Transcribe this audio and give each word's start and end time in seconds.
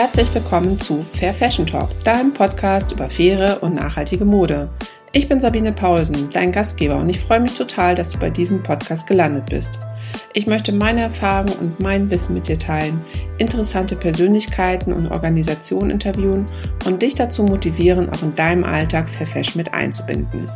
Herzlich 0.00 0.34
willkommen 0.34 0.80
zu 0.80 1.04
Fair 1.12 1.34
Fashion 1.34 1.66
Talk, 1.66 1.90
deinem 2.04 2.32
Podcast 2.32 2.90
über 2.90 3.10
faire 3.10 3.62
und 3.62 3.74
nachhaltige 3.74 4.24
Mode. 4.24 4.70
Ich 5.12 5.28
bin 5.28 5.40
Sabine 5.40 5.72
Paulsen, 5.72 6.30
dein 6.32 6.52
Gastgeber 6.52 6.96
und 6.96 7.10
ich 7.10 7.20
freue 7.20 7.40
mich 7.40 7.52
total, 7.52 7.96
dass 7.96 8.12
du 8.12 8.18
bei 8.18 8.30
diesem 8.30 8.62
Podcast 8.62 9.06
gelandet 9.06 9.50
bist. 9.50 9.78
Ich 10.32 10.46
möchte 10.46 10.72
meine 10.72 11.02
Erfahrungen 11.02 11.52
und 11.60 11.80
mein 11.80 12.08
Wissen 12.08 12.32
mit 12.32 12.48
dir 12.48 12.58
teilen, 12.58 12.98
interessante 13.36 13.94
Persönlichkeiten 13.94 14.94
und 14.94 15.08
Organisationen 15.08 15.90
interviewen 15.90 16.46
und 16.86 17.02
dich 17.02 17.14
dazu 17.14 17.42
motivieren, 17.42 18.08
auch 18.08 18.22
in 18.22 18.34
deinem 18.34 18.64
Alltag 18.64 19.10
Fair 19.10 19.26
Fashion 19.26 19.58
mit 19.58 19.74
einzubinden. 19.74 20.46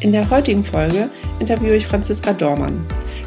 In 0.00 0.12
der 0.12 0.28
heutigen 0.28 0.62
Folge 0.62 1.08
interviewe 1.40 1.76
ich 1.76 1.86
Franziska 1.86 2.34
Dormann. 2.34 2.86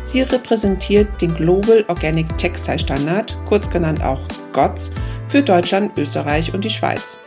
Sie 0.10 0.24
repräsentiert 0.24 1.22
den 1.22 1.36
Global 1.36 1.86
Organic 1.88 2.36
Textile 2.40 2.80
Standard, 2.80 3.38
kurz 3.46 3.70
genannt 3.70 4.04
auch 4.04 4.20
GOTS, 4.54 4.90
für 5.28 5.44
Deutschland, 5.44 6.00
Österreich 6.00 6.52
und 6.52 6.66
die 6.66 6.70
Schweiz. 6.72 7.20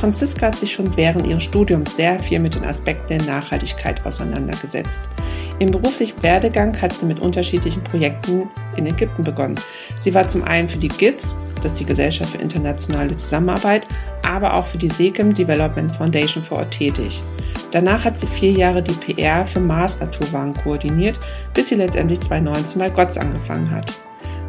Franziska 0.00 0.46
hat 0.46 0.56
sich 0.56 0.72
schon 0.72 0.96
während 0.96 1.26
ihres 1.26 1.42
Studiums 1.42 1.94
sehr 1.94 2.18
viel 2.18 2.40
mit 2.40 2.54
den 2.54 2.64
Aspekten 2.64 3.18
der 3.18 3.26
Nachhaltigkeit 3.26 4.06
auseinandergesetzt. 4.06 5.02
Im 5.58 5.70
beruflichen 5.70 6.22
Werdegang 6.22 6.80
hat 6.80 6.94
sie 6.94 7.04
mit 7.04 7.20
unterschiedlichen 7.20 7.84
Projekten 7.84 8.48
in 8.76 8.86
Ägypten 8.86 9.22
begonnen. 9.22 9.56
Sie 10.00 10.14
war 10.14 10.26
zum 10.28 10.44
einen 10.44 10.68
für 10.68 10.78
die 10.78 10.88
GITS, 10.88 11.36
das 11.56 11.72
ist 11.72 11.80
die 11.80 11.84
Gesellschaft 11.84 12.32
für 12.32 12.42
internationale 12.42 13.14
Zusammenarbeit, 13.16 13.86
aber 14.26 14.54
auch 14.54 14.66
für 14.66 14.78
die 14.78 14.90
SECAM 14.90 15.34
Development 15.34 15.90
Foundation 15.92 16.42
vor 16.42 16.58
Ort 16.58 16.72
tätig. 16.72 17.20
Danach 17.70 18.04
hat 18.04 18.18
sie 18.18 18.26
vier 18.26 18.52
Jahre 18.52 18.82
die 18.82 18.92
PR 18.92 19.46
für 19.46 19.60
Mars 19.60 20.00
Naturwaren 20.00 20.54
koordiniert, 20.54 21.18
bis 21.54 21.68
sie 21.68 21.76
letztendlich 21.76 22.20
2019 22.20 22.78
bei 22.80 22.90
GOTS 22.90 23.18
angefangen 23.18 23.70
hat. 23.70 23.92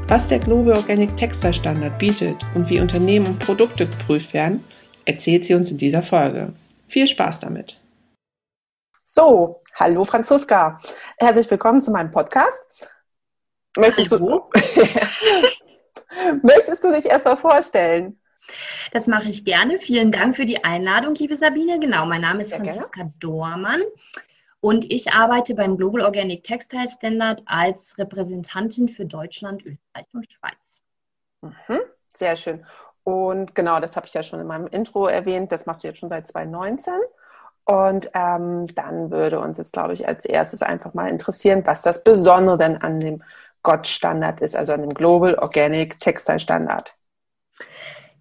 Was 0.08 0.28
der 0.28 0.40
Global 0.40 0.76
Organic 0.76 1.16
Textile 1.16 1.54
Standard 1.54 1.98
bietet 1.98 2.36
und 2.56 2.70
wie 2.70 2.82
Unternehmen 2.82 3.28
und 3.28 3.40
Produkte 3.40 3.88
geprüft 3.88 4.34
werden, 4.34 4.64
erzählt 5.06 5.46
sie 5.46 5.54
uns 5.54 5.72
in 5.72 5.78
dieser 5.78 6.04
Folge. 6.04 6.54
Viel 6.88 7.08
Spaß 7.08 7.40
damit! 7.40 7.80
So, 9.06 9.62
hallo 9.76 10.04
Franziska. 10.04 10.80
Herzlich 11.18 11.50
willkommen 11.50 11.82
zu 11.82 11.92
meinem 11.92 12.12
Podcast. 12.12 12.60
Möchtest 13.78 14.12
du, 14.12 14.44
Möchtest 16.44 16.84
du 16.84 16.92
dich 16.92 17.06
erstmal 17.06 17.38
vorstellen? 17.38 18.20
Das 18.92 19.08
mache 19.08 19.30
ich 19.30 19.46
gerne. 19.46 19.80
Vielen 19.80 20.12
Dank 20.12 20.36
für 20.36 20.46
die 20.46 20.64
Einladung, 20.64 21.16
liebe 21.16 21.36
Sabine. 21.36 21.80
Genau, 21.80 22.06
mein 22.06 22.22
Name 22.22 22.42
ist 22.42 22.50
Sehr 22.50 22.60
Franziska 22.60 23.02
gerne. 23.02 23.14
Dormann 23.20 23.82
und 24.64 24.90
ich 24.90 25.12
arbeite 25.12 25.56
beim 25.56 25.76
Global 25.76 26.02
Organic 26.02 26.46
Textile 26.46 26.88
Standard 26.88 27.42
als 27.46 27.98
Repräsentantin 27.98 28.88
für 28.88 29.06
Deutschland, 29.06 29.66
Österreich 29.66 30.06
und 30.14 30.32
Schweiz. 30.32 30.82
Mhm. 31.42 31.82
Sehr 32.16 32.36
schön. 32.38 32.66
Und 33.04 33.56
genau, 33.56 33.82
das 33.82 33.98
habe 33.98 34.08
ich 34.08 34.14
ja 34.14 34.24
schon 34.24 34.40
in 34.40 34.48
meinem 34.48 34.68
Intro 34.68 35.08
erwähnt. 35.08 35.52
Das 35.52 35.66
machst 35.66 35.84
du 35.84 35.88
jetzt 35.90 36.00
schon 36.00 36.08
seit 36.08 36.28
2019. 36.28 36.94
Und 37.66 38.10
ähm, 38.14 38.68
dann 38.76 39.12
würde 39.12 39.42
uns 39.42 39.58
jetzt, 39.58 39.74
glaube 39.74 39.94
ich, 39.94 40.08
als 40.08 40.24
erstes 40.24 40.62
einfach 40.62 40.94
mal 40.94 41.10
interessieren, 41.10 41.64
was 41.66 41.82
das 41.82 42.02
Besondere 42.04 42.56
denn 42.56 42.78
an 42.78 43.02
dem 43.02 43.22
GOT-Standard 43.64 44.42
ist, 44.42 44.56
also 44.56 44.74
an 44.74 44.82
dem 44.82 44.94
Global 44.94 45.36
Organic 45.36 46.00
Textile 46.00 46.40
Standard. 46.40 46.96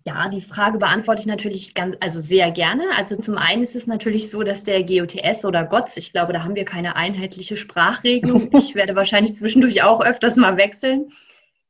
Ja, 0.04 0.28
die 0.28 0.40
Frage 0.40 0.78
beantworte 0.78 1.20
ich 1.20 1.26
natürlich 1.26 1.74
ganz, 1.74 1.96
also 2.00 2.20
sehr 2.20 2.50
gerne. 2.50 2.84
Also 2.96 3.14
zum 3.16 3.38
einen 3.38 3.62
ist 3.62 3.76
es 3.76 3.86
natürlich 3.86 4.30
so, 4.30 4.42
dass 4.42 4.64
der 4.64 4.82
GOTS 4.82 5.44
oder 5.44 5.64
GOTS, 5.64 5.96
ich 5.96 6.12
glaube, 6.12 6.32
da 6.32 6.42
haben 6.42 6.56
wir 6.56 6.64
keine 6.64 6.96
einheitliche 6.96 7.56
Sprachregelung. 7.56 8.50
Ich 8.54 8.74
werde 8.74 8.96
wahrscheinlich 8.96 9.36
zwischendurch 9.36 9.82
auch 9.84 10.00
öfters 10.00 10.36
mal 10.36 10.56
wechseln. 10.56 11.10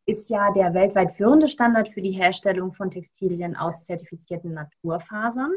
Ist 0.06 0.30
ja 0.30 0.50
der 0.52 0.72
weltweit 0.72 1.12
führende 1.12 1.46
Standard 1.46 1.88
für 1.88 2.00
die 2.00 2.10
Herstellung 2.10 2.72
von 2.72 2.90
Textilien 2.90 3.54
aus 3.54 3.82
zertifizierten 3.82 4.54
Naturfasern. 4.54 5.52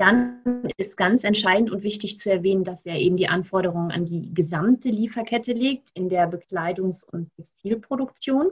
Dann 0.00 0.40
ist 0.78 0.96
ganz 0.96 1.24
entscheidend 1.24 1.70
und 1.70 1.82
wichtig 1.82 2.16
zu 2.16 2.30
erwähnen, 2.30 2.64
dass 2.64 2.86
er 2.86 2.98
eben 2.98 3.18
die 3.18 3.28
Anforderungen 3.28 3.90
an 3.90 4.06
die 4.06 4.32
gesamte 4.32 4.88
Lieferkette 4.88 5.52
legt 5.52 5.90
in 5.92 6.08
der 6.08 6.26
Bekleidungs- 6.26 7.04
und 7.04 7.28
Textilproduktion. 7.36 8.50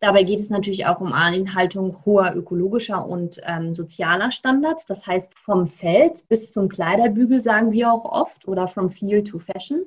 Dabei 0.00 0.24
geht 0.24 0.40
es 0.40 0.50
natürlich 0.50 0.86
auch 0.86 1.00
um 1.00 1.12
Einhaltung 1.12 2.04
hoher 2.04 2.34
ökologischer 2.34 3.06
und 3.06 3.40
ähm, 3.44 3.72
sozialer 3.72 4.32
Standards. 4.32 4.84
Das 4.84 5.06
heißt, 5.06 5.32
vom 5.38 5.68
Feld 5.68 6.26
bis 6.26 6.50
zum 6.50 6.68
Kleiderbügel 6.68 7.40
sagen 7.40 7.70
wir 7.70 7.92
auch 7.92 8.04
oft 8.04 8.48
oder 8.48 8.66
from 8.66 8.88
field 8.88 9.28
to 9.28 9.38
fashion. 9.38 9.86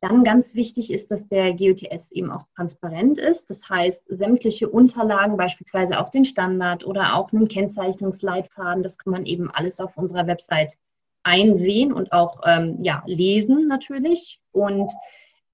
Dann 0.00 0.24
ganz 0.24 0.54
wichtig 0.54 0.92
ist, 0.92 1.10
dass 1.10 1.28
der 1.28 1.54
GOTS 1.54 2.12
eben 2.12 2.30
auch 2.30 2.44
transparent 2.54 3.18
ist. 3.18 3.48
Das 3.50 3.68
heißt, 3.68 4.04
sämtliche 4.08 4.68
Unterlagen, 4.68 5.36
beispielsweise 5.36 5.98
auch 5.98 6.10
den 6.10 6.24
Standard 6.24 6.84
oder 6.86 7.14
auch 7.14 7.32
einen 7.32 7.48
Kennzeichnungsleitfaden, 7.48 8.82
das 8.82 8.98
kann 8.98 9.12
man 9.12 9.26
eben 9.26 9.50
alles 9.50 9.80
auf 9.80 9.96
unserer 9.96 10.26
Website 10.26 10.76
einsehen 11.22 11.92
und 11.92 12.12
auch 12.12 12.40
ähm, 12.44 12.78
ja, 12.82 13.02
lesen 13.06 13.66
natürlich. 13.66 14.40
Und 14.52 14.92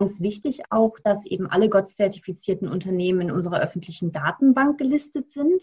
Ganz 0.02 0.18
wichtig 0.18 0.62
auch, 0.70 0.98
dass 1.04 1.24
eben 1.26 1.48
alle 1.48 1.68
GOTS-zertifizierten 1.68 2.66
Unternehmen 2.66 3.20
in 3.20 3.30
unserer 3.30 3.60
öffentlichen 3.60 4.10
Datenbank 4.10 4.76
gelistet 4.78 5.30
sind. 5.30 5.62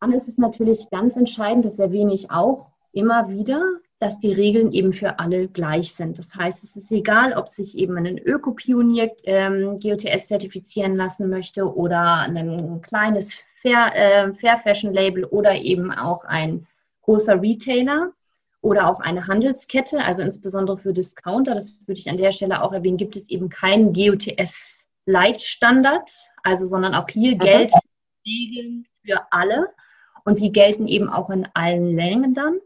Dann 0.00 0.12
ist 0.12 0.26
es 0.26 0.36
natürlich 0.36 0.90
ganz 0.90 1.14
entscheidend, 1.14 1.64
das 1.64 1.78
erwähne 1.78 2.12
ich 2.12 2.32
auch 2.32 2.72
immer 2.90 3.28
wieder, 3.28 3.62
dass 4.00 4.20
die 4.20 4.32
Regeln 4.32 4.72
eben 4.72 4.92
für 4.92 5.18
alle 5.18 5.48
gleich 5.48 5.92
sind. 5.92 6.18
Das 6.18 6.32
heißt, 6.34 6.62
es 6.62 6.76
ist 6.76 6.92
egal, 6.92 7.32
ob 7.32 7.48
sich 7.48 7.76
eben 7.76 7.96
ein 7.96 8.18
Ökopionier 8.18 9.10
ähm, 9.24 9.80
GOTS 9.80 10.28
zertifizieren 10.28 10.94
lassen 10.94 11.28
möchte 11.28 11.74
oder 11.74 12.18
ein 12.18 12.80
kleines 12.82 13.40
Fair, 13.60 13.90
äh, 13.94 14.32
Fair 14.34 14.58
Fashion 14.58 14.92
Label 14.92 15.24
oder 15.24 15.56
eben 15.56 15.90
auch 15.90 16.24
ein 16.24 16.68
großer 17.02 17.42
Retailer 17.42 18.12
oder 18.60 18.88
auch 18.88 19.00
eine 19.00 19.26
Handelskette, 19.26 20.04
also 20.04 20.22
insbesondere 20.22 20.78
für 20.78 20.92
Discounter, 20.92 21.56
das 21.56 21.74
würde 21.86 21.98
ich 21.98 22.08
an 22.08 22.18
der 22.18 22.30
Stelle 22.32 22.62
auch 22.62 22.72
erwähnen, 22.72 22.98
gibt 22.98 23.16
es 23.16 23.28
eben 23.28 23.48
keinen 23.48 23.92
GOTS-Leitstandard, 23.92 26.08
also 26.44 26.66
sondern 26.66 26.94
auch 26.94 27.08
hier 27.08 27.34
mhm. 27.34 27.40
gelten 27.40 27.78
Regeln 28.24 28.86
für 29.04 29.20
alle 29.30 29.66
und 30.24 30.36
sie 30.36 30.52
gelten 30.52 30.86
eben 30.86 31.08
auch 31.08 31.30
in 31.30 31.48
allen 31.54 31.96
Ländern, 31.96 32.60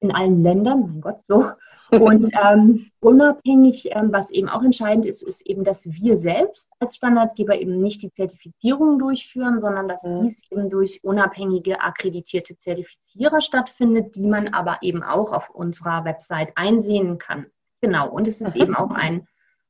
in 0.00 0.12
allen 0.12 0.42
Ländern, 0.42 0.80
mein 0.80 1.00
Gott, 1.00 1.20
so. 1.24 1.50
Und 1.90 2.30
ähm, 2.42 2.90
unabhängig, 3.00 3.88
ähm, 3.92 4.12
was 4.12 4.30
eben 4.30 4.48
auch 4.48 4.62
entscheidend 4.62 5.06
ist, 5.06 5.22
ist 5.22 5.46
eben, 5.46 5.64
dass 5.64 5.86
wir 5.86 6.18
selbst 6.18 6.68
als 6.78 6.96
Standardgeber 6.96 7.58
eben 7.58 7.80
nicht 7.80 8.02
die 8.02 8.12
Zertifizierung 8.12 8.98
durchführen, 8.98 9.60
sondern 9.60 9.88
dass 9.88 10.02
mhm. 10.02 10.24
dies 10.24 10.42
eben 10.50 10.70
durch 10.70 11.02
unabhängige 11.02 11.80
akkreditierte 11.80 12.58
Zertifizierer 12.58 13.40
stattfindet, 13.40 14.16
die 14.16 14.26
man 14.26 14.48
aber 14.48 14.78
eben 14.82 15.02
auch 15.02 15.32
auf 15.32 15.50
unserer 15.50 16.04
Website 16.04 16.52
einsehen 16.56 17.18
kann. 17.18 17.46
Genau. 17.80 18.10
Und 18.10 18.28
es 18.28 18.40
ist 18.40 18.54
mhm. 18.54 18.62
eben 18.62 18.76
auch 18.76 18.90
ein 18.90 19.26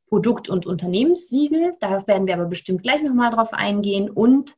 Produkt- 0.09 0.49
und 0.49 0.67
Unternehmenssiegel. 0.67 1.75
Da 1.81 2.07
werden 2.07 2.27
wir 2.27 2.35
aber 2.35 2.47
bestimmt 2.47 2.83
gleich 2.83 3.03
nochmal 3.03 3.31
drauf 3.31 3.53
eingehen. 3.53 4.11
Und 4.11 4.57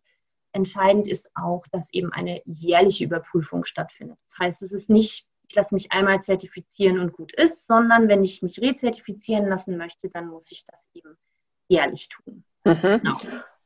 entscheidend 0.52 1.08
ist 1.08 1.28
auch, 1.34 1.64
dass 1.72 1.92
eben 1.92 2.12
eine 2.12 2.40
jährliche 2.44 3.04
Überprüfung 3.04 3.64
stattfindet. 3.64 4.18
Das 4.28 4.38
heißt, 4.38 4.62
es 4.62 4.72
ist 4.72 4.88
nicht 4.88 5.26
ich 5.50 5.56
lasse 5.56 5.74
mich 5.74 5.90
einmal 5.90 6.22
zertifizieren 6.22 7.00
und 7.00 7.12
gut 7.12 7.32
ist, 7.32 7.66
sondern 7.66 8.06
wenn 8.06 8.22
ich 8.22 8.40
mich 8.40 8.60
rezertifizieren 8.60 9.48
lassen 9.48 9.76
möchte, 9.76 10.08
dann 10.08 10.28
muss 10.28 10.52
ich 10.52 10.64
das 10.64 10.88
eben 10.94 11.16
jährlich 11.66 12.08
tun. 12.08 12.44
Mhm. 12.64 13.00
Genau. 13.02 13.20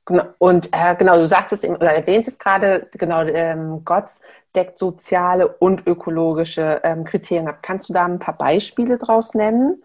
genau. 0.07 0.25
Und 0.39 0.71
äh, 0.73 0.97
genau, 0.97 1.19
du 1.19 1.29
sagst 1.29 1.53
es 1.53 1.63
oder 1.63 1.95
erwähnt 1.95 2.27
es 2.27 2.39
gerade, 2.39 2.89
genau, 2.93 3.23
ähm, 3.25 3.85
GOTS 3.85 4.23
deckt 4.57 4.79
soziale 4.79 5.47
und 5.47 5.87
ökologische 5.87 6.81
ähm, 6.85 7.05
Kriterien 7.05 7.49
ab. 7.49 7.59
Kannst 7.61 7.91
du 7.91 7.93
da 7.93 8.07
ein 8.07 8.19
paar 8.19 8.39
Beispiele 8.39 8.97
draus 8.97 9.35
nennen? 9.35 9.83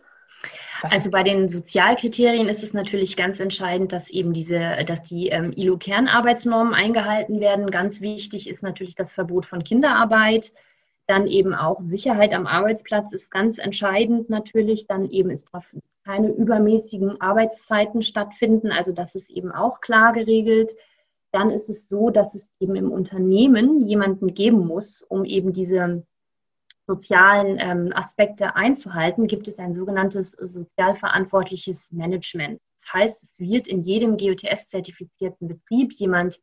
Was? 0.82 0.94
Also 0.94 1.12
bei 1.12 1.24
den 1.24 1.50
Sozialkriterien 1.50 2.48
ist 2.48 2.64
es 2.64 2.72
natürlich 2.72 3.18
ganz 3.18 3.42
entscheidend, 3.42 3.92
dass 3.92 4.10
eben 4.10 4.32
diese, 4.32 4.86
dass 4.86 5.02
die 5.02 5.28
ähm, 5.28 5.52
ILO-Kernarbeitsnormen 5.54 6.74
eingehalten 6.74 7.42
werden. 7.42 7.70
Ganz 7.70 8.00
wichtig 8.00 8.48
ist 8.50 8.64
natürlich 8.64 8.96
das 8.96 9.12
Verbot 9.12 9.46
von 9.46 9.66
Kinderarbeit. 9.66 10.54
Dann 11.10 11.26
eben 11.26 11.56
auch 11.56 11.82
Sicherheit 11.82 12.36
am 12.36 12.46
Arbeitsplatz 12.46 13.14
ist 13.14 13.32
ganz 13.32 13.58
entscheidend 13.58 14.30
natürlich. 14.30 14.86
Dann 14.86 15.10
eben 15.10 15.32
ist 15.32 15.50
keine 16.06 16.28
übermäßigen 16.28 17.20
Arbeitszeiten 17.20 18.04
stattfinden. 18.04 18.72
Also 18.72 18.92
das 18.92 19.16
ist 19.16 19.28
eben 19.32 19.52
auch 19.52 19.82
klar 19.82 20.14
geregelt. 20.14 20.76
Dann 21.32 21.50
ist 21.50 21.68
es 21.68 21.90
so, 21.90 22.12
dass 22.12 22.36
es 22.36 22.48
eben 22.60 22.76
im 22.76 22.92
Unternehmen 22.92 23.82
jemanden 23.88 24.36
geben 24.36 24.68
muss, 24.68 25.02
um 25.02 25.26
eben 25.26 25.52
diese 25.52 26.06
sozialen 26.86 27.58
ähm, 27.60 27.92
Aspekte 27.96 28.56
einzuhalten, 28.56 29.26
gibt 29.26 29.48
es 29.48 29.58
ein 29.58 29.74
sogenanntes 29.74 30.34
sozialverantwortliches 30.34 31.92
Management. 31.92 32.62
Das 32.78 32.94
heißt, 32.94 33.24
es 33.24 33.40
wird 33.40 33.68
in 33.68 33.82
jedem 33.82 34.16
GOTS-zertifizierten 34.16 35.48
Betrieb 35.48 35.92
jemand 35.94 36.40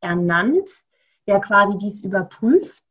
ernannt, 0.00 0.70
der 1.26 1.40
quasi 1.40 1.76
dies 1.78 2.04
überprüft 2.04 2.83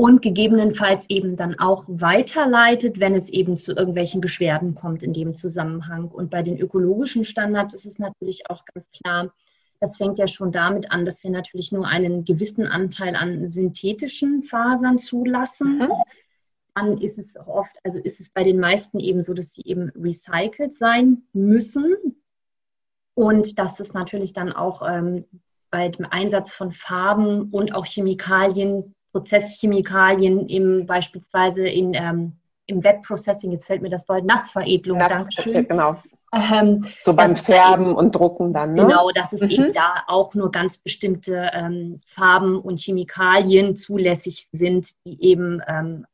und 0.00 0.22
gegebenenfalls 0.22 1.10
eben 1.10 1.36
dann 1.36 1.58
auch 1.58 1.84
weiterleitet, 1.86 2.98
wenn 3.00 3.14
es 3.14 3.28
eben 3.28 3.58
zu 3.58 3.76
irgendwelchen 3.76 4.22
Beschwerden 4.22 4.74
kommt 4.74 5.02
in 5.02 5.12
dem 5.12 5.34
Zusammenhang. 5.34 6.08
Und 6.08 6.30
bei 6.30 6.42
den 6.42 6.58
ökologischen 6.58 7.22
Standards 7.22 7.74
ist 7.74 7.84
es 7.84 7.98
natürlich 7.98 8.48
auch 8.48 8.64
ganz 8.64 8.90
klar, 8.90 9.30
Das 9.78 9.98
fängt 9.98 10.16
ja 10.16 10.26
schon 10.26 10.52
damit 10.52 10.90
an, 10.90 11.04
dass 11.04 11.22
wir 11.22 11.30
natürlich 11.30 11.70
nur 11.70 11.86
einen 11.86 12.24
gewissen 12.24 12.66
Anteil 12.66 13.14
an 13.14 13.46
synthetischen 13.46 14.42
Fasern 14.42 14.98
zulassen. 14.98 15.80
Mhm. 15.80 15.92
Dann 16.74 16.96
ist 16.96 17.18
es 17.18 17.36
oft, 17.36 17.76
also 17.84 17.98
ist 17.98 18.20
es 18.20 18.30
bei 18.30 18.42
den 18.42 18.58
meisten 18.58 19.00
eben 19.00 19.22
so, 19.22 19.34
dass 19.34 19.52
sie 19.52 19.62
eben 19.66 19.90
recycelt 19.90 20.72
sein 20.74 21.24
müssen. 21.34 21.94
Und 23.12 23.58
dass 23.58 23.80
es 23.80 23.92
natürlich 23.92 24.32
dann 24.32 24.50
auch 24.50 24.80
ähm, 24.80 25.26
bei 25.70 25.90
dem 25.90 26.06
Einsatz 26.06 26.52
von 26.52 26.72
Farben 26.72 27.50
und 27.50 27.74
auch 27.74 27.84
Chemikalien, 27.84 28.94
Prozesschemikalien 29.12 30.46
im, 30.48 30.86
beispielsweise 30.86 31.66
in, 31.68 31.94
ähm, 31.94 32.32
im 32.66 32.82
Webprocessing, 32.84 33.50
jetzt 33.52 33.66
fällt 33.66 33.82
mir 33.82 33.90
das 33.90 34.08
Wort, 34.08 34.24
Nassveredelung, 34.24 34.98
Nass, 34.98 35.12
Dankeschön. 35.12 35.66
Genau. 35.68 35.96
Ähm, 36.32 36.86
so 37.02 37.12
beim 37.12 37.34
Färben 37.34 37.86
eben, 37.86 37.94
und 37.96 38.14
Drucken 38.14 38.52
dann, 38.52 38.74
ne? 38.74 38.82
Genau, 38.82 39.10
dass 39.10 39.32
es 39.32 39.40
mhm. 39.40 39.50
eben 39.50 39.72
da 39.72 40.04
auch 40.06 40.34
nur 40.34 40.52
ganz 40.52 40.78
bestimmte 40.78 41.50
ähm, 41.52 42.00
Farben 42.14 42.60
und 42.60 42.78
Chemikalien 42.78 43.74
zulässig 43.74 44.46
sind, 44.52 44.90
die 45.04 45.20
eben, 45.22 45.60
ähm, 45.66 46.06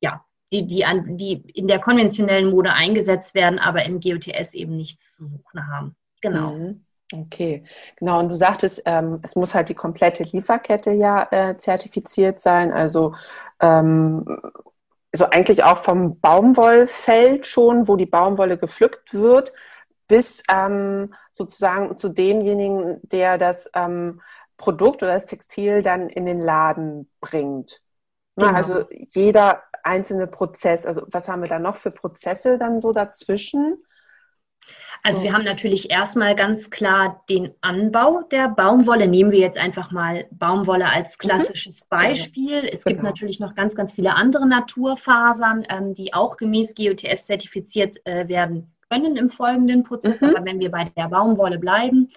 ja, 0.00 0.24
die, 0.52 0.66
die, 0.66 0.86
an, 0.86 1.18
die 1.18 1.42
in 1.52 1.68
der 1.68 1.80
konventionellen 1.80 2.50
Mode 2.50 2.72
eingesetzt 2.72 3.34
werden, 3.34 3.58
aber 3.58 3.84
im 3.84 4.00
GOTS 4.00 4.54
eben 4.54 4.76
nichts 4.76 5.02
zu 5.16 5.26
suchen 5.26 5.66
haben. 5.66 5.94
Genau. 6.22 6.54
Mhm. 6.54 6.84
Okay, 7.12 7.64
genau. 7.96 8.20
Und 8.20 8.28
du 8.28 8.36
sagtest, 8.36 8.82
ähm, 8.84 9.20
es 9.22 9.34
muss 9.34 9.54
halt 9.54 9.70
die 9.70 9.74
komplette 9.74 10.24
Lieferkette 10.24 10.92
ja 10.92 11.26
äh, 11.30 11.56
zertifiziert 11.56 12.42
sein. 12.42 12.70
Also 12.70 13.14
ähm, 13.60 14.26
so 15.14 15.24
eigentlich 15.24 15.64
auch 15.64 15.78
vom 15.78 16.20
Baumwollfeld 16.20 17.46
schon, 17.46 17.88
wo 17.88 17.96
die 17.96 18.06
Baumwolle 18.06 18.58
gepflückt 18.58 19.14
wird, 19.14 19.54
bis 20.06 20.42
ähm, 20.50 21.14
sozusagen 21.32 21.96
zu 21.96 22.10
demjenigen, 22.10 23.00
der 23.02 23.38
das 23.38 23.70
ähm, 23.74 24.20
Produkt 24.58 25.02
oder 25.02 25.14
das 25.14 25.24
Textil 25.24 25.82
dann 25.82 26.10
in 26.10 26.26
den 26.26 26.42
Laden 26.42 27.10
bringt. 27.20 27.82
Genau. 28.36 28.52
Also 28.52 28.84
jeder 29.10 29.62
einzelne 29.82 30.26
Prozess. 30.26 30.84
Also 30.84 31.02
was 31.10 31.28
haben 31.28 31.42
wir 31.42 31.48
da 31.48 31.58
noch 31.58 31.76
für 31.76 31.90
Prozesse 31.90 32.58
dann 32.58 32.80
so 32.82 32.92
dazwischen? 32.92 33.82
Also 35.02 35.22
wir 35.22 35.32
haben 35.32 35.44
natürlich 35.44 35.90
erstmal 35.90 36.34
ganz 36.34 36.70
klar 36.70 37.24
den 37.28 37.50
Anbau 37.60 38.22
der 38.30 38.48
Baumwolle. 38.48 39.08
Nehmen 39.08 39.30
wir 39.30 39.38
jetzt 39.38 39.56
einfach 39.56 39.90
mal 39.90 40.26
Baumwolle 40.30 40.90
als 40.90 41.10
mhm. 41.10 41.18
klassisches 41.18 41.80
Beispiel. 41.88 42.64
Es 42.64 42.84
gibt 42.84 42.98
genau. 42.98 43.10
natürlich 43.10 43.40
noch 43.40 43.54
ganz, 43.54 43.74
ganz 43.74 43.92
viele 43.92 44.14
andere 44.14 44.46
Naturfasern, 44.46 45.64
ähm, 45.68 45.94
die 45.94 46.12
auch 46.14 46.36
gemäß 46.36 46.74
GOTS 46.74 47.26
zertifiziert 47.26 48.04
äh, 48.04 48.28
werden 48.28 48.72
können 48.90 49.16
im 49.16 49.30
folgenden 49.30 49.82
Prozess. 49.82 50.20
Mhm. 50.20 50.30
Aber 50.30 50.44
wenn 50.44 50.60
wir 50.60 50.70
bei 50.70 50.84
der 50.84 51.08
Baumwolle 51.08 51.58
bleiben, 51.58 52.10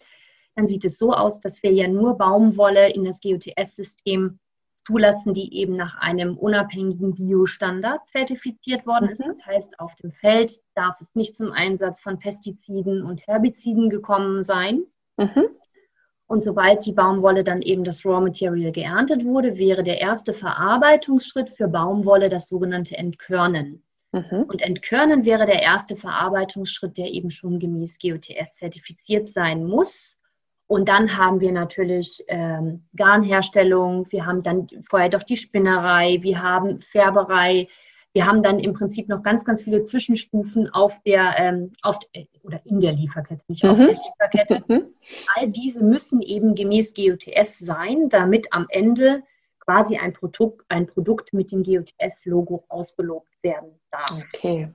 dann 0.56 0.68
sieht 0.68 0.86
es 0.86 0.98
so 0.98 1.14
aus, 1.14 1.40
dass 1.40 1.64
wir 1.64 1.72
ja 1.72 1.88
nur 1.88 2.18
Baumwolle 2.18 2.92
in 2.92 3.06
das 3.06 3.20
GOTS-System 3.22 4.40
zulassen, 4.86 5.34
die 5.34 5.56
eben 5.56 5.74
nach 5.76 5.96
einem 5.98 6.38
unabhängigen 6.38 7.16
Biostandard 7.16 8.08
zertifiziert 8.10 8.86
worden 8.86 9.10
ist. 9.10 9.20
Mhm. 9.20 9.34
Das 9.38 9.46
heißt, 9.46 9.80
auf 9.80 9.96
dem 9.96 10.12
Feld 10.12 10.60
darf 10.76 11.00
es 11.02 11.14
nicht 11.14 11.36
zum 11.36 11.52
Einsatz 11.52 12.02
von 12.02 12.20
Pestiziden 12.20 13.04
und 13.04 13.26
Herbiziden 13.28 13.90
gekommen 13.90 14.44
sein. 14.44 14.84
Mhm. 15.18 15.50
Und 16.28 16.44
sobald 16.44 16.86
die 16.86 16.94
Baumwolle 16.94 17.44
dann 17.44 17.62
eben 17.62 17.84
das 17.84 18.06
Raw 18.06 18.22
Material 18.22 18.72
geerntet 18.72 19.26
wurde, 19.26 19.58
wäre 19.58 19.84
der 19.84 20.00
erste 20.00 20.34
Verarbeitungsschritt 20.34 21.50
für 21.58 21.68
Baumwolle 21.68 22.30
das 22.30 22.48
sogenannte 22.48 22.98
Entkörnen. 22.98 23.84
Mhm. 24.14 24.44
Und 24.48 24.62
Entkörnen 24.62 25.26
wäre 25.26 25.46
der 25.46 25.62
erste 25.62 25.96
Verarbeitungsschritt, 25.96 26.98
der 26.98 27.12
eben 27.12 27.30
schon 27.32 27.60
gemäß 27.60 28.00
GOTS 28.00 28.56
zertifiziert 28.56 29.34
sein 29.34 29.66
muss. 29.66 30.18
Und 30.72 30.88
dann 30.88 31.18
haben 31.18 31.42
wir 31.42 31.52
natürlich 31.52 32.24
ähm, 32.30 32.86
Garnherstellung, 32.96 34.10
wir 34.10 34.26
haben 34.26 34.42
dann 34.42 34.68
vorher 34.90 35.10
doch 35.10 35.24
die 35.24 35.36
Spinnerei, 35.36 36.20
wir 36.22 36.42
haben 36.42 36.80
Färberei, 36.80 37.68
wir 38.14 38.26
haben 38.26 38.42
dann 38.42 38.58
im 38.58 38.72
Prinzip 38.72 39.10
noch 39.10 39.22
ganz, 39.22 39.44
ganz 39.44 39.62
viele 39.64 39.84
Zwischenstufen 39.84 40.70
auf 40.70 40.98
der, 41.06 41.36
ähm, 41.38 41.74
auf, 41.82 41.98
äh, 42.14 42.24
oder 42.44 42.62
in 42.64 42.80
der 42.80 42.94
Lieferkette, 42.94 43.44
nicht 43.50 43.66
auf 43.66 43.78
mhm. 43.78 43.88
der 43.88 43.98
Lieferkette. 43.98 44.64
Mhm. 44.70 44.84
All 45.36 45.52
diese 45.52 45.84
müssen 45.84 46.22
eben 46.22 46.56
gemäß 46.56 46.94
GOTS 46.94 47.60
sein, 47.60 48.08
damit 48.08 48.48
am 48.54 48.66
Ende 48.70 49.24
quasi 49.60 49.98
ein 49.98 50.14
Produkt, 50.14 50.64
ein 50.70 50.88
Produkt 50.88 51.34
mit 51.34 51.52
dem 51.52 51.64
GOTS-Logo 51.64 52.64
ausgelobt 52.70 53.28
werden 53.42 53.78
darf. 53.92 54.24
Okay. 54.34 54.70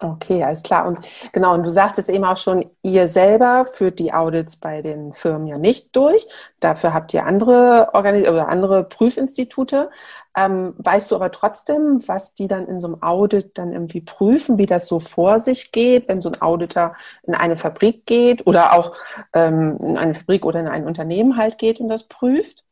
Okay, 0.00 0.44
alles 0.44 0.62
klar. 0.62 0.86
Und 0.86 1.00
genau, 1.32 1.54
und 1.54 1.64
du 1.64 1.70
sagtest 1.70 2.08
eben 2.08 2.24
auch 2.24 2.36
schon, 2.36 2.70
ihr 2.82 3.08
selber 3.08 3.66
führt 3.66 3.98
die 3.98 4.12
Audits 4.12 4.56
bei 4.56 4.80
den 4.80 5.12
Firmen 5.12 5.48
ja 5.48 5.58
nicht 5.58 5.96
durch. 5.96 6.24
Dafür 6.60 6.94
habt 6.94 7.12
ihr 7.14 7.26
andere 7.26 7.90
Organis 7.94 8.28
oder 8.28 8.48
andere 8.48 8.84
Prüfinstitute. 8.84 9.90
Ähm, 10.36 10.74
weißt 10.78 11.10
du 11.10 11.16
aber 11.16 11.32
trotzdem, 11.32 12.06
was 12.06 12.34
die 12.34 12.46
dann 12.46 12.68
in 12.68 12.80
so 12.80 12.86
einem 12.86 13.02
Audit 13.02 13.58
dann 13.58 13.72
irgendwie 13.72 14.00
prüfen, 14.00 14.56
wie 14.56 14.66
das 14.66 14.86
so 14.86 15.00
vor 15.00 15.40
sich 15.40 15.72
geht, 15.72 16.06
wenn 16.06 16.20
so 16.20 16.30
ein 16.30 16.40
Auditor 16.40 16.94
in 17.24 17.34
eine 17.34 17.56
Fabrik 17.56 18.06
geht 18.06 18.46
oder 18.46 18.74
auch 18.74 18.94
ähm, 19.32 19.78
in 19.80 19.98
eine 19.98 20.14
Fabrik 20.14 20.46
oder 20.46 20.60
in 20.60 20.68
ein 20.68 20.86
Unternehmen 20.86 21.36
halt 21.36 21.58
geht 21.58 21.80
und 21.80 21.88
das 21.88 22.04
prüft? 22.06 22.62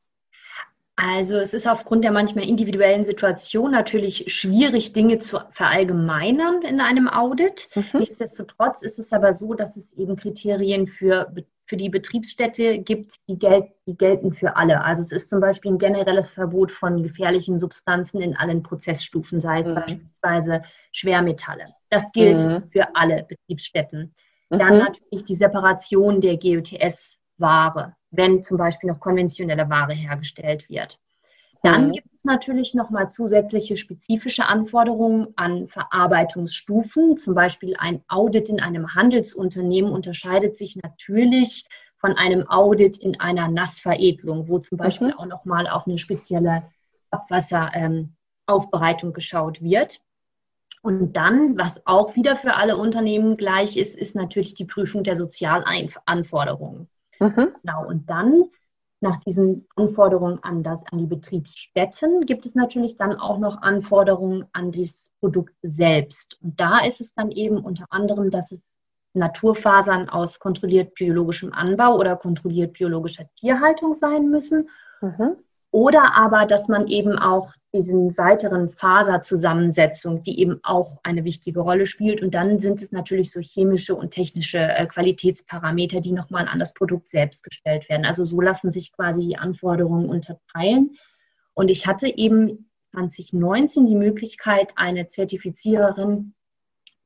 Also 0.96 1.36
es 1.36 1.52
ist 1.52 1.68
aufgrund 1.68 2.04
der 2.04 2.10
manchmal 2.10 2.48
individuellen 2.48 3.04
Situation 3.04 3.70
natürlich 3.70 4.32
schwierig, 4.32 4.94
Dinge 4.94 5.18
zu 5.18 5.38
verallgemeinern 5.52 6.62
in 6.62 6.80
einem 6.80 7.06
Audit. 7.06 7.68
Mhm. 7.74 8.00
Nichtsdestotrotz 8.00 8.82
ist 8.82 8.98
es 8.98 9.12
aber 9.12 9.34
so, 9.34 9.52
dass 9.52 9.76
es 9.76 9.92
eben 9.92 10.16
Kriterien 10.16 10.86
für, 10.86 11.30
für 11.66 11.76
die 11.76 11.90
Betriebsstätte 11.90 12.78
gibt, 12.78 13.16
die, 13.28 13.38
gel 13.38 13.68
die 13.86 13.94
gelten 13.94 14.32
für 14.32 14.56
alle. 14.56 14.82
Also 14.82 15.02
es 15.02 15.12
ist 15.12 15.28
zum 15.28 15.40
Beispiel 15.40 15.72
ein 15.72 15.78
generelles 15.78 16.30
Verbot 16.30 16.72
von 16.72 17.02
gefährlichen 17.02 17.58
Substanzen 17.58 18.22
in 18.22 18.34
allen 18.34 18.62
Prozessstufen, 18.62 19.38
sei 19.38 19.60
es 19.60 19.68
mhm. 19.68 19.74
beispielsweise 19.74 20.62
Schwermetalle. 20.92 21.74
Das 21.90 22.10
gilt 22.12 22.38
mhm. 22.38 22.70
für 22.70 22.96
alle 22.96 23.26
Betriebsstätten. 23.28 24.14
Dann 24.48 24.74
mhm. 24.74 24.78
natürlich 24.78 25.24
die 25.26 25.36
Separation 25.36 26.22
der 26.22 26.38
GOTS-Ware 26.38 27.96
wenn 28.16 28.42
zum 28.42 28.56
Beispiel 28.56 28.90
noch 28.90 29.00
konventionelle 29.00 29.68
Ware 29.68 29.94
hergestellt 29.94 30.68
wird. 30.68 30.98
Dann 31.62 31.92
gibt 31.92 32.06
es 32.06 32.24
natürlich 32.24 32.74
nochmal 32.74 33.10
zusätzliche 33.10 33.76
spezifische 33.76 34.46
Anforderungen 34.46 35.28
an 35.36 35.66
Verarbeitungsstufen. 35.68 37.16
Zum 37.16 37.34
Beispiel 37.34 37.74
ein 37.78 38.02
Audit 38.08 38.48
in 38.48 38.60
einem 38.60 38.94
Handelsunternehmen 38.94 39.90
unterscheidet 39.90 40.56
sich 40.56 40.76
natürlich 40.76 41.66
von 41.96 42.12
einem 42.12 42.48
Audit 42.48 42.98
in 42.98 43.18
einer 43.20 43.48
Nassveredelung, 43.48 44.48
wo 44.48 44.58
zum 44.60 44.78
Beispiel 44.78 45.08
mhm. 45.08 45.14
auch 45.14 45.26
nochmal 45.26 45.66
auf 45.66 45.86
eine 45.86 45.98
spezielle 45.98 46.62
Abwasseraufbereitung 47.10 49.08
ähm, 49.08 49.14
geschaut 49.14 49.60
wird. 49.62 50.00
Und 50.82 51.14
dann, 51.14 51.58
was 51.58 51.84
auch 51.84 52.14
wieder 52.14 52.36
für 52.36 52.54
alle 52.54 52.76
Unternehmen 52.76 53.36
gleich 53.36 53.76
ist, 53.76 53.96
ist 53.96 54.14
natürlich 54.14 54.54
die 54.54 54.66
Prüfung 54.66 55.02
der 55.02 55.16
Sozialanforderungen. 55.16 56.88
Mhm. 57.20 57.54
Genau, 57.62 57.86
und 57.86 58.08
dann 58.10 58.44
nach 59.00 59.18
diesen 59.18 59.66
Anforderungen 59.76 60.38
an, 60.42 60.62
das, 60.62 60.78
an 60.90 60.98
die 60.98 61.06
Betriebsstätten 61.06 62.22
gibt 62.22 62.46
es 62.46 62.54
natürlich 62.54 62.96
dann 62.96 63.16
auch 63.16 63.38
noch 63.38 63.62
Anforderungen 63.62 64.46
an 64.52 64.72
das 64.72 65.10
Produkt 65.20 65.54
selbst. 65.62 66.38
Und 66.42 66.58
da 66.58 66.80
ist 66.80 67.00
es 67.00 67.14
dann 67.14 67.30
eben 67.30 67.58
unter 67.58 67.86
anderem, 67.90 68.30
dass 68.30 68.52
es 68.52 68.60
Naturfasern 69.14 70.08
aus 70.08 70.38
kontrolliert 70.38 70.94
biologischem 70.94 71.52
Anbau 71.52 71.96
oder 71.96 72.16
kontrolliert 72.16 72.74
biologischer 72.74 73.24
Tierhaltung 73.38 73.94
sein 73.94 74.30
müssen. 74.30 74.68
Mhm. 75.00 75.36
Oder 75.70 76.16
aber, 76.16 76.46
dass 76.46 76.68
man 76.68 76.86
eben 76.86 77.18
auch 77.18 77.52
diesen 77.74 78.16
weiteren 78.16 78.70
Faserzusammensetzung, 78.70 80.22
die 80.22 80.40
eben 80.40 80.60
auch 80.62 80.98
eine 81.02 81.24
wichtige 81.24 81.60
Rolle 81.60 81.86
spielt. 81.86 82.22
Und 82.22 82.34
dann 82.34 82.58
sind 82.60 82.80
es 82.80 82.92
natürlich 82.92 83.32
so 83.32 83.40
chemische 83.40 83.94
und 83.94 84.12
technische 84.12 84.58
äh, 84.58 84.86
Qualitätsparameter, 84.86 86.00
die 86.00 86.12
nochmal 86.12 86.48
an 86.48 86.58
das 86.58 86.72
Produkt 86.72 87.08
selbst 87.08 87.42
gestellt 87.42 87.88
werden. 87.88 88.06
Also 88.06 88.24
so 88.24 88.40
lassen 88.40 88.72
sich 88.72 88.92
quasi 88.92 89.20
die 89.20 89.36
Anforderungen 89.36 90.08
unterteilen. 90.08 90.96
Und 91.54 91.70
ich 91.70 91.86
hatte 91.86 92.06
eben 92.06 92.70
2019 92.92 93.86
die 93.86 93.94
Möglichkeit, 93.94 94.72
eine 94.76 95.08
Zertifiziererin 95.08 96.34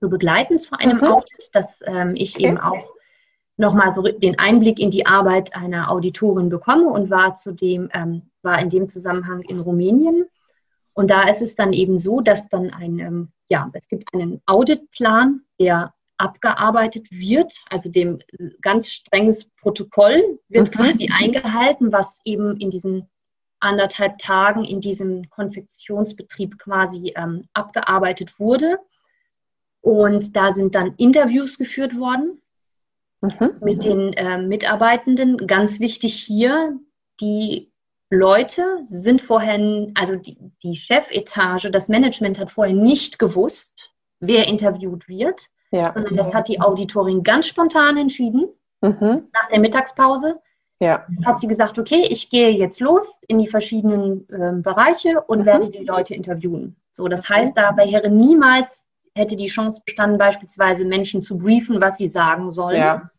zu 0.01 0.09
begleiten 0.09 0.59
zu 0.59 0.79
einem 0.79 0.99
mhm. 0.99 1.05
Audit, 1.05 1.51
dass 1.53 1.67
ähm, 1.85 2.15
ich 2.15 2.37
okay. 2.37 2.47
eben 2.47 2.59
auch 2.59 2.95
nochmal 3.57 3.93
so 3.93 4.03
den 4.03 4.39
Einblick 4.39 4.79
in 4.79 4.91
die 4.91 5.07
Arbeit 5.07 5.55
einer 5.55 5.91
Auditorin 5.91 6.49
bekomme 6.49 6.89
und 6.89 7.11
war 7.11 7.37
zudem, 7.37 7.91
ähm, 7.93 8.30
war 8.43 8.61
in 8.61 8.71
dem 8.71 8.89
Zusammenhang 8.89 9.43
in 9.43 9.61
Rumänien. 9.61 10.27
Und 10.95 11.11
da 11.11 11.29
ist 11.29 11.43
es 11.43 11.55
dann 11.55 11.73
eben 11.73 11.99
so, 11.99 12.21
dass 12.21 12.49
dann 12.49 12.71
ein, 12.71 12.99
ähm, 12.99 13.29
ja, 13.49 13.71
es 13.73 13.89
gibt 13.89 14.13
einen 14.13 14.41
Auditplan, 14.47 15.43
der 15.59 15.95
abgearbeitet 16.19 17.11
wird, 17.11 17.55
also 17.71 17.89
dem 17.89 18.19
ganz 18.61 18.91
strenges 18.91 19.47
Protokoll 19.61 20.39
wird 20.49 20.71
mhm. 20.71 20.75
quasi 20.75 21.09
eingehalten, 21.11 21.93
was 21.93 22.21
eben 22.25 22.59
in 22.59 22.71
diesen 22.71 23.09
anderthalb 23.61 24.19
Tagen 24.19 24.65
in 24.65 24.81
diesem 24.81 25.29
Konfektionsbetrieb 25.31 26.59
quasi 26.59 27.13
ähm, 27.17 27.49
abgearbeitet 27.53 28.39
wurde. 28.39 28.79
Und 29.81 30.37
da 30.37 30.53
sind 30.53 30.75
dann 30.75 30.95
Interviews 30.97 31.57
geführt 31.57 31.99
worden 31.99 32.41
mhm. 33.21 33.53
mit 33.63 33.85
den 33.85 34.13
äh, 34.15 34.39
Mitarbeitenden. 34.39 35.47
Ganz 35.47 35.81
wichtig 35.81 36.15
hier, 36.15 36.79
die 37.21 37.70
Leute 38.11 38.65
sind 38.89 39.23
vorher, 39.23 39.89
also 39.95 40.17
die, 40.17 40.37
die 40.63 40.77
Chefetage, 40.77 41.71
das 41.71 41.89
Management 41.89 42.39
hat 42.39 42.51
vorher 42.51 42.75
nicht 42.75 43.19
gewusst, 43.19 43.93
wer 44.19 44.49
interviewt 44.49 45.09
wird, 45.09 45.47
ja. 45.71 45.93
sondern 45.93 46.17
das 46.17 46.35
hat 46.35 46.49
die 46.49 46.61
Auditorin 46.61 47.23
ganz 47.23 47.47
spontan 47.47 47.97
entschieden, 47.97 48.49
mhm. 48.81 49.29
nach 49.33 49.49
der 49.51 49.61
Mittagspause. 49.61 50.41
Ja. 50.81 51.07
Hat 51.25 51.41
sie 51.41 51.47
gesagt, 51.47 51.79
okay, 51.79 52.07
ich 52.09 52.31
gehe 52.31 52.51
jetzt 52.51 52.81
los 52.81 53.21
in 53.29 53.39
die 53.39 53.49
verschiedenen 53.49 54.27
äh, 54.31 54.61
Bereiche 54.61 55.21
und 55.21 55.41
mhm. 55.41 55.47
werde 55.47 55.71
die 55.71 55.85
Leute 55.85 56.15
interviewen. 56.15 56.77
So, 56.93 57.07
das 57.07 57.29
heißt, 57.29 57.57
dabei 57.57 57.93
wäre 57.93 58.11
niemals 58.11 58.87
hätte 59.15 59.37
die 59.37 59.47
Chance 59.47 59.83
bestanden, 59.85 60.19
beispielsweise 60.19 60.85
Menschen 60.85 61.23
zu 61.23 61.37
briefen, 61.37 61.81
was 61.81 61.99
sie 61.99 62.09
sagen 62.09 62.51
sollen. 62.51 62.79
Ja. 62.79 63.10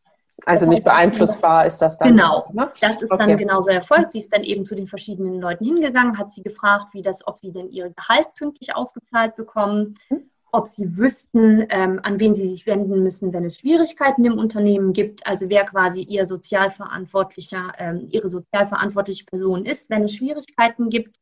Also 0.46 0.66
nicht 0.66 0.84
beeinflussbar 0.84 1.66
ist 1.66 1.80
das 1.80 1.98
dann. 1.98 2.10
Genau, 2.10 2.48
ne? 2.54 2.72
das 2.82 3.02
ist 3.02 3.12
okay. 3.12 3.28
dann 3.28 3.38
genauso 3.38 3.70
erfolgt. 3.70 4.12
Sie 4.12 4.20
ist 4.20 4.34
dann 4.34 4.44
eben 4.44 4.66
zu 4.66 4.76
den 4.76 4.88
verschiedenen 4.88 5.40
Leuten 5.40 5.66
hingegangen, 5.66 6.18
hat 6.18 6.32
sie 6.32 6.42
gefragt, 6.42 6.94
wie 6.94 7.02
das, 7.02 7.26
ob 7.28 7.40
sie 7.40 7.52
denn 7.52 7.70
ihr 7.70 7.90
Gehalt 7.90 8.34
pünktlich 8.36 8.76
ausgezahlt 8.76 9.36
bekommen, 9.36 9.96
mhm. 10.10 10.24
ob 10.52 10.68
sie 10.68 10.98
wüssten, 10.98 11.66
ähm, 11.70 12.00
an 12.04 12.20
wen 12.20 12.36
sie 12.36 12.48
sich 12.48 12.66
wenden 12.66 13.04
müssen, 13.04 13.34
wenn 13.34 13.46
es 13.46 13.60
Schwierigkeiten 13.60 14.26
im 14.26 14.38
Unternehmen 14.38 14.94
gibt. 14.94 15.26
Also 15.28 15.50
wer 15.50 15.66
quasi 15.66 16.02
ihr 16.02 16.26
sozialverantwortlicher, 16.26 17.74
ähm, 17.78 18.08
ihre 18.10 18.30
sozialverantwortliche 18.30 19.26
Person 19.26 19.66
ist, 19.66 19.90
wenn 19.90 20.04
es 20.04 20.16
Schwierigkeiten 20.16 20.90
gibt. 20.90 21.18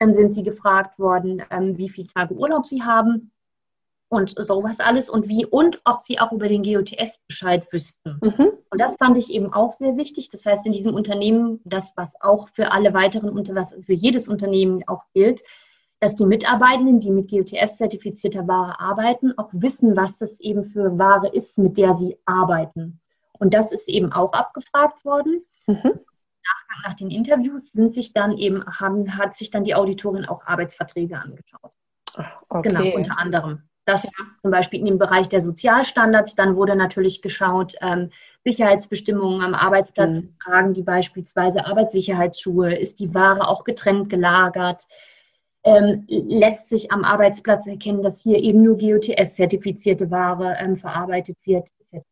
Dann 0.00 0.14
sind 0.14 0.32
sie 0.32 0.42
gefragt 0.42 0.98
worden, 0.98 1.42
ähm, 1.50 1.78
wie 1.78 1.88
viele 1.88 2.08
Tage 2.08 2.34
Urlaub 2.34 2.66
sie 2.66 2.82
haben 2.82 3.30
und 4.08 4.34
sowas 4.38 4.80
alles 4.80 5.08
und 5.08 5.28
wie 5.28 5.44
und 5.44 5.80
ob 5.84 6.00
sie 6.00 6.20
auch 6.20 6.32
über 6.32 6.48
den 6.48 6.62
GOTS 6.62 7.18
Bescheid 7.26 7.66
wüssten. 7.72 8.18
Mhm. 8.22 8.52
Und 8.70 8.80
das 8.80 8.96
fand 8.96 9.16
ich 9.16 9.30
eben 9.30 9.52
auch 9.52 9.72
sehr 9.72 9.96
wichtig. 9.96 10.30
Das 10.30 10.44
heißt, 10.46 10.66
in 10.66 10.72
diesem 10.72 10.94
Unternehmen, 10.94 11.60
das 11.64 11.92
was 11.96 12.10
auch 12.20 12.48
für 12.48 12.72
alle 12.72 12.94
weiteren, 12.94 13.34
was 13.54 13.74
für 13.84 13.92
jedes 13.92 14.28
Unternehmen 14.28 14.82
auch 14.86 15.02
gilt, 15.14 15.42
dass 16.00 16.16
die 16.16 16.26
Mitarbeitenden, 16.26 17.00
die 17.00 17.10
mit 17.10 17.30
GOTS 17.30 17.78
zertifizierter 17.78 18.46
Ware 18.46 18.78
arbeiten, 18.78 19.36
auch 19.38 19.48
wissen, 19.52 19.96
was 19.96 20.16
das 20.18 20.38
eben 20.40 20.64
für 20.64 20.98
Ware 20.98 21.28
ist, 21.28 21.56
mit 21.58 21.78
der 21.78 21.96
sie 21.96 22.18
arbeiten. 22.26 23.00
Und 23.38 23.54
das 23.54 23.72
ist 23.72 23.88
eben 23.88 24.12
auch 24.12 24.32
abgefragt 24.32 25.04
worden. 25.04 25.44
Mhm. 25.66 26.00
Nach 26.84 26.94
den 26.94 27.10
Interviews 27.10 27.72
sind 27.72 27.94
sich 27.94 28.12
dann 28.12 28.36
eben, 28.36 28.64
haben, 28.66 29.16
hat 29.16 29.36
sich 29.36 29.50
dann 29.50 29.64
die 29.64 29.74
Auditorin 29.74 30.24
auch 30.26 30.44
Arbeitsverträge 30.44 31.18
angeschaut. 31.18 31.72
Okay. 32.48 32.68
Genau, 32.68 32.96
unter 32.96 33.18
anderem. 33.18 33.62
Das 33.86 34.02
ja. 34.02 34.10
zum 34.40 34.50
Beispiel 34.50 34.80
in 34.80 34.86
dem 34.86 34.98
Bereich 34.98 35.28
der 35.28 35.42
Sozialstandards, 35.42 36.34
dann 36.34 36.56
wurde 36.56 36.76
natürlich 36.76 37.22
geschaut, 37.22 37.74
ähm, 37.80 38.10
Sicherheitsbestimmungen 38.44 39.42
am 39.42 39.54
Arbeitsplatz 39.54 40.10
mhm. 40.10 40.34
tragen 40.42 40.74
die 40.74 40.82
beispielsweise 40.82 41.66
Arbeitssicherheitsschuhe, 41.66 42.74
ist 42.74 42.98
die 42.98 43.14
Ware 43.14 43.48
auch 43.48 43.64
getrennt 43.64 44.10
gelagert, 44.10 44.86
ähm, 45.64 46.04
lässt 46.08 46.68
sich 46.68 46.92
am 46.92 47.04
Arbeitsplatz 47.04 47.66
erkennen, 47.66 48.02
dass 48.02 48.20
hier 48.20 48.38
eben 48.38 48.62
nur 48.62 48.76
GOTS-zertifizierte 48.76 50.10
Ware 50.10 50.56
ähm, 50.60 50.76
verarbeitet 50.76 51.38
wird, 51.44 51.68
etc. 51.90 52.04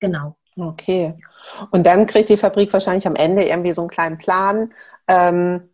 Genau. 0.00 0.36
Okay. 0.56 1.14
Und 1.70 1.84
dann 1.84 2.06
kriegt 2.06 2.28
die 2.28 2.36
Fabrik 2.36 2.72
wahrscheinlich 2.72 3.06
am 3.06 3.16
Ende 3.16 3.44
irgendwie 3.44 3.72
so 3.72 3.82
einen 3.82 3.90
kleinen 3.90 4.18
Plan, 4.18 4.72
ähm, 5.08 5.68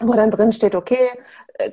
wo 0.00 0.12
dann 0.14 0.30
drin 0.30 0.52
steht, 0.52 0.74
okay, 0.74 1.10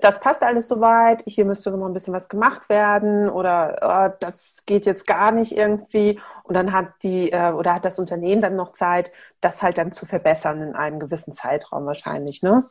das 0.02 0.20
passt 0.20 0.44
alles 0.44 0.68
soweit, 0.68 1.24
hier 1.26 1.46
müsste 1.46 1.72
noch 1.72 1.80
mal 1.80 1.88
ein 1.88 1.94
bisschen 1.94 2.14
was 2.14 2.30
gemacht 2.30 2.70
werden 2.70 3.30
oder 3.30 3.80
oh, 4.12 4.16
das 4.20 4.64
geht 4.66 4.86
jetzt 4.86 5.08
gar 5.08 5.32
nicht 5.32 5.56
irgendwie. 5.56 6.20
Und 6.44 6.54
dann 6.56 6.72
hat 6.72 6.88
die 7.02 7.32
äh, 7.32 7.52
oder 7.52 7.76
hat 7.76 7.86
das 7.86 7.98
Unternehmen 7.98 8.42
dann 8.42 8.56
noch 8.56 8.74
Zeit, 8.74 9.12
das 9.42 9.64
halt 9.64 9.80
dann 9.80 9.92
zu 9.92 10.06
verbessern 10.06 10.62
in 10.62 10.76
einem 10.76 11.00
gewissen 11.00 11.34
Zeitraum 11.34 11.86
wahrscheinlich, 11.86 12.44
ne? 12.44 12.64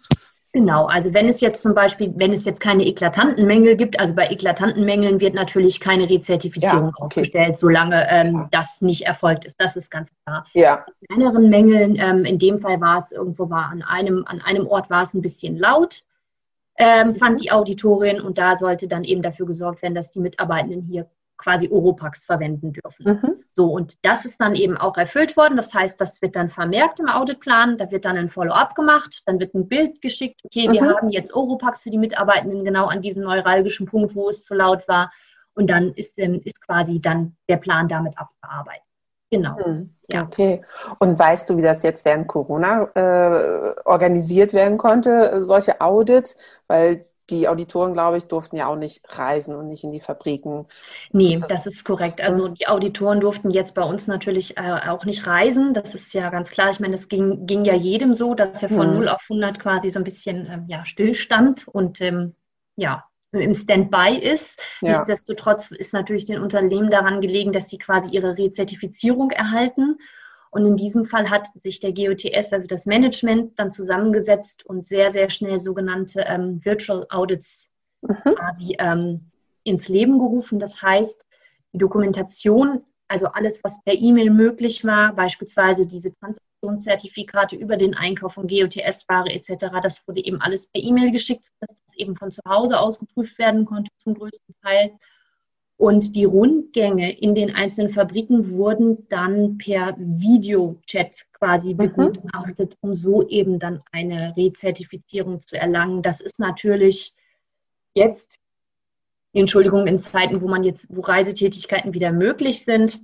Genau, 0.53 0.87
also 0.87 1.15
wenn 1.15 1.29
es 1.29 1.41
jetzt 1.41 1.63
zum 1.63 1.75
Beispiel, 1.75 2.13
wenn 2.17 2.33
es 2.33 2.45
jetzt 2.45 2.61
keine 2.61 2.85
eklatanten 2.85 3.47
Mängel 3.47 3.77
gibt, 3.77 4.01
also 4.01 4.15
bei 4.15 4.29
eklatanten 4.31 4.85
Mängeln 4.85 5.21
wird 5.21 5.35
natürlich 5.35 5.79
keine 5.79 6.11
Rezertifizierung 6.11 6.87
ja, 6.87 6.89
okay. 6.89 7.03
ausgestellt, 7.03 7.57
solange 7.57 8.05
ähm, 8.11 8.49
das 8.51 8.67
nicht 8.81 9.07
erfolgt 9.07 9.45
ist. 9.45 9.61
Das 9.61 9.77
ist 9.77 9.93
ganz 9.93 10.11
klar. 10.25 10.45
Ja. 10.53 10.85
Bei 10.87 11.15
kleineren 11.15 11.51
Mängeln, 11.51 11.97
ähm, 12.01 12.25
in 12.25 12.41
dem 12.41 12.59
Fall 12.59 12.81
war 12.81 13.05
es 13.05 13.13
irgendwo 13.13 13.49
war 13.49 13.69
an 13.71 13.83
einem, 13.83 14.25
an 14.27 14.41
einem 14.41 14.67
Ort 14.67 14.91
war 14.91 15.05
es 15.05 15.15
ein 15.15 15.23
bisschen 15.23 15.57
laut 15.57 16.03
ähm, 16.81 17.15
fand 17.15 17.43
die 17.43 17.53
Auditorin 17.53 18.23
und 18.23 18.39
da 18.39 18.57
sollte 18.57 18.89
dann 18.89 19.05
eben 19.05 19.21
dafür 19.21 19.45
gesorgt 19.45 19.83
werden, 19.83 19.95
dass 19.95 20.11
die 20.13 20.19
Mitarbeitenden 20.19 20.81
hier 20.83 21.11
quasi 21.37 21.69
Oropax 21.71 22.25
verwenden 22.25 22.73
dürfen. 22.73 23.05
Mhm. 23.05 23.45
So, 23.55 23.67
und 23.67 23.97
das 24.03 24.25
ist 24.25 24.41
dann 24.41 24.55
eben 24.55 24.79
auch 24.79 24.97
erfüllt 24.97 25.37
worden. 25.37 25.57
Das 25.57 25.75
heißt, 25.75 26.01
das 26.01 26.21
wird 26.23 26.37
dann 26.37 26.49
vermerkt 26.49 26.99
im 26.99 27.09
Auditplan, 27.09 27.77
da 27.77 27.91
wird 27.91 28.07
dann 28.07 28.17
ein 28.17 28.31
Follow-up 28.31 28.75
gemacht, 28.75 29.23
dann 29.27 29.39
wird 29.41 29.55
ein 29.55 29.69
Bild 29.69 30.01
geschickt, 30.01 30.41
okay, 30.45 30.69
mhm. 30.69 30.73
wir 30.73 30.83
haben 30.83 31.11
jetzt 31.11 31.35
Oropax 31.35 31.83
für 31.83 31.91
die 31.91 31.99
Mitarbeitenden 31.99 32.65
genau 32.65 32.87
an 32.87 33.03
diesem 33.03 33.25
neuralgischen 33.25 33.87
Punkt, 33.87 34.15
wo 34.15 34.31
es 34.31 34.45
zu 34.45 34.55
laut 34.55 34.89
war. 34.89 35.13
Und 35.55 35.69
dann 35.69 35.93
ist, 35.93 36.19
ähm, 36.19 36.41
ist 36.45 36.61
quasi 36.63 36.99
dann 36.99 37.37
der 37.49 37.59
Plan 37.59 37.89
damit 37.89 38.17
abgearbeitet. 38.17 38.90
Genau. 39.31 39.57
Hm, 39.65 39.95
ja. 40.11 40.23
Okay. 40.25 40.63
Und 40.99 41.19
weißt 41.19 41.49
du, 41.49 41.57
wie 41.57 41.63
das 41.63 41.83
jetzt 41.83 42.05
während 42.05 42.27
Corona 42.27 42.91
äh, 42.95 43.75
organisiert 43.85 44.53
werden 44.53 44.77
konnte, 44.77 45.45
solche 45.45 45.81
Audits? 45.81 46.37
Weil 46.67 47.07
die 47.31 47.49
Auditoren, 47.49 47.93
glaube 47.93 48.19
ich, 48.19 48.25
durften 48.25 48.57
ja 48.57 48.67
auch 48.67 48.77
nicht 48.77 49.03
reisen 49.09 49.55
und 49.55 49.69
nicht 49.69 49.85
in 49.85 49.93
die 49.93 50.01
Fabriken. 50.01 50.67
Nee, 51.13 51.41
das 51.49 51.67
ist 51.67 51.85
korrekt. 51.85 52.21
Also 52.21 52.49
die 52.49 52.67
Auditoren 52.67 53.21
durften 53.21 53.51
jetzt 53.51 53.75
bei 53.75 53.83
uns 53.83 54.09
natürlich 54.09 54.59
äh, 54.59 54.89
auch 54.89 55.05
nicht 55.05 55.27
reisen. 55.27 55.73
Das 55.73 55.95
ist 55.95 56.13
ja 56.13 56.29
ganz 56.31 56.51
klar. 56.51 56.71
Ich 56.71 56.81
meine, 56.81 56.97
das 56.97 57.09
ging, 57.09 57.47
ging 57.47 57.65
ja 57.65 57.75
jedem 57.75 58.15
so, 58.15 58.35
dass 58.35 58.63
er 58.63 58.69
von 58.69 58.89
hm. 58.89 58.95
0 58.97 59.09
auf 59.09 59.23
100 59.31 59.61
quasi 59.61 59.91
so 59.91 60.01
ein 60.01 60.05
bisschen 60.05 60.49
ähm, 60.51 60.65
ja, 60.67 60.85
stillstand. 60.85 61.69
Und 61.69 62.01
ähm, 62.01 62.35
ja, 62.77 63.05
im 63.33 63.55
Standby 63.55 64.19
ist. 64.19 64.61
Ja. 64.81 64.91
Nichtsdestotrotz 64.91 65.71
ist 65.71 65.93
natürlich 65.93 66.25
den 66.25 66.41
Unternehmen 66.41 66.91
daran 66.91 67.21
gelegen, 67.21 67.53
dass 67.53 67.69
sie 67.69 67.79
quasi 67.79 68.11
ihre 68.11 68.37
Rezertifizierung 68.37 69.31
erhalten. 69.31 69.97
Und 70.51 70.67
in 70.67 70.77
diesem 70.77 71.05
Fall 71.05 71.31
hat 71.31 71.47
sich 71.63 71.79
der 71.79 71.93
GOTS, 71.93 72.53
also 72.53 72.67
das 72.67 72.87
Management, 72.87 73.59
dann 73.59 73.71
zusammengesetzt 73.71 74.67
und 74.67 74.85
sehr, 74.85 75.13
sehr 75.13 75.31
schnell 75.31 75.61
sogenannte 75.61 76.25
ähm, 76.27 76.61
Virtual 76.65 77.07
Audits 77.11 77.71
mhm. 78.03 78.17
quasi 78.35 78.77
ähm, 78.81 79.31
ins 79.63 79.89
Leben 79.89 80.19
gerufen. 80.19 80.59
Das 80.59 80.83
heißt, 80.83 81.25
die 81.73 81.79
Dokumentation, 81.79 82.83
also 83.07 83.27
alles, 83.27 83.61
was 83.63 83.81
per 83.85 83.95
E-Mail 83.95 84.31
möglich 84.31 84.85
war, 84.85 85.15
beispielsweise 85.15 85.87
diese 85.87 86.11
Transaktionszertifikate 86.61 87.57
über 87.57 87.77
den 87.77 87.95
Einkauf 87.95 88.35
von 88.35 88.47
GOTS-Ware 88.47 89.31
etc., 89.31 89.67
das 89.83 90.07
wurde 90.07 90.25
eben 90.25 90.41
alles 90.41 90.67
per 90.67 90.83
E-Mail 90.83 91.11
geschickt, 91.11 91.47
sodass 91.47 91.77
das 91.87 91.97
eben 91.97 92.17
von 92.17 92.31
zu 92.31 92.41
Hause 92.47 92.79
aus 92.79 92.99
geprüft 92.99 93.39
werden 93.39 93.65
konnte 93.65 93.91
zum 93.99 94.15
größten 94.15 94.55
Teil. 94.63 94.93
Und 95.77 96.15
die 96.15 96.25
Rundgänge 96.25 97.19
in 97.19 97.35
den 97.35 97.55
einzelnen 97.55 97.91
Fabriken 97.91 98.51
wurden 98.51 99.09
dann 99.09 99.57
per 99.57 99.97
Videochat 99.99 101.25
quasi 101.33 101.73
mhm. 101.73 101.79
begutachtet, 101.79 102.75
um 102.83 102.95
so 102.95 103.27
eben 103.29 103.59
dann 103.59 103.83
eine 103.91 104.35
Rezertifizierung 104.37 105.41
zu 105.41 105.57
erlangen. 105.57 106.03
Das 106.03 106.21
ist 106.21 106.39
natürlich 106.39 107.15
jetzt, 107.95 108.39
Entschuldigung, 109.33 109.87
in 109.87 109.99
Zeiten, 109.99 110.43
wo 110.43 110.49
man 110.49 110.65
jetzt, 110.65 110.85
wo 110.91 111.01
Reisetätigkeiten 111.01 111.95
wieder 111.95 112.13
möglich 112.13 112.65
sind, 112.65 113.01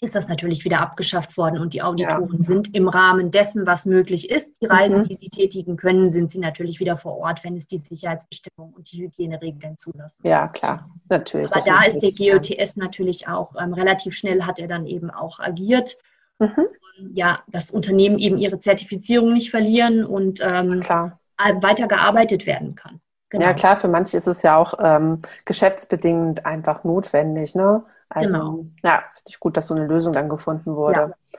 ist 0.00 0.14
das 0.14 0.28
natürlich 0.28 0.64
wieder 0.64 0.80
abgeschafft 0.80 1.36
worden 1.38 1.58
und 1.58 1.72
die 1.72 1.82
Auditoren 1.82 2.36
ja. 2.36 2.42
sind 2.42 2.74
im 2.74 2.88
Rahmen 2.88 3.30
dessen, 3.30 3.66
was 3.66 3.86
möglich 3.86 4.28
ist, 4.28 4.60
die 4.60 4.66
Reisen, 4.66 5.00
mhm. 5.00 5.04
die 5.04 5.16
sie 5.16 5.30
tätigen 5.30 5.76
können, 5.76 6.10
sind 6.10 6.30
sie 6.30 6.38
natürlich 6.38 6.80
wieder 6.80 6.98
vor 6.98 7.16
Ort, 7.16 7.42
wenn 7.44 7.56
es 7.56 7.66
die 7.66 7.78
Sicherheitsbestimmungen 7.78 8.74
und 8.74 8.92
die 8.92 9.02
Hygieneregeln 9.02 9.78
zulassen. 9.78 10.20
Ja, 10.22 10.48
klar, 10.48 10.90
natürlich. 11.08 11.50
Aber 11.50 11.64
da 11.64 11.84
ist 11.84 12.00
der 12.00 12.12
GOTS 12.12 12.76
natürlich 12.76 13.26
auch 13.26 13.54
ähm, 13.58 13.72
relativ 13.72 14.14
schnell, 14.14 14.42
hat 14.42 14.58
er 14.58 14.68
dann 14.68 14.86
eben 14.86 15.10
auch 15.10 15.40
agiert. 15.40 15.96
Mhm. 16.38 16.66
Ja, 17.14 17.40
das 17.48 17.70
Unternehmen 17.70 18.18
eben 18.18 18.36
ihre 18.36 18.58
Zertifizierung 18.58 19.32
nicht 19.32 19.50
verlieren 19.50 20.04
und 20.04 20.40
ähm, 20.42 20.82
weiter 20.82 21.88
gearbeitet 21.88 22.46
werden 22.46 22.74
kann. 22.74 23.00
Genau. 23.30 23.44
Ja, 23.44 23.54
klar, 23.54 23.76
für 23.76 23.88
manche 23.88 24.16
ist 24.16 24.26
es 24.26 24.42
ja 24.42 24.56
auch 24.56 24.74
ähm, 24.78 25.20
geschäftsbedingend 25.44 26.46
einfach 26.46 26.84
notwendig, 26.84 27.54
ne? 27.54 27.82
Also 28.08 28.32
genau. 28.32 28.66
ja, 28.84 29.04
finde 29.14 29.28
ich 29.28 29.40
gut, 29.40 29.56
dass 29.56 29.66
so 29.66 29.74
eine 29.74 29.86
Lösung 29.86 30.12
dann 30.12 30.28
gefunden 30.28 30.76
wurde. 30.76 31.14
Ja. 31.32 31.38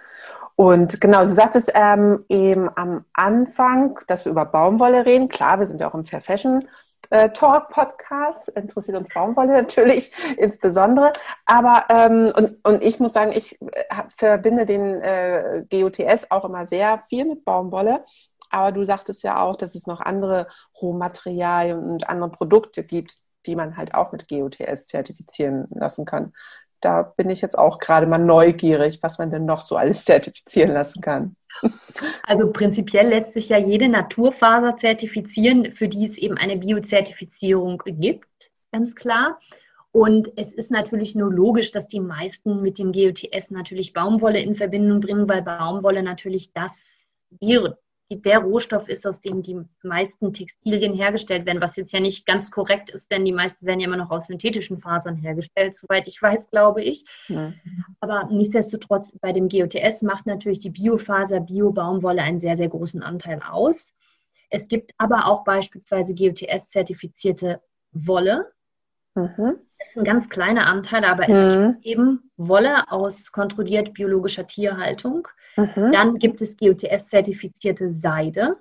Und 0.55 0.99
genau, 0.99 1.21
du 1.21 1.29
sagtest 1.29 1.71
ähm, 1.75 2.25
eben 2.29 2.67
am 2.75 3.05
Anfang, 3.13 3.99
dass 4.07 4.25
wir 4.25 4.31
über 4.31 4.45
Baumwolle 4.45 5.05
reden. 5.05 5.29
Klar, 5.29 5.59
wir 5.59 5.67
sind 5.67 5.79
ja 5.79 5.87
auch 5.87 5.93
im 5.93 6.03
Fair 6.03 6.19
Fashion 6.19 6.67
äh, 7.11 7.29
Talk 7.29 7.69
Podcast, 7.69 8.49
interessiert 8.49 8.97
uns 8.97 9.09
Baumwolle 9.13 9.53
natürlich 9.61 10.11
insbesondere. 10.37 11.13
Aber 11.45 11.85
ähm, 11.89 12.33
und, 12.35 12.57
und 12.63 12.83
ich 12.83 12.99
muss 12.99 13.13
sagen, 13.13 13.33
ich 13.33 13.61
äh, 13.61 14.03
verbinde 14.09 14.65
den 14.65 15.01
äh, 15.01 15.63
GOTS 15.69 16.31
auch 16.31 16.43
immer 16.45 16.65
sehr 16.65 17.03
viel 17.07 17.25
mit 17.25 17.45
Baumwolle. 17.45 18.03
Aber 18.49 18.71
du 18.71 18.83
sagtest 18.85 19.23
ja 19.23 19.41
auch, 19.41 19.57
dass 19.57 19.75
es 19.75 19.87
noch 19.87 19.99
andere 19.99 20.47
Rohmaterialien 20.81 21.77
und 21.77 22.09
andere 22.09 22.31
Produkte 22.31 22.83
gibt, 22.83 23.13
die 23.47 23.55
man 23.55 23.77
halt 23.77 23.93
auch 23.93 24.11
mit 24.11 24.27
GOTS 24.27 24.85
zertifizieren 24.85 25.67
lassen 25.71 26.05
kann. 26.05 26.33
da 26.79 27.01
bin 27.01 27.31
ich 27.31 27.41
jetzt 27.41 27.57
auch 27.57 27.79
gerade 27.79 28.05
mal 28.05 28.19
neugierig, 28.19 28.99
was 29.01 29.17
man 29.17 29.31
denn 29.31 29.45
noch 29.45 29.61
so 29.61 29.77
alles 29.77 30.05
zertifizieren 30.05 30.71
lassen 30.71 31.01
kann. 31.01 31.35
Also 32.21 32.51
prinzipiell 32.51 33.07
lässt 33.07 33.33
sich 33.33 33.49
ja 33.49 33.57
jede 33.57 33.89
Naturfaser 33.89 34.77
zertifizieren, 34.77 35.71
für 35.71 35.87
die 35.87 36.05
es 36.05 36.19
eben 36.19 36.37
eine 36.37 36.57
Biozertifizierung 36.57 37.81
gibt, 37.85 38.51
ganz 38.71 38.93
klar. 38.95 39.39
Und 39.91 40.31
es 40.35 40.53
ist 40.53 40.69
natürlich 40.69 41.15
nur 41.15 41.33
logisch, 41.33 41.71
dass 41.71 41.87
die 41.87 41.99
meisten 41.99 42.61
mit 42.61 42.77
dem 42.77 42.91
GOTS 42.91 43.49
natürlich 43.49 43.93
Baumwolle 43.93 44.39
in 44.39 44.55
Verbindung 44.55 44.99
bringen, 44.99 45.27
weil 45.27 45.41
Baumwolle 45.41 46.03
natürlich 46.03 46.53
das 46.53 46.71
der 48.09 48.39
Rohstoff 48.39 48.87
ist, 48.87 49.05
aus 49.05 49.21
dem 49.21 49.43
die 49.43 49.59
meisten 49.83 50.31
Textilien 50.31 50.93
hergestellt 50.93 51.45
werden, 51.45 51.61
was 51.61 51.75
jetzt 51.75 51.91
ja 51.91 51.99
nicht 51.99 52.25
ganz 52.25 52.51
korrekt 52.51 52.89
ist, 52.89 53.11
denn 53.11 53.25
die 53.25 53.33
meisten 53.33 53.65
werden 53.65 53.81
ja 53.81 53.87
immer 53.87 53.97
noch 53.97 54.11
aus 54.11 54.27
synthetischen 54.27 54.79
Fasern 54.79 55.17
hergestellt, 55.17 55.75
soweit 55.75 56.07
ich 56.07 56.21
weiß, 56.21 56.49
glaube 56.49 56.81
ich. 56.81 57.05
Ja. 57.27 57.53
Aber 57.99 58.29
nichtsdestotrotz, 58.31 59.17
bei 59.19 59.33
dem 59.33 59.49
GOTS 59.49 60.03
macht 60.03 60.25
natürlich 60.25 60.59
die 60.59 60.69
Biofaser, 60.69 61.41
Bio-Baumwolle 61.41 62.21
einen 62.21 62.39
sehr, 62.39 62.55
sehr 62.55 62.69
großen 62.69 63.03
Anteil 63.03 63.41
aus. 63.41 63.91
Es 64.49 64.69
gibt 64.69 64.93
aber 64.97 65.25
auch 65.25 65.43
beispielsweise 65.43 66.15
GOTS-zertifizierte 66.15 67.61
Wolle. 67.91 68.51
Mhm. 69.15 69.57
Das 69.79 69.89
ist 69.89 69.97
ein 69.97 70.05
ganz 70.05 70.29
kleiner 70.29 70.67
Anteil, 70.67 71.03
aber 71.03 71.27
es 71.27 71.45
mhm. 71.45 71.71
gibt 71.71 71.85
eben 71.85 72.31
Wolle 72.37 72.89
aus 72.89 73.33
kontrolliert 73.33 73.93
biologischer 73.93 74.47
Tierhaltung. 74.47 75.27
Mhm. 75.57 75.91
Dann 75.91 76.15
gibt 76.15 76.41
es 76.41 76.55
GOTS-zertifizierte 76.55 77.91
Seide. 77.91 78.57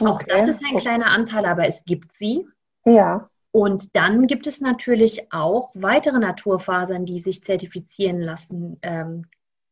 Auch 0.00 0.20
okay. 0.20 0.26
das 0.28 0.48
ist 0.48 0.62
ein 0.64 0.78
kleiner 0.78 1.06
Anteil, 1.06 1.44
aber 1.44 1.66
es 1.66 1.84
gibt 1.84 2.12
sie. 2.12 2.46
Ja. 2.84 3.28
Und 3.50 3.94
dann 3.94 4.26
gibt 4.26 4.46
es 4.46 4.60
natürlich 4.60 5.30
auch 5.32 5.70
weitere 5.74 6.18
Naturfasern, 6.18 7.04
die 7.04 7.18
sich 7.18 7.44
zertifizieren 7.44 8.20
lassen, 8.20 8.78
ähm, 8.80 9.26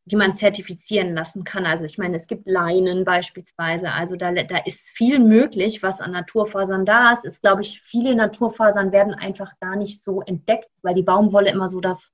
die 0.05 0.15
man 0.15 0.35
zertifizieren 0.35 1.15
lassen 1.15 1.43
kann. 1.43 1.65
Also 1.65 1.85
ich 1.85 1.97
meine, 1.97 2.17
es 2.17 2.27
gibt 2.27 2.47
Leinen 2.47 3.05
beispielsweise. 3.05 3.91
Also 3.91 4.15
da, 4.15 4.31
da 4.31 4.57
ist 4.57 4.79
viel 4.81 5.19
möglich, 5.19 5.81
was 5.81 5.99
an 5.99 6.11
Naturfasern 6.11 6.85
da 6.85 7.13
ist. 7.13 7.25
Ist, 7.25 7.41
glaube 7.41 7.61
ich, 7.61 7.81
viele 7.81 8.13
Naturfasern 8.15 8.91
werden 8.91 9.15
einfach 9.15 9.53
gar 9.59 9.75
nicht 9.75 10.03
so 10.03 10.21
entdeckt, 10.21 10.69
weil 10.83 10.93
die 10.93 11.03
Baumwolle 11.03 11.49
immer 11.49 11.69
so 11.69 11.81
das 11.81 12.11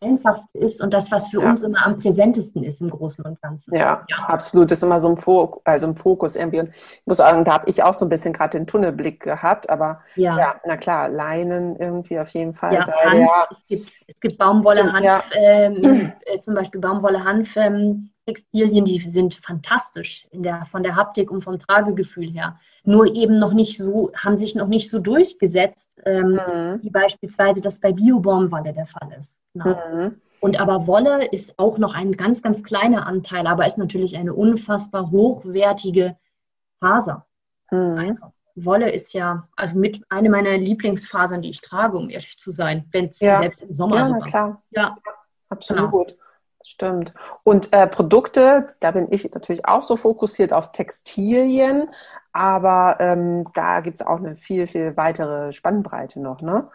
einfachste 0.00 0.58
ist 0.58 0.82
und 0.82 0.94
das, 0.94 1.10
was 1.10 1.28
für 1.28 1.42
ja. 1.42 1.50
uns 1.50 1.62
immer 1.62 1.84
am 1.84 1.98
präsentesten 1.98 2.62
ist 2.62 2.80
im 2.80 2.90
Großen 2.90 3.24
und 3.24 3.40
Ganzen. 3.40 3.74
Ja, 3.74 4.04
ja. 4.08 4.16
absolut. 4.26 4.70
Das 4.70 4.78
ist 4.78 4.84
immer 4.84 5.00
so 5.00 5.08
ein, 5.08 5.16
Fokus, 5.16 5.60
also 5.64 5.86
ein 5.86 5.96
Fokus 5.96 6.36
irgendwie. 6.36 6.60
Und 6.60 6.68
ich 6.68 7.02
muss 7.06 7.16
sagen, 7.18 7.44
da 7.44 7.54
habe 7.54 7.68
ich 7.68 7.82
auch 7.82 7.94
so 7.94 8.06
ein 8.06 8.08
bisschen 8.08 8.32
gerade 8.32 8.58
den 8.58 8.66
Tunnelblick 8.66 9.20
gehabt, 9.20 9.68
aber 9.70 10.00
ja. 10.16 10.38
ja. 10.38 10.54
na 10.64 10.76
klar, 10.76 11.08
Leinen 11.08 11.76
irgendwie 11.76 12.18
auf 12.18 12.30
jeden 12.30 12.54
Fall. 12.54 12.74
Ja, 12.74 12.84
Seide, 12.84 13.26
Hanf. 13.26 13.30
Es, 13.50 13.68
gibt, 13.68 13.92
es 14.06 14.20
gibt 14.20 14.38
Baumwolle, 14.38 14.92
Hanf, 14.92 15.24
ähm, 15.32 16.12
äh, 16.24 16.40
zum 16.40 16.54
Beispiel 16.54 16.80
Baumwolle, 16.80 17.24
Hanf. 17.24 17.56
Ähm, 17.56 18.10
Textilien, 18.28 18.84
die 18.84 18.98
sind 18.98 19.34
fantastisch 19.34 20.26
in 20.30 20.42
der, 20.42 20.66
von 20.66 20.82
der 20.82 20.96
Haptik 20.96 21.30
und 21.30 21.42
vom 21.42 21.58
Tragegefühl 21.58 22.30
her. 22.30 22.58
Nur 22.84 23.06
eben 23.14 23.38
noch 23.38 23.54
nicht 23.54 23.78
so, 23.78 24.12
haben 24.14 24.36
sich 24.36 24.54
noch 24.54 24.68
nicht 24.68 24.90
so 24.90 24.98
durchgesetzt, 24.98 25.98
ähm, 26.04 26.32
mhm. 26.32 26.82
wie 26.82 26.90
beispielsweise 26.90 27.62
das 27.62 27.80
bei 27.80 27.92
Bio-Baumwolle 27.92 28.74
der 28.74 28.86
Fall 28.86 29.10
ist. 29.18 29.38
Genau. 29.54 29.76
Mhm. 29.92 30.20
Und 30.40 30.60
aber 30.60 30.86
Wolle 30.86 31.26
ist 31.26 31.58
auch 31.58 31.78
noch 31.78 31.94
ein 31.94 32.12
ganz, 32.12 32.42
ganz 32.42 32.62
kleiner 32.62 33.06
Anteil, 33.06 33.46
aber 33.46 33.66
ist 33.66 33.78
natürlich 33.78 34.16
eine 34.16 34.34
unfassbar 34.34 35.10
hochwertige 35.10 36.16
Faser. 36.80 37.26
Mhm. 37.70 37.98
Also, 37.98 38.32
Wolle 38.56 38.90
ist 38.90 39.14
ja 39.14 39.48
also 39.56 39.78
mit 39.78 40.02
eine 40.10 40.28
meiner 40.28 40.58
Lieblingsfasern, 40.58 41.42
die 41.42 41.50
ich 41.50 41.60
trage, 41.60 41.96
um 41.96 42.10
ehrlich 42.10 42.38
zu 42.38 42.50
sein, 42.50 42.84
wenn 42.90 43.06
es 43.06 43.20
ja. 43.20 43.38
selbst 43.38 43.62
im 43.62 43.72
Sommer 43.72 43.96
ja, 43.96 44.18
klar. 44.18 44.62
Ja, 44.70 44.96
absolut. 45.48 46.08
Genau. 46.08 46.27
Stimmt. 46.70 47.14
Und 47.44 47.72
äh, 47.72 47.86
Produkte, 47.86 48.74
da 48.80 48.90
bin 48.90 49.08
ich 49.10 49.32
natürlich 49.32 49.64
auch 49.64 49.82
so 49.82 49.96
fokussiert 49.96 50.52
auf 50.52 50.70
Textilien, 50.70 51.88
aber 52.34 52.98
ähm, 53.00 53.46
da 53.54 53.80
gibt 53.80 53.94
es 53.94 54.06
auch 54.06 54.18
eine 54.18 54.36
viel, 54.36 54.66
viel 54.66 54.94
weitere 54.94 55.50
Spannbreite 55.52 56.20
noch, 56.20 56.42
ne? 56.42 56.68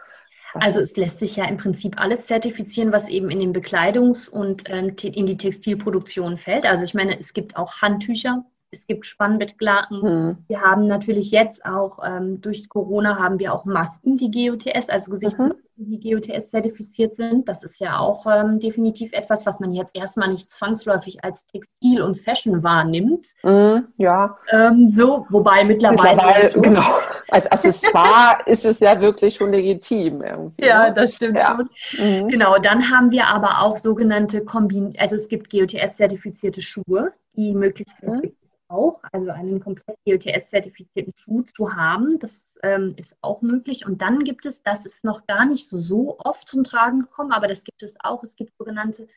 Also 0.56 0.82
es 0.82 0.96
lässt 0.96 1.20
sich 1.20 1.36
ja 1.36 1.46
im 1.46 1.58
Prinzip 1.58 2.02
alles 2.02 2.26
zertifizieren, 2.26 2.92
was 2.92 3.08
eben 3.08 3.30
in 3.30 3.40
den 3.40 3.54
Bekleidungs- 3.54 4.30
und 4.30 4.64
ähm, 4.66 4.96
in 5.04 5.28
die 5.28 5.38
Textilproduktion 5.38 6.38
fällt. 6.38 6.66
Also 6.66 6.84
ich 6.84 6.96
meine, 6.96 7.20
es 7.20 7.34
gibt 7.34 7.56
auch 7.56 7.82
Handtücher, 7.84 8.44
es 8.74 8.88
gibt 8.88 9.06
Spannbettglatten. 9.06 10.02
Hm. 10.02 10.38
Wir 10.48 10.62
haben 10.62 10.88
natürlich 10.88 11.32
jetzt 11.32 11.66
auch 11.66 12.00
ähm, 12.06 12.42
durch 12.42 12.68
Corona 12.70 13.18
haben 13.18 13.40
wir 13.40 13.54
auch 13.54 13.66
Masken, 13.66 14.18
die 14.18 14.32
GOTS, 14.32 14.90
also 14.90 15.12
Gesichtsmasken, 15.12 15.62
mhm. 15.78 16.00
die 16.00 16.12
GOTS 16.12 16.50
zertifiziert 16.50 17.16
sind. 17.16 17.48
Das 17.48 17.64
ist 17.64 17.80
ja 17.80 18.00
auch 18.00 18.26
ähm, 18.26 18.60
definitiv 18.60 19.14
etwas, 19.14 19.46
was 19.46 19.60
man 19.60 19.72
jetzt 19.72 19.96
erstmal 19.96 20.30
nicht 20.30 20.50
zwangsläufig 20.52 21.24
als 21.24 21.46
Textil 21.48 22.02
und 22.02 22.16
Fashion 22.20 22.64
wahrnimmt. 22.64 23.28
Mhm, 23.44 23.88
ja. 23.98 24.38
Ähm, 24.52 24.90
so, 24.90 25.26
wobei 25.30 25.64
mittlerweile. 25.64 26.16
mittlerweile 26.16 26.62
genau. 26.62 26.86
Als 27.30 27.52
Accessoire 27.52 28.40
ist 28.46 28.66
es 28.66 28.80
ja 28.80 29.00
wirklich 29.00 29.36
schon 29.36 29.52
legitim 29.52 30.22
irgendwie. 30.22 30.66
Ja, 30.66 30.88
ne? 30.88 30.94
das 30.94 31.14
stimmt 31.14 31.40
ja. 31.40 31.46
schon. 31.46 31.70
Mhm. 32.04 32.28
Genau. 32.28 32.58
Dann 32.58 32.92
haben 32.92 33.12
wir 33.12 33.28
aber 33.28 33.62
auch 33.62 33.78
sogenannte 33.78 34.44
Kombin, 34.44 34.94
also 34.98 35.16
es 35.16 35.28
gibt 35.28 35.52
GOTS-zertifizierte 35.52 36.62
Schuhe, 36.62 37.14
die 37.36 37.54
Möglichkeit 37.54 38.10
mhm. 38.10 38.32
Auch, 38.74 39.02
also 39.12 39.30
einen 39.32 39.60
komplett 39.60 39.98
GOTS-zertifizierten 40.06 41.14
Schuh 41.16 41.44
zu 41.44 41.74
haben. 41.74 42.20
Das 42.20 42.58
ähm, 42.64 42.96
ist 42.98 43.16
auch 43.22 43.42
möglich. 43.42 43.86
Und 43.86 44.02
dann 44.02 44.20
gibt 44.20 44.46
es, 44.46 44.64
das 44.64 44.86
ist 44.86 45.04
noch 45.04 45.26
gar 45.28 45.46
nicht 45.46 45.70
so 45.70 46.18
oft 46.20 46.50
zum 46.50 46.64
Tragen 46.64 47.02
gekommen, 47.02 47.32
aber 47.32 47.48
das 47.48 47.64
gibt 47.64 47.84
es 47.84 47.96
auch. 48.04 48.24
Es 48.24 48.36
gibt 48.36 48.58
sogenannte 48.58 49.08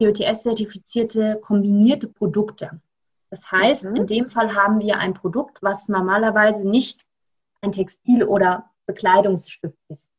GOTS-zertifizierte 0.00 1.40
kombinierte 1.42 2.08
Produkte. 2.08 2.80
Das 3.30 3.40
heißt, 3.50 3.82
mhm. 3.82 3.96
in 3.96 4.06
dem 4.06 4.30
Fall 4.30 4.54
haben 4.54 4.80
wir 4.80 4.98
ein 4.98 5.14
Produkt, 5.14 5.58
was 5.60 5.88
normalerweise 5.88 6.66
nicht 6.66 7.02
ein 7.60 7.72
Textil- 7.72 8.24
oder 8.24 8.70
Bekleidungsstück 8.86 9.74
ist. 9.88 10.12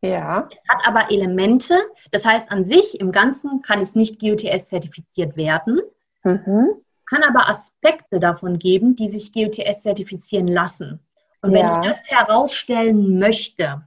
Ja. 0.00 0.48
Es 0.50 0.68
hat 0.68 0.86
aber 0.86 1.10
Elemente, 1.10 1.78
das 2.10 2.24
heißt, 2.24 2.50
an 2.50 2.64
sich 2.64 2.98
im 3.00 3.12
Ganzen 3.12 3.62
kann 3.62 3.80
es 3.80 3.94
nicht 3.94 4.18
GOTS-zertifiziert 4.20 5.36
werden. 5.36 5.80
Mhm 6.24 6.82
kann 7.08 7.22
aber 7.22 7.48
Aspekte 7.48 8.20
davon 8.20 8.58
geben, 8.58 8.96
die 8.96 9.08
sich 9.08 9.32
GOTS 9.32 9.82
zertifizieren 9.82 10.48
lassen. 10.48 11.00
Und 11.42 11.52
wenn 11.52 11.66
ja. 11.66 11.80
ich 11.82 11.88
das 11.88 12.06
herausstellen 12.08 13.18
möchte, 13.18 13.82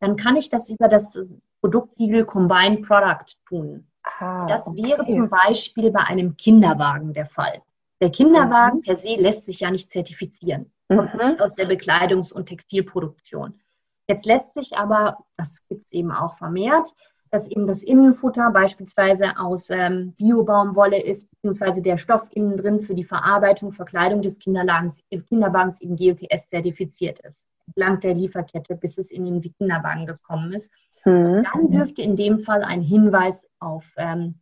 dann 0.00 0.16
kann 0.16 0.36
ich 0.36 0.48
das 0.48 0.70
über 0.70 0.88
das 0.88 1.18
Produktsiegel 1.60 2.24
Combined 2.24 2.86
Product 2.86 3.24
tun. 3.48 3.86
Ah, 4.18 4.46
das 4.46 4.66
okay. 4.66 4.84
wäre 4.84 5.06
zum 5.06 5.28
Beispiel 5.28 5.90
bei 5.90 6.00
einem 6.00 6.36
Kinderwagen 6.36 7.12
der 7.12 7.26
Fall. 7.26 7.62
Der 8.00 8.10
Kinderwagen 8.10 8.78
mhm. 8.78 8.82
per 8.82 8.96
se 8.98 9.16
lässt 9.16 9.46
sich 9.46 9.60
ja 9.60 9.70
nicht 9.70 9.90
zertifizieren, 9.90 10.70
kommt 10.88 11.14
mhm. 11.14 11.26
nicht 11.28 11.40
aus 11.40 11.54
der 11.54 11.68
Bekleidungs- 11.68 12.32
und 12.32 12.46
Textilproduktion. 12.46 13.60
Jetzt 14.06 14.26
lässt 14.26 14.52
sich 14.52 14.76
aber, 14.76 15.24
das 15.36 15.66
gibt 15.68 15.86
es 15.86 15.92
eben 15.92 16.12
auch 16.12 16.36
vermehrt, 16.36 16.92
dass 17.34 17.48
eben 17.48 17.66
das 17.66 17.82
Innenfutter 17.82 18.52
beispielsweise 18.52 19.36
aus 19.36 19.68
ähm, 19.68 20.12
Biobaumwolle 20.12 21.02
ist, 21.02 21.28
beziehungsweise 21.32 21.82
der 21.82 21.98
Stoff 21.98 22.28
innen 22.30 22.56
drin 22.56 22.78
für 22.78 22.94
die 22.94 23.02
Verarbeitung, 23.02 23.72
Verkleidung 23.72 24.22
des 24.22 24.38
Kinderwagens, 24.38 25.02
äh, 25.10 25.18
Kinderwagens 25.18 25.80
eben 25.80 25.96
GOTS 25.96 26.48
zertifiziert 26.48 27.18
ist, 27.18 27.42
entlang 27.66 27.98
der 27.98 28.14
Lieferkette, 28.14 28.76
bis 28.76 28.98
es 28.98 29.10
in 29.10 29.24
den 29.24 29.42
Kinderwagen 29.42 30.06
gekommen 30.06 30.52
ist. 30.52 30.70
Mhm. 31.04 31.44
Dann 31.52 31.70
dürfte 31.72 32.02
in 32.02 32.14
dem 32.14 32.38
Fall 32.38 32.62
ein 32.62 32.82
Hinweis 32.82 33.48
auf, 33.58 33.84
ähm, 33.96 34.36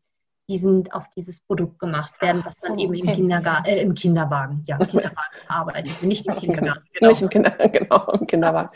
diesen, 0.53 0.93
auf 0.93 1.09
dieses 1.17 1.41
Produkt 1.41 1.79
gemacht 1.79 2.21
werden, 2.21 2.43
was 2.45 2.61
dann 2.61 2.79
eben 2.79 2.95
im, 2.95 3.07
Kindergar 3.07 3.67
äh, 3.67 3.81
im 3.81 3.95
Kinderwagen, 3.95 4.62
ja, 4.67 4.77
Kinderwagen 4.77 5.17
arbeitet, 5.49 6.03
nicht 6.03 6.27
im 6.27 6.37
Kindergarten. 6.37 6.85
Genau. 6.93 7.09
Nicht 7.11 7.23
im, 7.23 7.29
Kinder, 7.31 7.51
genau, 7.69 8.12
im 8.12 8.27
Kinderwagen. 8.27 8.71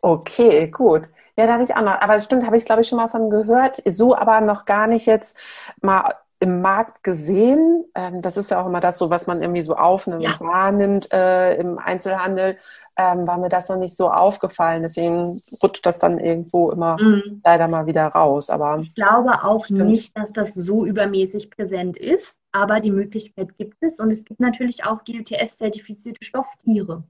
Okay, 0.00 0.68
gut. 0.68 1.08
Ja, 1.36 1.46
da 1.46 1.54
habe 1.54 1.62
ich 1.62 1.74
auch 1.74 1.82
noch, 1.82 2.00
aber 2.00 2.16
es 2.16 2.24
stimmt, 2.24 2.44
habe 2.44 2.56
ich 2.56 2.64
glaube 2.64 2.82
ich 2.82 2.88
schon 2.88 2.98
mal 2.98 3.08
von 3.08 3.30
gehört, 3.30 3.82
so 3.86 4.14
aber 4.14 4.40
noch 4.42 4.66
gar 4.66 4.86
nicht 4.86 5.06
jetzt 5.06 5.36
mal 5.80 6.14
im 6.42 6.60
Markt 6.60 7.04
gesehen. 7.04 7.84
Ähm, 7.94 8.20
das 8.20 8.36
ist 8.36 8.50
ja 8.50 8.60
auch 8.60 8.66
immer 8.66 8.80
das 8.80 8.98
so, 8.98 9.10
was 9.10 9.28
man 9.28 9.40
irgendwie 9.40 9.62
so 9.62 9.76
aufnimmt, 9.76 10.24
ja. 10.24 10.34
wahrnimmt 10.40 11.12
äh, 11.12 11.54
im 11.54 11.78
Einzelhandel, 11.78 12.56
ähm, 12.96 13.28
war 13.28 13.38
mir 13.38 13.48
das 13.48 13.68
noch 13.68 13.76
nicht 13.76 13.96
so 13.96 14.10
aufgefallen. 14.10 14.82
Deswegen 14.82 15.40
rutscht 15.62 15.86
das 15.86 16.00
dann 16.00 16.18
irgendwo 16.18 16.72
immer 16.72 17.00
mhm. 17.00 17.40
leider 17.44 17.68
mal 17.68 17.86
wieder 17.86 18.08
raus. 18.08 18.50
Aber 18.50 18.80
ich 18.80 18.92
glaube 18.96 19.44
auch 19.44 19.70
nicht, 19.70 20.18
dass 20.18 20.32
das 20.32 20.52
so 20.52 20.84
übermäßig 20.84 21.48
präsent 21.48 21.96
ist, 21.96 22.40
aber 22.50 22.80
die 22.80 22.90
Möglichkeit 22.90 23.56
gibt 23.56 23.80
es. 23.80 24.00
Und 24.00 24.10
es 24.10 24.24
gibt 24.24 24.40
natürlich 24.40 24.84
auch 24.84 25.04
GLTS-zertifizierte 25.04 26.24
Stofftiere, 26.24 27.04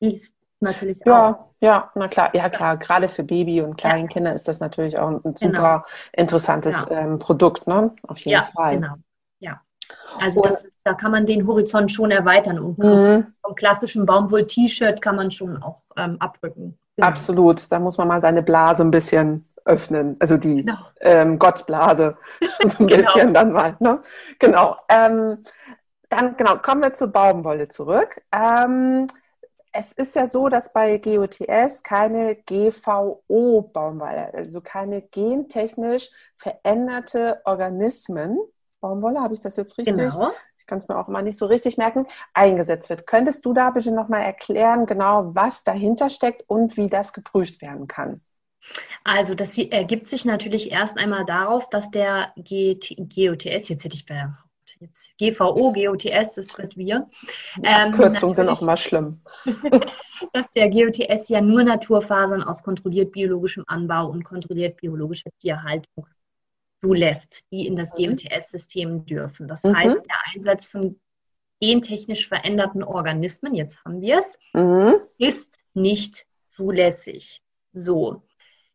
die 0.00 0.18
natürlich 0.60 1.00
ja, 1.04 1.30
auch. 1.30 1.44
Ja, 1.60 1.90
na 1.94 2.08
klar, 2.08 2.30
ja 2.34 2.48
klar, 2.48 2.76
gerade 2.76 3.08
für 3.08 3.22
Baby 3.22 3.60
und 3.62 3.76
Kleinkinder 3.76 4.30
ja. 4.30 4.36
ist 4.36 4.48
das 4.48 4.60
natürlich 4.60 4.98
auch 4.98 5.08
ein 5.08 5.22
genau. 5.22 5.34
super 5.34 5.84
interessantes 6.12 6.86
ja. 6.88 6.98
ähm, 6.98 7.18
Produkt, 7.18 7.66
ne? 7.66 7.92
Auf 8.06 8.18
jeden 8.18 8.30
ja, 8.30 8.42
Fall. 8.42 8.76
Genau. 8.76 8.94
Ja. 9.40 9.60
Also 10.20 10.42
das, 10.42 10.64
da 10.84 10.94
kann 10.94 11.10
man 11.10 11.26
den 11.26 11.46
Horizont 11.46 11.90
schon 11.90 12.10
erweitern 12.10 12.58
und 12.58 12.78
mhm. 12.78 13.26
vom 13.42 13.54
klassischen 13.54 14.06
Baumwoll-T-Shirt 14.06 15.00
kann 15.00 15.16
man 15.16 15.30
schon 15.30 15.62
auch 15.62 15.82
ähm, 15.96 16.16
abrücken. 16.20 16.78
Genau. 16.96 17.08
Absolut, 17.08 17.70
da 17.70 17.78
muss 17.78 17.98
man 17.98 18.08
mal 18.08 18.20
seine 18.20 18.42
Blase 18.42 18.82
ein 18.82 18.90
bisschen 18.90 19.48
öffnen, 19.64 20.16
also 20.18 20.36
die 20.36 20.64
genau. 20.64 20.78
ähm, 21.00 21.38
Gottsblase, 21.38 22.16
so 22.64 22.78
ein 22.80 22.86
genau. 22.86 23.12
bisschen 23.12 23.34
dann 23.34 23.52
mal. 23.52 23.76
Ne? 23.78 24.00
Genau. 24.38 24.76
Ähm, 24.88 25.38
dann 26.08 26.36
genau, 26.36 26.56
kommen 26.56 26.82
wir 26.82 26.94
zur 26.94 27.08
Baumwolle 27.08 27.68
zurück. 27.68 28.22
Ähm, 28.32 29.06
es 29.72 29.92
ist 29.92 30.14
ja 30.16 30.26
so, 30.26 30.48
dass 30.48 30.72
bei 30.72 30.98
GOTS 30.98 31.82
keine 31.82 32.36
GVO-Baumwolle, 32.36 34.34
also 34.34 34.60
keine 34.60 35.02
gentechnisch 35.02 36.10
veränderte 36.36 37.40
Organismen, 37.44 38.38
Baumwolle, 38.80 39.20
habe 39.20 39.34
ich 39.34 39.40
das 39.40 39.56
jetzt 39.56 39.76
richtig? 39.78 39.96
Genau. 39.96 40.30
Ich 40.58 40.66
kann 40.66 40.78
es 40.78 40.88
mir 40.88 40.98
auch 40.98 41.08
immer 41.08 41.22
nicht 41.22 41.38
so 41.38 41.46
richtig 41.46 41.78
merken, 41.78 42.06
eingesetzt 42.34 42.90
wird. 42.90 43.06
Könntest 43.06 43.44
du 43.44 43.52
da 43.54 43.70
bitte 43.70 43.90
nochmal 43.90 44.22
erklären, 44.22 44.86
genau 44.86 45.34
was 45.34 45.64
dahinter 45.64 46.10
steckt 46.10 46.44
und 46.46 46.76
wie 46.76 46.88
das 46.88 47.12
geprüft 47.12 47.62
werden 47.62 47.86
kann? 47.86 48.20
Also 49.04 49.34
das 49.34 49.56
ergibt 49.56 50.06
sich 50.06 50.24
natürlich 50.24 50.70
erst 50.70 50.98
einmal 50.98 51.24
daraus, 51.24 51.70
dass 51.70 51.90
der 51.90 52.32
GOTS, 52.36 53.68
jetzt 53.68 53.84
hätte 53.84 53.94
ich 53.94 54.06
bei 54.06 54.28
jetzt 54.80 55.10
GVO, 55.18 55.72
GOTS, 55.72 56.34
das 56.34 56.58
wird 56.58 56.76
wir. 56.76 57.08
Ähm, 57.62 57.92
Kürzungen 57.92 58.34
sind 58.34 58.48
auch 58.48 58.60
mal 58.60 58.76
schlimm. 58.76 59.20
dass 60.32 60.50
der 60.52 60.70
GOTS 60.70 61.28
ja 61.28 61.40
nur 61.40 61.62
Naturfasern 61.62 62.42
aus 62.42 62.62
kontrolliert 62.62 63.12
biologischem 63.12 63.64
Anbau 63.66 64.08
und 64.08 64.24
kontrolliert 64.24 64.80
biologischer 64.80 65.30
Tierhaltung 65.40 66.06
zulässt, 66.80 67.44
die 67.50 67.66
in 67.66 67.76
das 67.76 67.92
mhm. 67.96 68.16
GOTS-System 68.16 69.06
dürfen. 69.06 69.48
Das 69.48 69.62
mhm. 69.64 69.76
heißt, 69.76 69.96
der 69.96 70.34
Einsatz 70.34 70.66
von 70.66 70.98
gentechnisch 71.60 72.28
veränderten 72.28 72.82
Organismen, 72.82 73.54
jetzt 73.54 73.84
haben 73.84 74.00
wir 74.00 74.18
es, 74.18 74.38
mhm. 74.52 75.00
ist 75.18 75.58
nicht 75.74 76.26
zulässig. 76.48 77.42
So, 77.72 78.22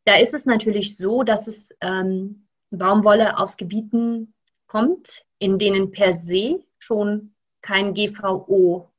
da 0.05 0.15
ist 0.17 0.33
es 0.33 0.45
natürlich 0.45 0.97
so, 0.97 1.23
dass 1.23 1.47
es 1.47 1.69
ähm, 1.81 2.47
Baumwolle 2.71 3.37
aus 3.37 3.57
Gebieten 3.57 4.33
kommt, 4.67 5.25
in 5.43 5.59
denen 5.59 5.91
per 5.91 6.13
se 6.13 6.63
schon 6.79 7.33
kein 7.61 7.93
GVO 7.93 8.89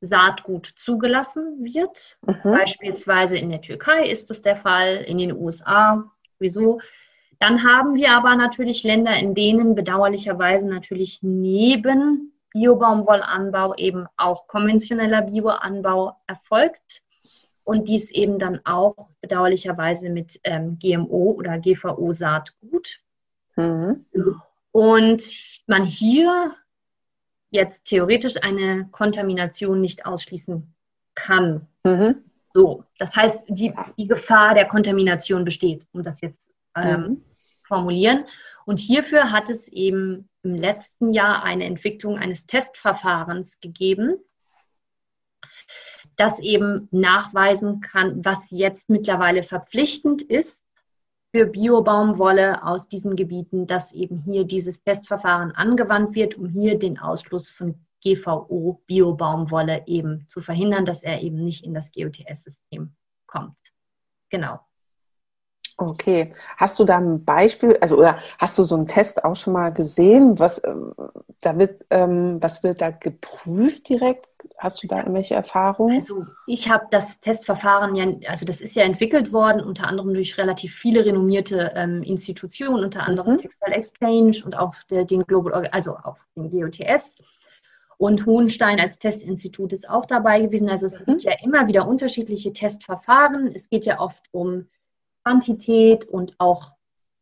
Saatgut 0.00 0.74
zugelassen 0.76 1.64
wird. 1.64 2.18
Mhm. 2.26 2.50
Beispielsweise 2.50 3.38
in 3.38 3.48
der 3.48 3.60
Türkei 3.60 4.08
ist 4.08 4.28
das 4.30 4.42
der 4.42 4.56
Fall, 4.56 4.96
in 4.96 5.18
den 5.18 5.32
USA. 5.36 6.04
Wieso? 6.40 6.80
Dann 7.38 7.62
haben 7.62 7.94
wir 7.94 8.10
aber 8.10 8.34
natürlich 8.34 8.82
Länder, 8.82 9.16
in 9.16 9.36
denen 9.36 9.76
bedauerlicherweise 9.76 10.66
natürlich 10.66 11.20
neben 11.22 12.32
Biobaumwollanbau 12.52 13.76
eben 13.76 14.06
auch 14.16 14.48
konventioneller 14.48 15.22
Bioanbau 15.22 16.16
erfolgt 16.26 17.02
und 17.62 17.86
dies 17.86 18.10
eben 18.10 18.40
dann 18.40 18.60
auch 18.64 19.10
bedauerlicherweise 19.20 20.10
mit 20.10 20.40
ähm, 20.42 20.76
GMO 20.80 21.34
oder 21.38 21.58
GVO-Saatgut. 21.58 22.98
Mhm. 23.54 24.06
Und 24.78 25.24
man 25.66 25.82
hier 25.82 26.54
jetzt 27.50 27.86
theoretisch 27.86 28.36
eine 28.40 28.86
Kontamination 28.92 29.80
nicht 29.80 30.06
ausschließen 30.06 30.72
kann. 31.16 31.66
Mhm. 31.82 32.22
So, 32.52 32.84
das 32.96 33.16
heißt, 33.16 33.46
die, 33.48 33.74
die 33.96 34.06
Gefahr 34.06 34.54
der 34.54 34.66
Kontamination 34.66 35.44
besteht, 35.44 35.84
um 35.90 36.04
das 36.04 36.20
jetzt 36.20 36.52
ähm, 36.76 37.00
mhm. 37.00 37.24
formulieren. 37.66 38.24
Und 38.66 38.78
hierfür 38.78 39.32
hat 39.32 39.50
es 39.50 39.66
eben 39.66 40.28
im 40.44 40.54
letzten 40.54 41.10
Jahr 41.10 41.42
eine 41.42 41.64
Entwicklung 41.64 42.16
eines 42.16 42.46
Testverfahrens 42.46 43.58
gegeben, 43.58 44.14
das 46.16 46.38
eben 46.38 46.86
nachweisen 46.92 47.80
kann, 47.80 48.24
was 48.24 48.48
jetzt 48.52 48.90
mittlerweile 48.90 49.42
verpflichtend 49.42 50.22
ist 50.22 50.57
für 51.38 51.46
Biobaumwolle 51.46 52.64
aus 52.64 52.88
diesen 52.88 53.14
Gebieten, 53.14 53.68
dass 53.68 53.92
eben 53.92 54.18
hier 54.18 54.44
dieses 54.44 54.82
Testverfahren 54.82 55.52
angewandt 55.52 56.16
wird, 56.16 56.34
um 56.34 56.48
hier 56.48 56.76
den 56.76 56.98
Ausschluss 56.98 57.48
von 57.48 57.76
GVO 58.02 58.82
Biobaumwolle 58.88 59.84
eben 59.86 60.26
zu 60.26 60.40
verhindern, 60.40 60.84
dass 60.84 61.04
er 61.04 61.22
eben 61.22 61.44
nicht 61.44 61.62
in 61.64 61.74
das 61.74 61.92
GOTS-System 61.92 62.92
kommt. 63.28 63.60
Genau. 64.30 64.58
Okay. 65.80 66.34
Hast 66.56 66.80
du 66.80 66.84
da 66.84 66.98
ein 66.98 67.24
Beispiel, 67.24 67.78
also 67.80 67.98
oder 67.98 68.18
hast 68.38 68.58
du 68.58 68.64
so 68.64 68.74
einen 68.74 68.88
Test 68.88 69.24
auch 69.24 69.36
schon 69.36 69.52
mal 69.52 69.72
gesehen? 69.72 70.36
Was, 70.40 70.60
ähm, 70.64 70.92
da 71.40 71.56
wird, 71.56 71.84
ähm, 71.90 72.42
was 72.42 72.64
wird 72.64 72.80
da 72.80 72.90
geprüft 72.90 73.88
direkt? 73.88 74.28
Hast 74.58 74.82
du 74.82 74.88
da 74.88 74.98
irgendwelche 74.98 75.36
Erfahrungen? 75.36 75.94
Also 75.94 76.26
ich 76.48 76.68
habe 76.68 76.88
das 76.90 77.20
Testverfahren 77.20 77.94
ja, 77.94 78.06
also 78.28 78.44
das 78.44 78.60
ist 78.60 78.74
ja 78.74 78.82
entwickelt 78.82 79.32
worden, 79.32 79.60
unter 79.60 79.86
anderem 79.86 80.14
durch 80.14 80.36
relativ 80.36 80.74
viele 80.74 81.06
renommierte 81.06 81.70
ähm, 81.76 82.02
Institutionen, 82.02 82.82
unter 82.82 83.04
anderem 83.04 83.34
mhm. 83.34 83.38
Textile 83.38 83.76
Exchange 83.76 84.42
und 84.44 84.58
auch 84.58 84.74
der, 84.90 85.04
den 85.04 85.22
Global, 85.22 85.68
also 85.68 85.92
auch 85.92 86.16
den 86.34 86.50
GOTS. 86.50 87.18
Und 87.98 88.26
Hohenstein 88.26 88.80
als 88.80 88.98
Testinstitut 88.98 89.72
ist 89.72 89.88
auch 89.88 90.06
dabei 90.06 90.40
gewesen. 90.40 90.68
Also 90.68 90.86
es 90.86 90.98
mhm. 90.98 91.04
gibt 91.04 91.22
ja 91.22 91.32
immer 91.40 91.68
wieder 91.68 91.86
unterschiedliche 91.86 92.52
Testverfahren. 92.52 93.52
Es 93.54 93.68
geht 93.68 93.86
ja 93.86 94.00
oft 94.00 94.24
um 94.32 94.66
Quantität 95.28 96.06
und 96.06 96.34
auch 96.38 96.72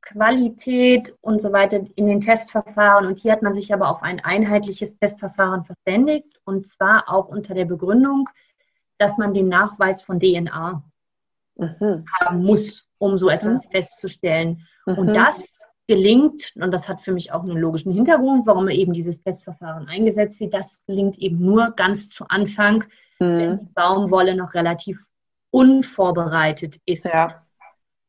Qualität 0.01 1.13
und 1.21 1.43
so 1.43 1.53
weiter 1.53 1.81
in 1.97 2.07
den 2.07 2.21
Testverfahren. 2.21 3.07
Und 3.07 3.19
hier 3.19 3.33
hat 3.33 3.43
man 3.43 3.55
sich 3.55 3.75
aber 3.75 3.91
auf 3.91 4.03
ein 4.03 4.21
einheitliches 4.21 4.97
Testverfahren 4.99 5.65
verständigt 5.65 6.39
und 6.45 6.69
zwar 6.69 7.09
auch 7.09 7.29
unter 7.29 7.55
der 7.55 7.65
Begründung, 7.65 8.29
dass 8.99 9.19
man 9.19 9.35
den 9.35 9.49
Nachweis 9.49 10.03
von 10.03 10.21
DNA 10.21 10.83
mhm. 11.57 12.05
haben 12.21 12.45
muss, 12.45 12.89
um 12.99 13.19
so 13.19 13.29
etwas 13.29 13.67
mhm. 13.67 13.71
festzustellen. 13.73 14.67
Mhm. 14.87 14.99
Und 14.99 15.15
das 15.15 15.59
gelingt, 15.89 16.53
und 16.55 16.71
das 16.71 16.89
hat 16.89 17.01
für 17.01 17.13
mich 17.13 17.33
auch 17.33 17.43
einen 17.43 17.59
logischen 17.59 17.93
Hintergrund, 17.93 18.47
warum 18.47 18.69
eben 18.69 18.93
dieses 18.93 19.21
Testverfahren 19.21 19.89
eingesetzt 19.89 20.39
wird, 20.39 20.55
das 20.55 20.81
gelingt 20.87 21.19
eben 21.19 21.41
nur 21.41 21.73
ganz 21.73 22.09
zu 22.09 22.29
Anfang, 22.29 22.85
wenn 23.19 23.51
mhm. 23.51 23.59
die 23.59 23.73
Baumwolle 23.75 24.37
noch 24.37 24.55
relativ 24.55 25.05
unvorbereitet 25.51 26.77
ist. 26.87 27.05
Ja. 27.05 27.46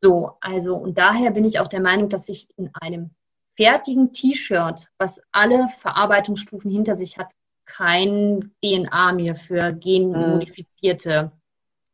So, 0.01 0.33
also 0.41 0.75
und 0.75 0.97
daher 0.97 1.31
bin 1.31 1.43
ich 1.43 1.59
auch 1.59 1.67
der 1.67 1.81
Meinung, 1.81 2.09
dass 2.09 2.29
ich 2.29 2.47
in 2.57 2.69
einem 2.81 3.11
fertigen 3.55 4.13
T-Shirt, 4.13 4.87
was 4.97 5.11
alle 5.31 5.67
Verarbeitungsstufen 5.79 6.69
hinter 6.69 6.95
sich 6.95 7.17
hat, 7.17 7.31
kein 7.65 8.51
DNA 8.63 9.13
mir 9.13 9.35
für 9.35 9.73
genmodifizierte 9.73 11.31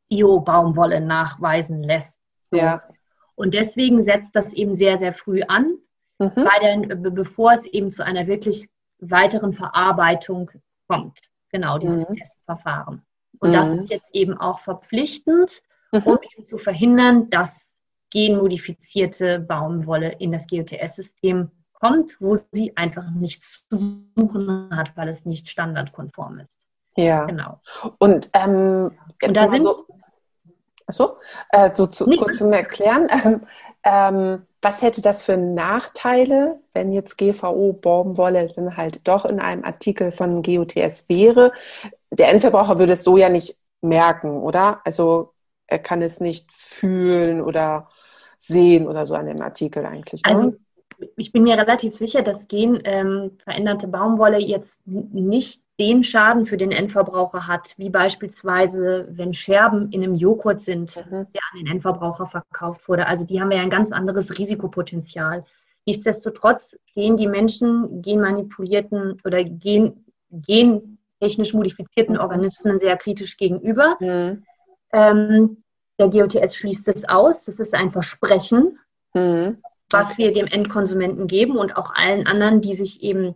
Bio-Baumwolle 0.10 1.02
nachweisen 1.02 1.82
lässt. 1.82 2.20
So. 2.52 2.58
Ja. 2.58 2.84
Und 3.36 3.54
deswegen 3.54 4.04
setzt 4.04 4.36
das 4.36 4.54
eben 4.54 4.76
sehr, 4.76 5.00
sehr 5.00 5.14
früh 5.14 5.42
an, 5.42 5.78
mhm. 6.20 6.32
weil 6.36 6.88
dann, 6.88 7.16
bevor 7.16 7.54
es 7.54 7.66
eben 7.66 7.90
zu 7.90 8.06
einer 8.06 8.28
wirklich 8.28 8.70
weiteren 9.00 9.54
Verarbeitung 9.54 10.52
kommt. 10.88 11.20
Genau, 11.50 11.78
dieses 11.78 12.10
mhm. 12.10 12.16
Testverfahren. 12.16 13.02
Und 13.40 13.50
mhm. 13.50 13.54
das 13.54 13.74
ist 13.74 13.90
jetzt 13.90 14.14
eben 14.14 14.38
auch 14.38 14.60
verpflichtend, 14.60 15.62
mhm. 15.92 16.04
um 16.04 16.20
eben 16.36 16.46
zu 16.46 16.58
verhindern, 16.58 17.30
dass 17.30 17.68
genmodifizierte 18.14 19.40
Baumwolle 19.40 20.14
in 20.20 20.32
das 20.32 20.48
GOTS-System 20.48 21.50
kommt, 21.74 22.16
wo 22.20 22.38
sie 22.52 22.78
einfach 22.78 23.10
nichts 23.10 23.68
zu 23.68 24.06
suchen 24.16 24.70
hat, 24.72 24.96
weil 24.96 25.10
es 25.10 25.26
nicht 25.26 25.50
standardkonform 25.50 26.40
ist. 26.40 26.68
Ja. 26.96 27.26
Genau. 27.26 27.60
Und, 27.98 28.30
ähm, 28.34 28.92
Und 29.22 29.36
da 29.36 29.50
sind. 29.50 29.64
So, 29.64 29.86
achso, 30.86 31.18
äh, 31.50 31.72
so 31.74 31.88
zu, 31.88 32.06
kurz 32.06 32.38
zum 32.38 32.54
Erklären. 32.54 33.10
Ähm, 33.86 34.16
ähm, 34.16 34.48
was 34.62 34.82
hätte 34.82 35.02
das 35.02 35.24
für 35.24 35.36
Nachteile, 35.36 36.62
wenn 36.72 36.94
jetzt 36.94 37.18
GVO 37.18 37.74
Baumwolle 37.74 38.48
dann 38.56 38.78
halt 38.78 39.06
doch 39.06 39.26
in 39.26 39.42
einem 39.42 39.66
Artikel 39.66 40.14
von 40.14 40.42
GOTS 40.42 41.10
wäre? 41.10 41.52
Der 42.12 42.30
Endverbraucher 42.30 42.80
würde 42.80 42.94
es 42.94 43.04
so 43.04 43.18
ja 43.18 43.28
nicht 43.28 43.58
merken, 43.82 44.42
oder? 44.42 44.80
Also 44.86 45.34
er 45.68 45.80
kann 45.80 46.02
es 46.02 46.22
nicht 46.22 46.54
fühlen 46.54 47.42
oder 47.42 47.90
sehen 48.48 48.88
oder 48.88 49.06
so 49.06 49.16
an 49.16 49.28
dem 49.28 49.42
Artikel 49.42 49.86
eigentlich. 49.86 50.22
Ne? 50.24 50.32
Also 50.32 50.54
ich 51.18 51.32
bin 51.32 51.44
mir 51.44 51.58
relativ 51.58 51.96
sicher, 51.96 52.22
dass 52.22 52.48
genveränderte 52.48 53.86
ähm, 53.86 53.92
Baumwolle 53.92 54.40
jetzt 54.40 54.80
nicht 54.86 55.64
den 55.80 56.04
Schaden 56.04 56.46
für 56.46 56.58
den 56.58 56.72
Endverbraucher 56.72 57.48
hat, 57.48 57.74
wie 57.78 57.90
beispielsweise, 57.90 59.08
wenn 59.10 59.34
Scherben 59.34 59.92
in 59.92 60.04
einem 60.04 60.16
Joghurt 60.16 60.62
sind, 60.62 60.96
mhm. 60.96 61.28
der 61.34 61.42
an 61.52 61.60
den 61.60 61.68
Endverbraucher 61.68 62.28
verkauft 62.28 62.88
wurde. 62.88 63.08
Also 63.08 63.26
die 63.26 63.42
haben 63.42 63.52
ja 63.52 63.62
ein 63.62 63.70
ganz 63.70 63.92
anderes 63.92 64.38
Risikopotenzial. 64.38 65.44
Nichtsdestotrotz 65.86 66.78
gehen 66.94 67.18
die 67.18 67.28
Menschen 67.28 68.02
genmanipulierten 68.02 69.20
oder 69.26 69.44
gen, 69.44 70.06
gentechnisch 70.30 71.54
modifizierten. 71.54 72.18
Organismen 72.18 72.80
sehr 72.80 72.96
kritisch 72.98 73.36
gegenüber. 73.38 73.98
Mhm. 74.00 74.44
Ähm, 74.94 75.63
der 76.00 76.10
GOTS 76.10 76.56
schließt 76.56 76.88
es 76.88 77.08
aus. 77.08 77.46
Das 77.46 77.60
ist 77.60 77.74
ein 77.74 77.92
Versprechen, 77.92 78.80
mhm. 79.14 79.58
was 79.92 80.18
wir 80.18 80.34
dem 80.34 80.48
Endkonsumenten 80.48 81.28
geben 81.28 81.58
und 81.58 81.78
auch 81.78 81.94
allen 81.94 82.28
anderen, 82.28 82.62
die 82.62 82.76
sich 82.76 83.04
eben 83.04 83.36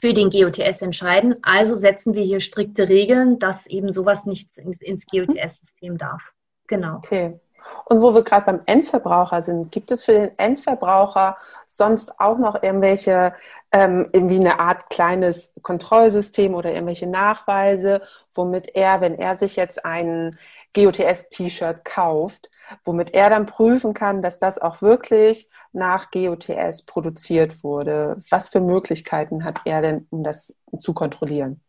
für 0.00 0.14
den 0.14 0.30
GOTS 0.30 0.82
entscheiden. 0.82 1.36
Also 1.42 1.74
setzen 1.74 2.14
wir 2.14 2.22
hier 2.22 2.40
strikte 2.40 2.88
Regeln, 2.88 3.38
dass 3.38 3.66
eben 3.66 3.92
sowas 3.92 4.26
nicht 4.26 4.48
ins, 4.56 5.06
GOTS-System 5.06 5.98
darf. 5.98 6.32
Genau. 6.66 6.96
Okay. 6.96 7.40
Und 7.84 8.00
wo 8.00 8.14
wir 8.14 8.22
gerade 8.22 8.46
beim 8.46 8.60
Endverbraucher 8.66 9.42
sind, 9.42 9.72
gibt 9.72 9.90
es 9.90 10.04
für 10.04 10.12
den 10.12 10.38
Endverbraucher 10.38 11.36
sonst 11.66 12.18
auch 12.20 12.38
noch 12.38 12.62
irgendwelche, 12.62 13.34
ähm, 13.72 14.08
irgendwie 14.12 14.38
eine 14.38 14.60
Art 14.60 14.88
kleines 14.88 15.52
Kontrollsystem 15.62 16.54
oder 16.54 16.72
irgendwelche 16.72 17.06
Nachweise, 17.06 18.00
womit 18.32 18.74
er, 18.74 19.00
wenn 19.00 19.18
er 19.18 19.36
sich 19.36 19.56
jetzt 19.56 19.84
ein 19.84 20.36
GOTS-T-Shirt 20.74 21.84
kauft, 21.84 22.50
womit 22.84 23.14
er 23.14 23.30
dann 23.30 23.46
prüfen 23.46 23.94
kann, 23.94 24.22
dass 24.22 24.38
das 24.38 24.58
auch 24.58 24.82
wirklich 24.82 25.48
nach 25.72 26.10
GOTS 26.10 26.84
produziert 26.84 27.62
wurde. 27.62 28.16
Was 28.30 28.48
für 28.50 28.60
Möglichkeiten 28.60 29.44
hat 29.44 29.60
er 29.64 29.82
denn, 29.82 30.06
um 30.10 30.24
das 30.24 30.54
zu 30.78 30.92
kontrollieren? 30.92 31.60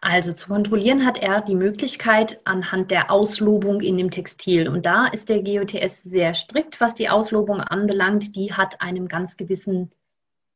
Also 0.00 0.32
zu 0.32 0.48
kontrollieren 0.48 1.06
hat 1.06 1.18
er 1.18 1.40
die 1.40 1.54
Möglichkeit 1.54 2.38
anhand 2.44 2.90
der 2.90 3.10
Auslobung 3.10 3.80
in 3.80 3.96
dem 3.96 4.10
Textil. 4.10 4.68
Und 4.68 4.86
da 4.86 5.06
ist 5.06 5.28
der 5.28 5.42
GOTS 5.42 6.02
sehr 6.02 6.34
strikt, 6.34 6.80
was 6.80 6.94
die 6.94 7.08
Auslobung 7.08 7.60
anbelangt. 7.60 8.36
Die 8.36 8.52
hat 8.52 8.80
einem 8.80 9.08
ganz 9.08 9.36
gewissen 9.36 9.90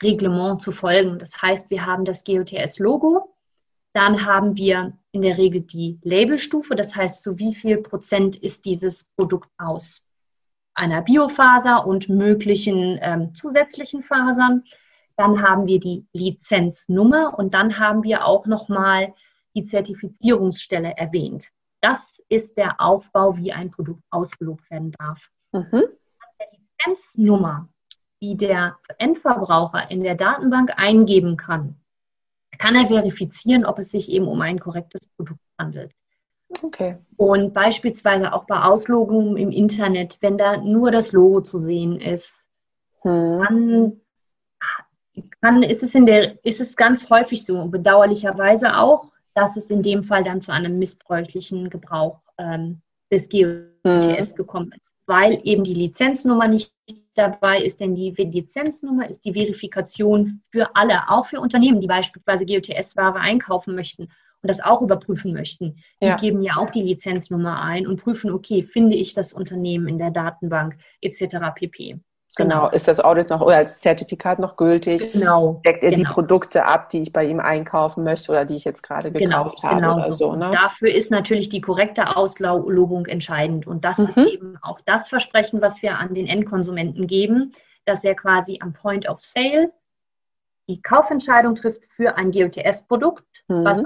Reglement 0.03 0.63
zu 0.63 0.73
folgen. 0.73 1.19
Das 1.19 1.41
heißt, 1.41 1.71
wir 1.71 1.85
haben 1.87 2.05
das 2.05 2.25
GOTS-Logo, 2.25 3.35
dann 3.93 4.25
haben 4.25 4.57
wir 4.57 4.93
in 5.13 5.23
der 5.23 5.39
Regel 5.39 5.63
die 5.63 5.99
Labelstufe, 6.03 6.77
das 6.77 6.95
heißt, 6.95 7.23
zu 7.23 7.39
wie 7.39 7.55
viel 7.55 7.79
Prozent 7.79 8.37
ist 8.37 8.65
dieses 8.65 9.05
Produkt 9.17 9.51
aus 9.59 10.07
einer 10.75 11.03
Biofaser 11.03 11.87
und 11.87 12.09
möglichen 12.09 12.99
ähm, 13.03 13.35
zusätzlichen 13.35 14.03
Fasern. 14.03 14.65
Dann 15.17 15.43
haben 15.43 15.67
wir 15.67 15.81
die 15.81 16.07
Lizenznummer 16.13 17.39
und 17.39 17.55
dann 17.55 17.79
haben 17.79 18.03
wir 18.03 18.25
auch 18.25 18.47
nochmal 18.47 19.13
die 19.55 19.65
Zertifizierungsstelle 19.65 20.97
erwähnt. 20.97 21.51
Das 21.81 21.99
ist 22.29 22.57
der 22.57 22.81
Aufbau, 22.81 23.37
wie 23.37 23.53
ein 23.53 23.71
Produkt 23.71 24.03
ausgelobt 24.11 24.71
werden 24.71 24.93
darf. 24.93 25.29
Mhm. 25.53 25.83
Der 26.39 26.47
Lizenznummer, 26.87 27.69
die 28.23 28.37
der 28.37 28.77
Endverbraucher 28.99 29.91
in 29.91 30.03
der 30.03 30.15
Datenbank 30.15 30.73
eingeben 30.77 31.37
kann, 31.37 31.77
kann 32.61 32.77
er 32.77 32.87
verifizieren, 32.87 33.65
ob 33.65 33.79
es 33.79 33.91
sich 33.91 34.11
eben 34.11 34.29
um 34.29 34.41
ein 34.43 34.61
korrektes 34.61 35.09
Produkt 35.17 35.41
handelt. 35.59 35.93
Okay. 36.63 36.99
Und 37.17 37.55
beispielsweise 37.55 38.35
auch 38.35 38.45
bei 38.45 38.63
Auslogungen 38.63 39.39
im 39.39 39.51
Internet, 39.51 40.19
wenn 40.21 40.37
da 40.37 40.59
nur 40.59 40.91
das 40.91 41.13
Logo 41.13 41.41
zu 41.41 41.59
sehen 41.59 41.99
ist, 42.01 42.47
hm. 43.01 43.41
dann 43.41 44.01
kann, 45.41 45.63
ist, 45.63 45.83
es 45.83 45.95
in 45.95 46.05
der, 46.05 46.45
ist 46.45 46.61
es 46.61 46.77
ganz 46.77 47.09
häufig 47.09 47.47
so, 47.47 47.65
bedauerlicherweise 47.67 48.77
auch, 48.77 49.11
dass 49.35 49.57
es 49.57 49.71
in 49.71 49.83
dem 49.83 50.05
Fall 50.05 50.23
dann 50.23 50.43
zu 50.43 50.53
einem 50.53 50.79
missbräuchlichen 50.79 51.71
Gebrauch 51.71 52.21
ähm, 52.37 52.83
des 53.11 53.29
GOTS 53.31 53.70
mhm. 53.85 54.35
gekommen 54.35 54.73
ist, 54.81 54.95
weil 55.07 55.41
eben 55.45 55.65
die 55.65 55.75
Lizenznummer 55.75 56.49
nicht 56.49 56.73
dabei 57.15 57.63
ist, 57.63 57.81
denn 57.81 57.95
die 57.95 58.11
Lizenznummer 58.11 59.09
ist 59.09 59.25
die 59.25 59.33
Verifikation 59.33 60.43
für 60.51 60.75
alle, 60.75 61.09
auch 61.09 61.27
für 61.27 61.41
Unternehmen, 61.41 61.81
die 61.81 61.87
beispielsweise 61.87 62.47
GOTS-Ware 62.47 63.19
einkaufen 63.19 63.75
möchten 63.75 64.05
und 64.43 64.49
das 64.49 64.61
auch 64.61 64.81
überprüfen 64.81 65.33
möchten. 65.33 65.77
Die 66.01 66.07
ja. 66.07 66.17
geben 66.17 66.43
ja 66.43 66.57
auch 66.57 66.71
die 66.71 66.83
Lizenznummer 66.83 67.61
ein 67.63 67.87
und 67.87 68.01
prüfen, 68.01 68.31
okay, 68.31 68.63
finde 68.63 68.97
ich 68.97 69.13
das 69.13 69.33
Unternehmen 69.33 69.89
in 69.89 69.99
der 69.99 70.11
Datenbank 70.11 70.77
etc. 71.01 71.37
pp. 71.55 72.01
Genau. 72.37 72.63
genau. 72.63 72.71
Ist 72.71 72.87
das 72.87 73.01
Audit 73.01 73.31
noch 73.31 73.41
oder 73.41 73.63
das 73.63 73.81
Zertifikat 73.81 74.39
noch 74.39 74.57
gültig? 74.57 75.13
Genau. 75.13 75.61
Deckt 75.65 75.83
er 75.83 75.91
genau. 75.91 76.09
die 76.09 76.15
Produkte 76.15 76.65
ab, 76.65 76.89
die 76.89 77.01
ich 77.01 77.13
bei 77.13 77.25
ihm 77.25 77.41
einkaufen 77.41 78.05
möchte 78.05 78.31
oder 78.31 78.45
die 78.45 78.57
ich 78.57 78.65
jetzt 78.65 78.83
gerade 78.83 79.11
genau, 79.11 79.45
gekauft 79.45 79.63
genau, 79.63 79.73
habe 79.73 79.81
genau 79.81 79.97
oder 79.97 80.13
so. 80.13 80.37
Ne? 80.37 80.51
Dafür 80.53 80.95
ist 80.95 81.11
natürlich 81.11 81.49
die 81.49 81.61
korrekte 81.61 82.17
Auslobung 82.17 83.07
entscheidend. 83.07 83.67
Und 83.67 83.85
das 83.85 83.99
mhm. 83.99 84.07
ist 84.07 84.17
eben 84.19 84.59
auch 84.63 84.81
das 84.87 85.09
Versprechen, 85.09 85.61
was 85.61 85.83
wir 85.83 85.99
an 85.99 86.15
den 86.15 86.27
Endkonsumenten 86.27 87.07
geben, 87.07 87.53
dass 87.85 88.05
er 88.05 88.15
quasi 88.15 88.59
am 88.63 88.73
Point 88.73 89.09
of 89.09 89.21
Sale 89.21 89.73
die 90.69 90.81
Kaufentscheidung 90.81 91.57
trifft 91.57 91.85
für 91.87 92.17
ein 92.17 92.31
GOTS-Produkt, 92.31 93.25
mhm. 93.49 93.65
was 93.65 93.83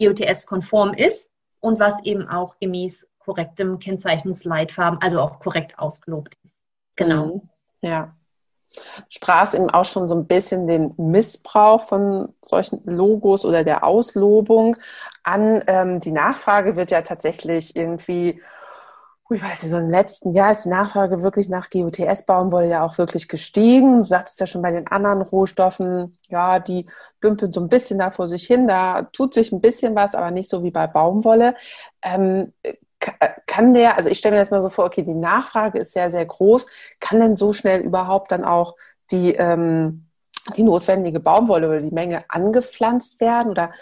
GOTS-konform 0.00 0.94
ist 0.94 1.28
und 1.58 1.80
was 1.80 2.00
eben 2.04 2.28
auch 2.28 2.56
gemäß 2.60 3.06
korrektem 3.18 3.80
Kennzeichnungsleitfaden, 3.80 5.00
also 5.00 5.20
auch 5.20 5.40
korrekt 5.40 5.78
ausgelobt 5.78 6.36
ist. 6.44 6.58
Genau. 6.94 7.26
Mhm. 7.26 7.50
Ja. 7.84 8.14
Sprachst 9.08 9.54
eben 9.54 9.70
auch 9.70 9.84
schon 9.84 10.08
so 10.08 10.16
ein 10.16 10.26
bisschen 10.26 10.66
den 10.66 10.94
Missbrauch 10.96 11.86
von 11.86 12.34
solchen 12.42 12.82
Logos 12.86 13.44
oder 13.44 13.62
der 13.62 13.84
Auslobung 13.84 14.76
an. 15.22 15.62
Ähm, 15.66 16.00
die 16.00 16.10
Nachfrage 16.10 16.74
wird 16.74 16.90
ja 16.90 17.02
tatsächlich 17.02 17.76
irgendwie, 17.76 18.42
ich 19.30 19.42
weiß 19.42 19.62
nicht, 19.62 19.70
so 19.70 19.78
im 19.78 19.90
letzten 19.90 20.32
Jahr 20.32 20.52
ist 20.52 20.64
die 20.64 20.70
Nachfrage 20.70 21.22
wirklich 21.22 21.48
nach 21.48 21.70
GOTS-Baumwolle 21.70 22.68
ja 22.68 22.84
auch 22.84 22.98
wirklich 22.98 23.28
gestiegen. 23.28 23.98
Du 23.98 24.04
sagtest 24.06 24.40
ja 24.40 24.46
schon 24.46 24.62
bei 24.62 24.72
den 24.72 24.88
anderen 24.88 25.22
Rohstoffen, 25.22 26.16
ja, 26.30 26.58
die 26.58 26.86
dümpeln 27.22 27.52
so 27.52 27.60
ein 27.60 27.68
bisschen 27.68 27.98
da 27.98 28.10
vor 28.10 28.28
sich 28.28 28.44
hin. 28.46 28.66
Da 28.66 29.02
tut 29.12 29.34
sich 29.34 29.52
ein 29.52 29.60
bisschen 29.60 29.94
was, 29.94 30.14
aber 30.14 30.30
nicht 30.30 30.50
so 30.50 30.64
wie 30.64 30.70
bei 30.72 30.86
Baumwolle. 30.86 31.54
Ähm, 32.02 32.52
kann 33.46 33.74
der, 33.74 33.96
also 33.96 34.08
ich 34.08 34.18
stelle 34.18 34.34
mir 34.34 34.40
jetzt 34.40 34.50
mal 34.50 34.62
so 34.62 34.70
vor, 34.70 34.84
okay, 34.86 35.02
die 35.02 35.14
Nachfrage 35.14 35.78
ist 35.78 35.92
sehr, 35.92 36.10
sehr 36.10 36.24
groß. 36.24 36.66
Kann 37.00 37.20
denn 37.20 37.36
so 37.36 37.52
schnell 37.52 37.80
überhaupt 37.80 38.32
dann 38.32 38.44
auch 38.44 38.76
die, 39.10 39.34
ähm, 39.34 40.06
die 40.56 40.62
notwendige 40.62 41.20
Baumwolle 41.20 41.68
oder 41.68 41.80
die 41.80 41.94
Menge 41.94 42.24
angepflanzt 42.28 43.20
werden? 43.20 43.50
Oder 43.50 43.72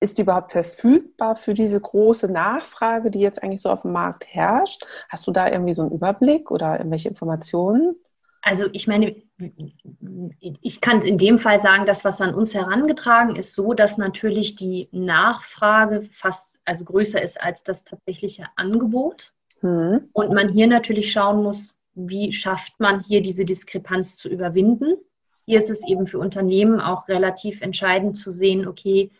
ist 0.00 0.18
die 0.18 0.22
überhaupt 0.22 0.52
verfügbar 0.52 1.36
für 1.36 1.54
diese 1.54 1.80
große 1.80 2.30
Nachfrage, 2.30 3.10
die 3.10 3.20
jetzt 3.20 3.42
eigentlich 3.42 3.62
so 3.62 3.70
auf 3.70 3.82
dem 3.82 3.92
Markt 3.92 4.26
herrscht? 4.28 4.84
Hast 5.08 5.26
du 5.26 5.32
da 5.32 5.48
irgendwie 5.48 5.74
so 5.74 5.82
einen 5.82 5.92
Überblick 5.92 6.50
oder 6.50 6.78
irgendwelche 6.78 7.08
Informationen? 7.08 7.96
Also 8.42 8.66
ich 8.72 8.86
meine, 8.86 9.16
ich 10.40 10.80
kann 10.80 11.02
in 11.02 11.18
dem 11.18 11.38
Fall 11.38 11.60
sagen, 11.60 11.84
das, 11.86 12.04
was 12.04 12.20
an 12.20 12.34
uns 12.34 12.54
herangetragen 12.54 13.36
ist, 13.36 13.54
so, 13.54 13.74
dass 13.74 13.98
natürlich 13.98 14.56
die 14.56 14.88
Nachfrage 14.92 16.08
fast 16.12 16.60
also 16.64 16.84
größer 16.84 17.20
ist 17.20 17.40
als 17.40 17.64
das 17.64 17.84
tatsächliche 17.84 18.46
Angebot. 18.56 19.32
Mhm. 19.60 20.08
Und 20.12 20.32
man 20.32 20.48
hier 20.48 20.66
natürlich 20.66 21.12
schauen 21.12 21.42
muss, 21.42 21.74
wie 21.94 22.32
schafft 22.32 22.78
man 22.78 23.00
hier 23.00 23.20
diese 23.22 23.44
Diskrepanz 23.44 24.16
zu 24.16 24.28
überwinden. 24.28 24.96
Hier 25.46 25.58
ist 25.58 25.70
es 25.70 25.86
eben 25.86 26.06
für 26.06 26.18
Unternehmen 26.18 26.80
auch 26.80 27.08
relativ 27.08 27.60
entscheidend 27.60 28.16
zu 28.16 28.30
sehen, 28.30 28.66
okay, 28.68 29.10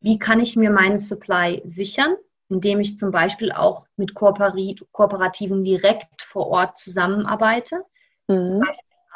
wie 0.00 0.18
kann 0.18 0.40
ich 0.40 0.54
mir 0.56 0.70
meinen 0.70 0.98
Supply 0.98 1.62
sichern, 1.64 2.14
indem 2.48 2.80
ich 2.80 2.96
zum 2.96 3.10
Beispiel 3.10 3.52
auch 3.52 3.86
mit 3.96 4.14
Kooperativen 4.14 5.64
direkt 5.64 6.22
vor 6.22 6.48
Ort 6.48 6.78
zusammenarbeite. 6.78 7.84
Mhm. 8.28 8.62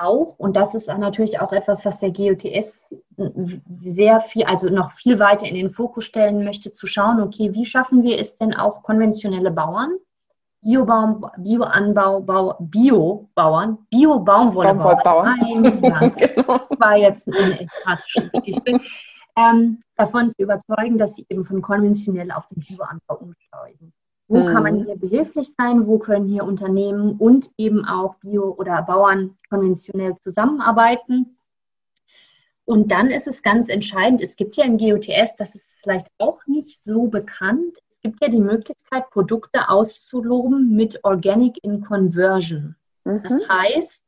Auch, 0.00 0.38
und 0.38 0.54
das 0.54 0.76
ist 0.76 0.86
natürlich 0.86 1.40
auch 1.40 1.52
etwas, 1.52 1.84
was 1.84 1.98
der 1.98 2.12
GOTS 2.12 2.86
sehr 3.82 4.20
viel, 4.20 4.44
also 4.44 4.68
noch 4.68 4.92
viel 4.92 5.18
weiter 5.18 5.44
in 5.46 5.56
den 5.56 5.70
Fokus 5.70 6.04
stellen 6.04 6.44
möchte, 6.44 6.70
zu 6.70 6.86
schauen, 6.86 7.20
okay, 7.20 7.52
wie 7.52 7.66
schaffen 7.66 8.04
wir 8.04 8.20
es 8.20 8.36
denn 8.36 8.54
auch 8.54 8.84
konventionelle 8.84 9.50
Bauern, 9.50 9.90
Biobaum, 10.60 11.26
Bioanbau, 11.38 12.20
Bau, 12.20 12.56
Biobauern, 12.60 13.78
Bio-Baumwollebauern, 13.90 15.36
Nein, 15.40 15.80
genau. 16.16 16.58
das 16.58 16.78
war 16.78 16.96
jetzt 16.96 17.26
eine 17.28 17.60
ekstatische 17.60 18.30
Geschichte, 18.30 18.78
ähm, 19.36 19.80
davon 19.96 20.30
zu 20.30 20.42
überzeugen, 20.42 20.98
dass 20.98 21.14
sie 21.16 21.26
eben 21.28 21.44
von 21.44 21.60
konventionell 21.60 22.30
auf 22.30 22.46
den 22.46 22.62
Bioanbau 22.62 23.16
umsteigen. 23.16 23.92
Wo 24.28 24.40
mhm. 24.40 24.46
kann 24.46 24.62
man 24.62 24.78
mhm. 24.78 24.84
hier 24.84 24.96
behilflich 24.96 25.54
sein? 25.56 25.86
Wo 25.86 25.98
können 25.98 26.28
hier 26.28 26.44
Unternehmen 26.44 27.16
und 27.18 27.50
eben 27.56 27.84
auch 27.84 28.14
Bio- 28.16 28.54
oder 28.58 28.82
Bauern 28.82 29.36
konventionell 29.48 30.16
zusammenarbeiten? 30.20 31.38
Und 32.66 32.90
dann 32.92 33.10
ist 33.10 33.26
es 33.26 33.42
ganz 33.42 33.68
entscheidend, 33.68 34.20
es 34.20 34.36
gibt 34.36 34.56
ja 34.56 34.64
im 34.64 34.76
GOTS, 34.76 35.36
das 35.38 35.54
ist 35.54 35.64
vielleicht 35.82 36.06
auch 36.18 36.46
nicht 36.46 36.84
so 36.84 37.06
bekannt, 37.06 37.78
es 37.90 37.98
gibt 38.02 38.20
ja 38.20 38.28
die 38.28 38.40
Möglichkeit, 38.40 39.10
Produkte 39.10 39.70
auszuloben 39.70 40.76
mit 40.76 41.02
Organic 41.02 41.64
in 41.64 41.80
Conversion. 41.80 42.76
Mhm. 43.04 43.22
Das 43.22 43.48
heißt, 43.48 44.00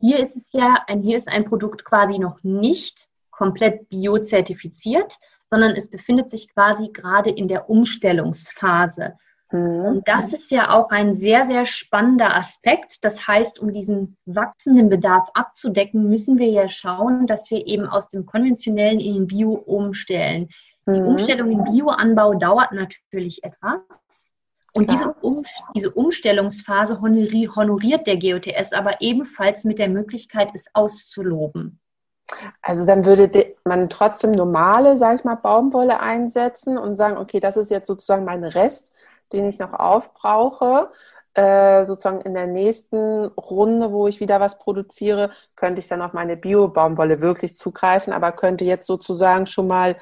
hier 0.00 0.18
ist 0.18 0.36
es 0.36 0.52
ja, 0.52 0.84
ein, 0.86 1.02
hier 1.02 1.16
ist 1.16 1.28
ein 1.28 1.46
Produkt 1.46 1.84
quasi 1.84 2.18
noch 2.18 2.42
nicht 2.42 3.08
komplett 3.30 3.88
biozertifiziert, 3.88 5.16
sondern 5.50 5.74
es 5.74 5.88
befindet 5.88 6.30
sich 6.30 6.48
quasi 6.52 6.90
gerade 6.92 7.30
in 7.30 7.48
der 7.48 7.70
Umstellungsphase. 7.70 9.14
Mhm. 9.50 9.84
Und 9.84 10.08
das 10.08 10.32
ist 10.32 10.50
ja 10.50 10.70
auch 10.70 10.90
ein 10.90 11.14
sehr, 11.14 11.46
sehr 11.46 11.64
spannender 11.64 12.36
Aspekt. 12.36 13.04
Das 13.04 13.26
heißt, 13.26 13.58
um 13.58 13.72
diesen 13.72 14.16
wachsenden 14.26 14.88
Bedarf 14.88 15.28
abzudecken, 15.34 16.08
müssen 16.08 16.38
wir 16.38 16.50
ja 16.50 16.68
schauen, 16.68 17.26
dass 17.26 17.50
wir 17.50 17.66
eben 17.66 17.86
aus 17.86 18.08
dem 18.08 18.26
konventionellen 18.26 19.00
in 19.00 19.14
den 19.14 19.26
Bio 19.26 19.52
umstellen. 19.52 20.48
Die 20.86 21.00
mhm. 21.00 21.08
Umstellung 21.08 21.50
in 21.50 21.64
Bioanbau 21.64 22.34
dauert 22.34 22.72
natürlich 22.72 23.42
etwas. 23.44 23.80
Und 24.74 24.90
diese, 24.90 25.12
um, 25.22 25.44
diese, 25.74 25.90
Umstellungsphase 25.90 27.00
honoriert 27.00 28.06
der 28.06 28.18
GOTS 28.18 28.72
aber 28.72 29.00
ebenfalls 29.00 29.64
mit 29.64 29.78
der 29.78 29.88
Möglichkeit, 29.88 30.52
es 30.54 30.66
auszuloben. 30.74 31.80
Also 32.60 32.86
dann 32.86 33.06
würde 33.06 33.54
man 33.64 33.88
trotzdem 33.88 34.32
normale, 34.32 34.98
sage 34.98 35.16
ich 35.16 35.24
mal, 35.24 35.36
Baumwolle 35.36 36.00
einsetzen 36.00 36.76
und 36.76 36.96
sagen, 36.96 37.16
okay, 37.16 37.40
das 37.40 37.56
ist 37.56 37.70
jetzt 37.70 37.86
sozusagen 37.86 38.24
mein 38.24 38.44
Rest 38.44 38.90
den 39.32 39.44
ich 39.46 39.58
noch 39.58 39.72
aufbrauche. 39.74 40.90
äh, 41.34 41.84
sozusagen 41.84 42.20
in 42.22 42.34
der 42.34 42.46
nächsten 42.46 43.26
Runde, 43.26 43.92
wo 43.92 44.08
ich 44.08 44.20
wieder 44.20 44.40
was 44.40 44.58
produziere, 44.58 45.30
könnte 45.56 45.78
ich 45.80 45.88
dann 45.88 46.02
auf 46.02 46.12
meine 46.12 46.36
Bio-Baumwolle 46.36 47.20
wirklich 47.20 47.54
zugreifen, 47.56 48.12
aber 48.12 48.32
könnte 48.32 48.64
jetzt 48.64 48.86
sozusagen 48.86 49.46
schon 49.46 49.66
mal 49.68 49.96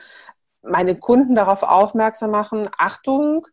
meine 0.63 0.99
Kunden 0.99 1.35
darauf 1.37 1.63
aufmerksam 1.63 2.31
machen, 2.31 2.69
Achtung, 2.79 3.47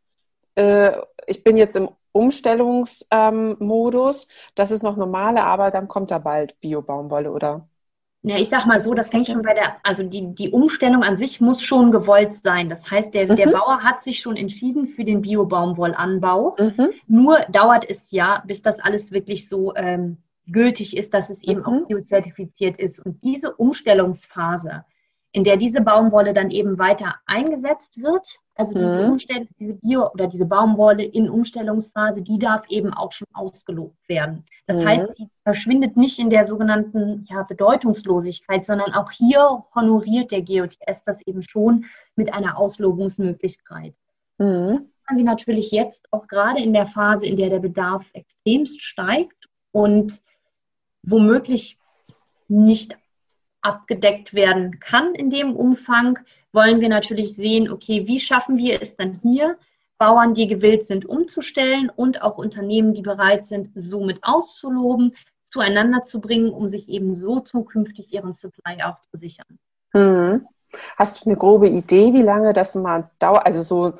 äh, 0.55 0.91
ich 1.27 1.43
bin 1.43 1.57
jetzt 1.57 1.75
im 1.75 1.89
Umstellungsmodus, 2.12 4.23
ähm, 4.25 4.29
das 4.55 4.71
ist 4.71 4.83
noch 4.83 4.97
normale, 4.97 5.43
aber 5.43 5.71
dann 5.71 5.88
kommt 5.88 6.12
da 6.12 6.19
bald 6.19 6.59
Bio-Baumwolle, 6.62 7.31
oder? 7.31 7.67
Ja, 8.25 8.38
ich 8.38 8.47
sag 8.47 8.65
mal 8.65 8.79
so, 8.79 8.93
das 8.93 9.09
fängt 9.09 9.27
schon 9.27 9.41
bei 9.41 9.53
der, 9.53 9.75
also 9.83 10.01
die, 10.01 10.33
die 10.33 10.49
Umstellung 10.49 11.03
an 11.03 11.17
sich 11.17 11.41
muss 11.41 11.62
schon 11.62 11.91
gewollt 11.91 12.36
sein. 12.36 12.69
Das 12.69 12.89
heißt, 12.89 13.13
der, 13.13 13.29
mhm. 13.29 13.36
der 13.36 13.47
Bauer 13.47 13.83
hat 13.83 14.01
sich 14.01 14.19
schon 14.19 14.38
entschieden 14.38 14.88
für 14.88 15.03
den 15.03 15.21
Bio-Baumwollanbau. 15.21 16.55
Mhm. 16.57 16.91
Nur 17.07 17.39
dauert 17.49 17.89
es 17.89 18.12
ja, 18.12 18.41
bis 18.47 18.62
das 18.62 18.79
alles 18.79 19.12
wirklich 19.12 19.49
so 19.49 19.75
ähm, 19.75 20.17
gültig 20.47 20.95
ist, 20.95 21.13
dass 21.13 21.29
es 21.29 21.41
eben 21.43 21.59
mhm. 21.59 21.65
auch 21.65 21.88
biozertifiziert 21.88 22.77
ist. 22.77 22.99
Und 23.05 23.21
diese 23.23 23.53
Umstellungsphase, 23.55 24.86
in 25.34 25.43
der 25.43 25.58
diese 25.58 25.82
Baumwolle 25.82 26.32
dann 26.32 26.52
eben 26.52 26.78
weiter 26.78 27.15
eingesetzt 27.26 27.98
wird. 27.98 28.39
Also 28.56 28.76
diese, 28.76 29.04
mhm. 29.04 29.12
Umstell 29.12 29.48
diese 29.60 29.74
Bio- 29.74 30.12
oder 30.12 30.28
diese 30.28 30.46
Baumwolle 30.46 31.04
in 31.04 31.28
Umstellungsphase, 31.28 32.22
die 32.22 32.38
darf 32.38 32.69
eben 32.69 32.93
auch 32.93 33.12
schon 33.12 33.28
ausgelobt 33.34 33.98
werden. 34.08 34.46
Das 34.67 34.78
mhm. 34.78 34.88
heißt, 34.88 35.15
sie 35.15 35.28
verschwindet 35.41 35.98
nicht 35.98 36.19
in 36.19 36.30
der 36.30 36.46
sogenannten 36.46 37.26
ja, 37.30 37.41
Bedeutungslosigkeit, 37.41 38.63
sondern 38.63 38.93
auch 38.93 39.10
hier 39.10 39.65
honoriert 39.74 40.32
der 40.32 40.43
GOTS 40.43 41.04
das 41.04 41.17
eben 41.26 41.41
schon 41.41 41.86
mit 42.15 42.32
einer 42.32 42.60
Auslobungsmöglichkeit. 42.60 43.96
Mhm. 44.38 44.88
Haben 45.08 45.17
wir 45.17 45.26
natürlich 45.26 45.72
jetzt 45.72 46.08
auch 46.12 46.28
gerade 46.28 46.62
in 46.62 46.74
der 46.74 46.86
Phase, 46.86 47.26
in 47.26 47.38
der 47.38 47.50
der 47.50 47.60
Bedarf 47.60 48.06
extremst 48.13 48.84
steigt 48.84 49.50
und 49.72 50.22
womöglich 51.02 51.80
nicht 52.48 52.96
abgedeckt 53.63 54.34
werden 54.34 54.80
kann 54.80 55.15
in 55.15 55.30
dem 55.30 55.56
Umfang, 55.56 56.19
wollen 56.52 56.82
wir 56.82 56.89
natürlich 56.89 57.36
sehen, 57.36 57.71
okay, 57.71 58.06
wie 58.06 58.19
schaffen 58.19 58.58
wir 58.58 58.82
es 58.82 58.95
dann 58.95 59.19
hier, 59.23 59.58
Bauern, 59.97 60.34
die 60.34 60.47
gewillt 60.47 60.86
sind, 60.86 61.06
umzustellen 61.06 61.89
und 61.89 62.21
auch 62.21 62.38
Unternehmen, 62.38 62.93
die 62.93 63.02
bereit 63.02 63.47
sind, 63.47 63.69
somit 63.73 64.19
auszuloben, 64.21 65.15
zueinander 65.45 66.02
zu 66.02 66.19
bringen, 66.19 66.52
um 66.52 66.67
sich 66.67 66.89
eben 66.89 67.15
so 67.15 67.39
zukünftig 67.39 68.12
ihren 68.13 68.34
Supply 68.34 68.84
auch 68.84 68.99
zu 68.99 69.17
sichern. 69.17 69.60
Mhm. 69.93 70.47
Hast 70.97 71.21
du 71.21 71.30
eine 71.30 71.38
grobe 71.38 71.69
Idee, 71.69 72.13
wie 72.13 72.23
lange 72.23 72.52
das 72.52 72.76
mal 72.76 73.10
dauert? 73.19 73.45
Also 73.45 73.62
so 73.62 73.93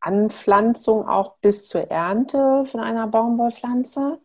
Anpflanzung 0.00 1.06
auch 1.08 1.36
bis 1.42 1.66
zur 1.66 1.90
Ernte 1.90 2.64
von 2.64 2.80
einer 2.80 3.06
Baumwollpflanze? 3.08 4.18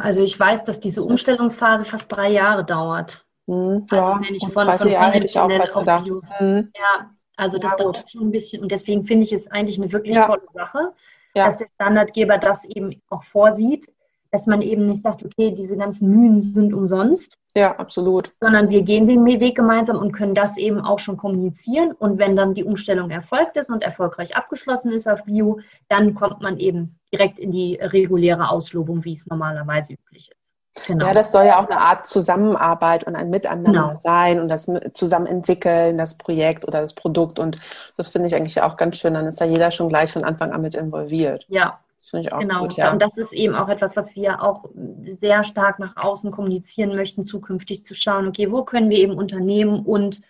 Also 0.00 0.22
ich 0.22 0.38
weiß, 0.40 0.64
dass 0.64 0.80
diese 0.80 1.04
Umstellungsphase 1.04 1.84
fast 1.84 2.10
drei 2.10 2.30
Jahre 2.30 2.64
dauert. 2.64 3.24
Hm, 3.46 3.86
also 3.90 4.10
ja, 4.10 4.20
wenn 4.20 4.34
ich 4.34 4.42
von, 4.42 4.52
von 4.52 4.78
konventionell 4.78 5.60
auf 5.60 6.04
Bio. 6.04 6.22
Hm. 6.38 6.72
Ja, 6.76 7.10
also 7.36 7.58
das 7.58 7.72
ja, 7.72 7.76
dauert 7.78 8.10
schon 8.10 8.22
ein 8.22 8.30
bisschen 8.30 8.62
und 8.62 8.72
deswegen 8.72 9.04
finde 9.04 9.24
ich 9.24 9.32
es 9.32 9.50
eigentlich 9.50 9.80
eine 9.80 9.92
wirklich 9.92 10.14
ja. 10.14 10.26
tolle 10.26 10.46
Sache, 10.52 10.92
ja. 11.34 11.46
dass 11.46 11.58
der 11.58 11.68
Standardgeber 11.74 12.38
das 12.38 12.64
eben 12.64 13.02
auch 13.08 13.24
vorsieht, 13.24 13.86
dass 14.34 14.46
man 14.46 14.62
eben 14.62 14.86
nicht 14.86 15.02
sagt, 15.02 15.24
okay, 15.24 15.52
diese 15.52 15.76
ganzen 15.76 16.10
Mühen 16.10 16.40
sind 16.40 16.74
umsonst. 16.74 17.38
Ja, 17.56 17.76
absolut. 17.76 18.32
Sondern 18.40 18.68
wir 18.68 18.82
gehen 18.82 19.06
den 19.06 19.24
Weg 19.24 19.54
gemeinsam 19.54 19.96
und 19.96 20.10
können 20.10 20.34
das 20.34 20.56
eben 20.56 20.80
auch 20.80 20.98
schon 20.98 21.16
kommunizieren. 21.16 21.92
Und 21.92 22.18
wenn 22.18 22.34
dann 22.34 22.52
die 22.52 22.64
Umstellung 22.64 23.10
erfolgt 23.10 23.56
ist 23.56 23.70
und 23.70 23.84
erfolgreich 23.84 24.36
abgeschlossen 24.36 24.90
ist 24.90 25.06
auf 25.06 25.22
Bio, 25.22 25.60
dann 25.88 26.14
kommt 26.14 26.40
man 26.40 26.58
eben 26.58 26.98
direkt 27.12 27.38
in 27.38 27.52
die 27.52 27.76
reguläre 27.80 28.50
Auslobung, 28.50 29.04
wie 29.04 29.14
es 29.14 29.24
normalerweise 29.26 29.92
üblich 29.92 30.32
ist. 30.32 30.43
Genau. 30.86 31.06
Ja, 31.06 31.14
das 31.14 31.30
soll 31.30 31.46
ja 31.46 31.60
auch 31.60 31.68
eine 31.68 31.80
Art 31.80 32.06
Zusammenarbeit 32.06 33.04
und 33.04 33.14
ein 33.14 33.30
Miteinander 33.30 33.70
genau. 33.70 34.00
sein 34.02 34.40
und 34.40 34.48
das 34.48 34.68
zusammen 34.92 35.26
entwickeln, 35.26 35.98
das 35.98 36.18
Projekt 36.18 36.66
oder 36.66 36.80
das 36.80 36.94
Produkt. 36.94 37.38
Und 37.38 37.58
das 37.96 38.08
finde 38.08 38.26
ich 38.26 38.34
eigentlich 38.34 38.60
auch 38.60 38.76
ganz 38.76 38.96
schön. 38.96 39.14
Dann 39.14 39.26
ist 39.26 39.40
da 39.40 39.44
jeder 39.44 39.70
schon 39.70 39.88
gleich 39.88 40.12
von 40.12 40.24
Anfang 40.24 40.52
an 40.52 40.62
mit 40.62 40.74
involviert. 40.74 41.46
Ja. 41.48 41.78
Das 42.00 42.10
finde 42.10 42.26
ich 42.26 42.32
auch 42.34 42.40
genau. 42.40 42.60
gut. 42.62 42.74
Ja. 42.74 42.92
Und 42.92 43.00
das 43.00 43.16
ist 43.16 43.32
eben 43.32 43.54
auch 43.54 43.68
etwas, 43.70 43.96
was 43.96 44.14
wir 44.14 44.42
auch 44.42 44.64
sehr 45.06 45.42
stark 45.42 45.78
nach 45.78 45.96
außen 45.96 46.30
kommunizieren 46.30 46.94
möchten, 46.94 47.24
zukünftig 47.24 47.82
zu 47.82 47.94
schauen, 47.94 48.28
okay, 48.28 48.52
wo 48.52 48.62
können 48.62 48.90
wir 48.90 48.98
eben 48.98 49.16
Unternehmen 49.16 49.86
und 49.86 50.20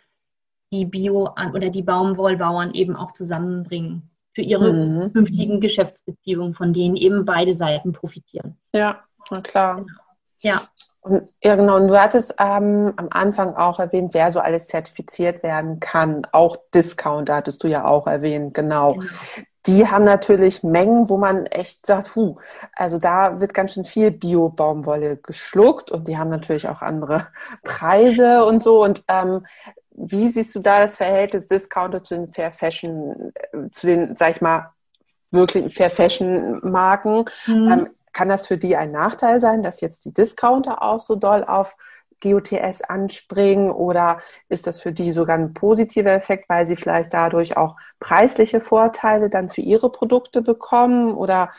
die 0.71 0.85
Bio- 0.85 1.35
oder 1.53 1.71
die 1.71 1.83
Baumwollbauern 1.83 2.75
eben 2.75 2.95
auch 2.95 3.11
zusammenbringen 3.11 4.09
für 4.35 4.43
ihre 4.43 4.73
mhm. 4.73 5.13
künftigen 5.13 5.61
Geschäftsbeziehungen, 5.61 6.55
von 6.55 6.73
denen 6.73 6.95
eben 6.95 7.25
beide 7.25 7.53
Seiten 7.53 7.93
profitieren. 7.93 8.57
Ja, 8.73 9.01
na 9.31 9.41
klar. 9.41 9.77
Genau. 9.77 10.04
Ja. 10.45 10.63
Und, 11.01 11.31
ja, 11.43 11.55
genau. 11.55 11.77
Und 11.77 11.89
du 11.89 12.01
hattest 12.01 12.35
ähm, 12.39 12.95
am 12.97 13.09
Anfang 13.11 13.57
auch 13.57 13.79
erwähnt, 13.79 14.15
wer 14.15 14.31
so 14.31 14.41
alles 14.41 14.67
zertifiziert 14.67 15.43
werden 15.43 15.81
kann. 15.81 16.27
Auch 16.33 16.57
Discounter 16.75 17.37
hattest 17.37 17.63
du 17.63 17.69
ja 17.69 17.85
auch 17.85 18.07
erwähnt, 18.07 18.55
genau. 18.55 18.95
genau. 18.95 19.07
Die 19.67 19.89
haben 19.89 20.05
natürlich 20.05 20.63
Mengen, 20.63 21.09
wo 21.09 21.17
man 21.17 21.47
echt 21.47 21.87
sagt, 21.87 22.17
hu, 22.17 22.37
also 22.75 22.99
da 22.99 23.41
wird 23.41 23.55
ganz 23.55 23.73
schön 23.73 23.85
viel 23.85 24.11
Bio-Baumwolle 24.11 25.17
geschluckt 25.17 25.91
und 25.91 26.07
die 26.07 26.19
haben 26.19 26.29
natürlich 26.29 26.69
auch 26.69 26.83
andere 26.83 27.29
Preise 27.65 28.45
und 28.45 28.63
so. 28.63 28.83
Und 28.83 29.05
ähm, 29.09 29.47
wie 29.91 30.29
siehst 30.29 30.55
du 30.55 30.61
da 30.61 30.81
das 30.81 30.97
Verhältnis 30.97 31.47
Discounter 31.47 32.03
zu 32.03 32.15
den 32.15 32.33
Fair 32.33 32.51
Fashion, 32.51 33.33
äh, 33.35 33.71
zu 33.71 33.87
den, 33.87 34.17
sag 34.17 34.31
ich 34.31 34.41
mal, 34.43 34.71
wirklichen 35.31 35.71
Fair 35.71 35.91
Fashion 35.91 36.61
Marken? 36.63 37.25
Mhm. 37.47 37.73
Ähm, 37.73 37.89
kann 38.15 38.29
das 38.29 38.47
für 38.47 38.59
die 38.59 38.77
ein 38.77 38.93
Nachteil 38.93 39.41
sein, 39.41 39.63
dass 39.63 39.81
jetzt 39.83 40.05
die 40.07 40.15
Discounter 40.15 40.83
auch 40.83 41.01
so 41.01 41.17
doll 41.17 41.45
auf 41.45 41.77
GOTS 42.21 42.81
anspringen 42.83 43.71
oder 43.71 44.21
ist 44.49 44.67
das 44.67 44.81
für 44.81 44.93
die 44.93 45.13
sogar 45.13 45.37
ein 45.37 45.53
positiver 45.53 46.13
Effekt, 46.13 46.49
weil 46.49 46.67
sie 46.67 46.77
vielleicht 46.77 47.13
dadurch 47.13 47.57
auch 47.57 47.77
preisliche 48.01 48.61
Vorteile 48.61 49.29
dann 49.31 49.51
für 49.51 49.61
ihre 49.61 49.91
Produkte 49.91 50.41
bekommen 50.43 51.13
oder 51.15 51.51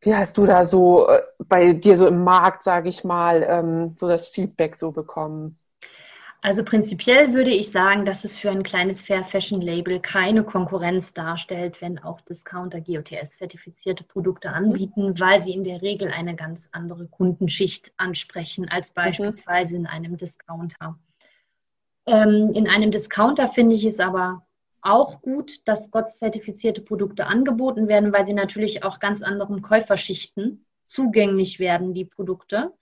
wie 0.00 0.14
hast 0.14 0.36
du 0.38 0.46
da 0.46 0.64
so 0.64 1.08
äh, 1.08 1.22
bei 1.38 1.72
dir 1.72 1.96
so 1.96 2.06
im 2.06 2.22
Markt, 2.24 2.62
sage 2.64 2.88
ich 2.88 3.04
mal, 3.04 3.42
ähm, 3.48 3.94
so 3.98 4.08
das 4.08 4.28
Feedback 4.28 4.76
so 4.76 4.92
bekommen? 4.92 5.58
Also 6.40 6.62
prinzipiell 6.62 7.32
würde 7.32 7.50
ich 7.50 7.72
sagen, 7.72 8.04
dass 8.04 8.22
es 8.22 8.38
für 8.38 8.50
ein 8.50 8.62
kleines 8.62 9.02
Fair 9.02 9.24
Fashion 9.24 9.60
Label 9.60 9.98
keine 9.98 10.44
Konkurrenz 10.44 11.12
darstellt, 11.12 11.80
wenn 11.80 11.98
auch 11.98 12.20
Discounter 12.20 12.80
GOTS-zertifizierte 12.80 14.04
Produkte 14.04 14.48
mhm. 14.48 14.54
anbieten, 14.54 15.18
weil 15.18 15.42
sie 15.42 15.52
in 15.52 15.64
der 15.64 15.82
Regel 15.82 16.12
eine 16.12 16.36
ganz 16.36 16.68
andere 16.70 17.06
Kundenschicht 17.06 17.92
ansprechen 17.96 18.68
als 18.68 18.90
mhm. 18.90 18.94
beispielsweise 18.94 19.74
in 19.74 19.86
einem 19.86 20.16
Discounter. 20.16 20.96
Ähm, 22.06 22.52
in 22.54 22.68
einem 22.68 22.92
Discounter 22.92 23.48
finde 23.48 23.74
ich 23.74 23.84
es 23.84 23.98
aber 23.98 24.46
auch 24.80 25.20
gut, 25.22 25.66
dass 25.66 25.90
GOTS-zertifizierte 25.90 26.82
Produkte 26.82 27.26
angeboten 27.26 27.88
werden, 27.88 28.12
weil 28.12 28.26
sie 28.26 28.32
natürlich 28.32 28.84
auch 28.84 29.00
ganz 29.00 29.22
anderen 29.22 29.60
Käuferschichten 29.60 30.64
zugänglich 30.86 31.58
werden, 31.58 31.94
die 31.94 32.04
Produkte. 32.04 32.72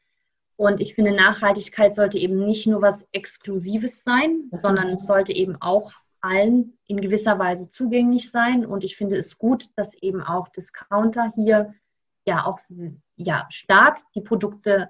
Und 0.57 0.81
ich 0.81 0.95
finde, 0.95 1.13
Nachhaltigkeit 1.13 1.95
sollte 1.95 2.19
eben 2.19 2.45
nicht 2.47 2.67
nur 2.67 2.81
was 2.81 3.07
Exklusives 3.13 4.03
sein, 4.05 4.51
sondern 4.53 4.89
es 4.89 5.07
sollte 5.07 5.33
eben 5.33 5.57
auch 5.61 5.93
allen 6.23 6.79
in 6.87 7.01
gewisser 7.01 7.39
Weise 7.39 7.69
zugänglich 7.69 8.31
sein. 8.31 8.65
Und 8.65 8.83
ich 8.83 8.97
finde 8.97 9.17
es 9.17 9.39
gut, 9.39 9.67
dass 9.77 9.95
eben 9.95 10.23
auch 10.23 10.49
Discounter 10.49 11.33
hier 11.35 11.75
ja 12.25 12.47
auch 12.47 12.59
ja, 13.17 13.47
stark 13.51 13.99
die 14.15 14.23
Produkte 14.23 14.89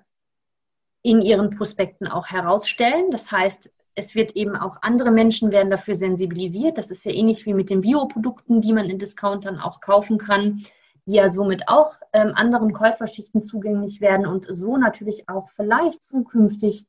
in 1.03 1.21
ihren 1.21 1.51
Prospekten 1.51 2.07
auch 2.07 2.27
herausstellen. 2.27 3.11
Das 3.11 3.31
heißt, 3.31 3.71
es 3.97 4.15
wird 4.15 4.37
eben 4.37 4.57
auch 4.57 4.77
andere 4.83 5.11
Menschen 5.11 5.51
werden 5.51 5.71
dafür 5.71 5.97
sensibilisiert. 5.97 6.79
Das 6.79 6.91
ist 6.91 7.05
ja 7.05 7.13
ähnlich 7.13 7.45
wie 7.45 7.55
mit 7.55 7.71
den 7.71 7.81
Bioprodukten, 7.81 8.61
die 8.61 8.73
man 8.73 8.89
in 8.89 8.99
Discountern 8.99 9.59
auch 9.59 9.81
kaufen 9.81 10.19
kann 10.19 10.65
die 11.07 11.15
ja 11.15 11.31
somit 11.31 11.69
auch 11.69 11.95
ähm, 12.13 12.33
anderen 12.35 12.73
Käuferschichten 12.73 13.43
zugänglich 13.43 14.01
werden 14.01 14.27
und 14.27 14.47
so 14.49 14.77
natürlich 14.77 15.29
auch 15.29 15.49
vielleicht 15.51 16.05
zukünftig 16.05 16.87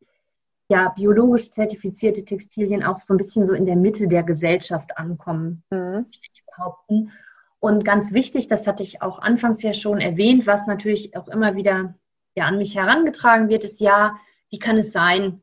ja 0.69 0.89
biologisch 0.89 1.51
zertifizierte 1.51 2.25
Textilien 2.25 2.83
auch 2.83 2.99
so 3.01 3.13
ein 3.13 3.17
bisschen 3.17 3.45
so 3.45 3.53
in 3.53 3.65
der 3.65 3.75
Mitte 3.75 4.07
der 4.07 4.23
Gesellschaft 4.23 4.97
ankommen, 4.97 5.63
mhm. 5.69 6.07
ich 6.11 6.43
behaupten. 6.45 7.11
Und 7.59 7.85
ganz 7.85 8.11
wichtig, 8.11 8.47
das 8.47 8.67
hatte 8.67 8.83
ich 8.83 9.01
auch 9.01 9.19
anfangs 9.19 9.63
ja 9.63 9.73
schon 9.73 9.99
erwähnt, 9.99 10.45
was 10.45 10.67
natürlich 10.67 11.15
auch 11.17 11.27
immer 11.27 11.55
wieder 11.55 11.95
ja, 12.35 12.45
an 12.45 12.57
mich 12.57 12.75
herangetragen 12.75 13.49
wird, 13.49 13.63
ist 13.63 13.79
ja, 13.79 14.15
wie 14.49 14.59
kann 14.59 14.77
es 14.77 14.91
sein, 14.91 15.41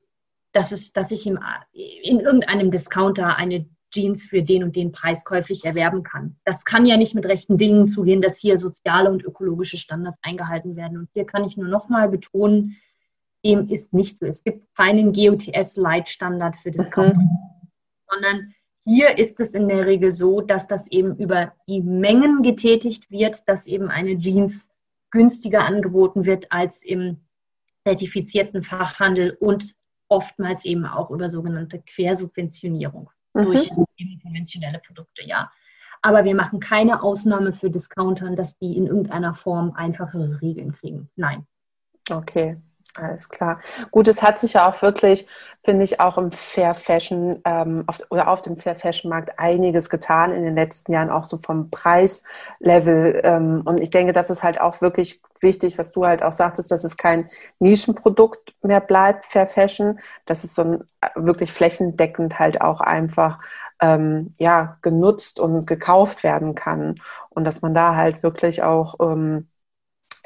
dass, 0.52 0.70
es, 0.70 0.92
dass 0.92 1.10
ich 1.10 1.26
im, 1.26 1.40
in 1.72 2.20
irgendeinem 2.20 2.70
Discounter 2.70 3.36
eine 3.36 3.66
Jeans 3.94 4.24
für 4.24 4.42
den 4.42 4.64
und 4.64 4.74
den 4.74 4.90
Preis 4.90 5.24
käuflich 5.24 5.64
erwerben 5.64 6.02
kann. 6.02 6.36
Das 6.44 6.64
kann 6.64 6.84
ja 6.84 6.96
nicht 6.96 7.14
mit 7.14 7.26
rechten 7.26 7.56
Dingen 7.56 7.86
zugehen, 7.86 8.20
dass 8.20 8.36
hier 8.36 8.58
soziale 8.58 9.10
und 9.10 9.22
ökologische 9.22 9.78
Standards 9.78 10.18
eingehalten 10.22 10.74
werden. 10.74 10.98
Und 10.98 11.08
hier 11.12 11.24
kann 11.24 11.44
ich 11.44 11.56
nur 11.56 11.68
noch 11.68 11.88
mal 11.88 12.08
betonen, 12.08 12.76
dem 13.44 13.68
ist 13.68 13.92
nicht 13.92 14.18
so. 14.18 14.26
Es 14.26 14.42
gibt 14.42 14.74
keinen 14.74 15.12
GOTS-Leitstandard 15.12 16.56
für 16.56 16.72
Discounter, 16.72 17.20
mhm. 17.20 17.70
sondern 18.10 18.54
hier 18.82 19.16
ist 19.16 19.38
es 19.40 19.54
in 19.54 19.68
der 19.68 19.86
Regel 19.86 20.12
so, 20.12 20.40
dass 20.40 20.66
das 20.66 20.86
eben 20.88 21.16
über 21.16 21.52
die 21.68 21.80
Mengen 21.80 22.42
getätigt 22.42 23.10
wird, 23.10 23.48
dass 23.48 23.66
eben 23.66 23.88
eine 23.88 24.18
Jeans 24.18 24.68
günstiger 25.10 25.64
angeboten 25.64 26.24
wird 26.24 26.50
als 26.50 26.82
im 26.82 27.18
zertifizierten 27.84 28.64
Fachhandel 28.64 29.36
und 29.38 29.74
oftmals 30.08 30.64
eben 30.64 30.84
auch 30.84 31.10
über 31.10 31.30
sogenannte 31.30 31.80
Quersubventionierung 31.80 33.10
mhm. 33.34 33.44
durch 33.44 33.70
konventionelle 34.22 34.80
Produkte, 34.80 35.24
ja. 35.26 35.50
Aber 36.02 36.24
wir 36.24 36.34
machen 36.34 36.60
keine 36.60 37.02
Ausnahme 37.02 37.52
für 37.52 37.70
Discountern, 37.70 38.36
dass 38.36 38.58
die 38.58 38.76
in 38.76 38.86
irgendeiner 38.86 39.34
Form 39.34 39.72
einfachere 39.72 40.40
Regeln 40.42 40.72
kriegen. 40.72 41.08
Nein. 41.16 41.46
Okay, 42.10 42.58
alles 42.96 43.28
klar. 43.28 43.60
Gut, 43.90 44.06
es 44.08 44.22
hat 44.22 44.38
sich 44.38 44.52
ja 44.52 44.68
auch 44.68 44.80
wirklich, 44.80 45.26
finde 45.64 45.82
ich, 45.84 45.98
auch 46.00 46.16
im 46.16 46.30
Fair 46.30 46.74
Fashion 46.74 47.40
ähm, 47.44 47.82
auf, 47.88 48.00
oder 48.10 48.28
auf 48.28 48.42
dem 48.42 48.56
Fair 48.56 48.76
Fashion 48.76 49.10
Markt 49.10 49.36
einiges 49.38 49.90
getan 49.90 50.32
in 50.32 50.44
den 50.44 50.54
letzten 50.54 50.92
Jahren, 50.92 51.10
auch 51.10 51.24
so 51.24 51.38
vom 51.38 51.70
Preislevel. 51.70 53.20
Ähm, 53.24 53.62
und 53.64 53.80
ich 53.80 53.90
denke, 53.90 54.12
das 54.12 54.30
ist 54.30 54.44
halt 54.44 54.60
auch 54.60 54.80
wirklich 54.80 55.20
wichtig, 55.40 55.76
was 55.76 55.90
du 55.92 56.06
halt 56.06 56.22
auch 56.22 56.32
sagtest, 56.32 56.70
dass 56.70 56.84
es 56.84 56.96
kein 56.96 57.28
Nischenprodukt 57.58 58.54
mehr 58.62 58.80
bleibt, 58.80 59.24
Fair 59.26 59.46
Fashion, 59.48 59.98
dass 60.26 60.44
es 60.44 60.54
so 60.54 60.62
ein, 60.62 60.84
wirklich 61.16 61.52
flächendeckend 61.52 62.38
halt 62.38 62.60
auch 62.60 62.80
einfach 62.80 63.40
ähm, 63.80 64.34
ja, 64.38 64.78
genutzt 64.82 65.40
und 65.40 65.66
gekauft 65.66 66.22
werden 66.22 66.54
kann. 66.54 66.96
Und 67.30 67.44
dass 67.44 67.60
man 67.62 67.74
da 67.74 67.96
halt 67.96 68.22
wirklich 68.22 68.62
auch 68.62 68.94
ähm, 69.00 69.48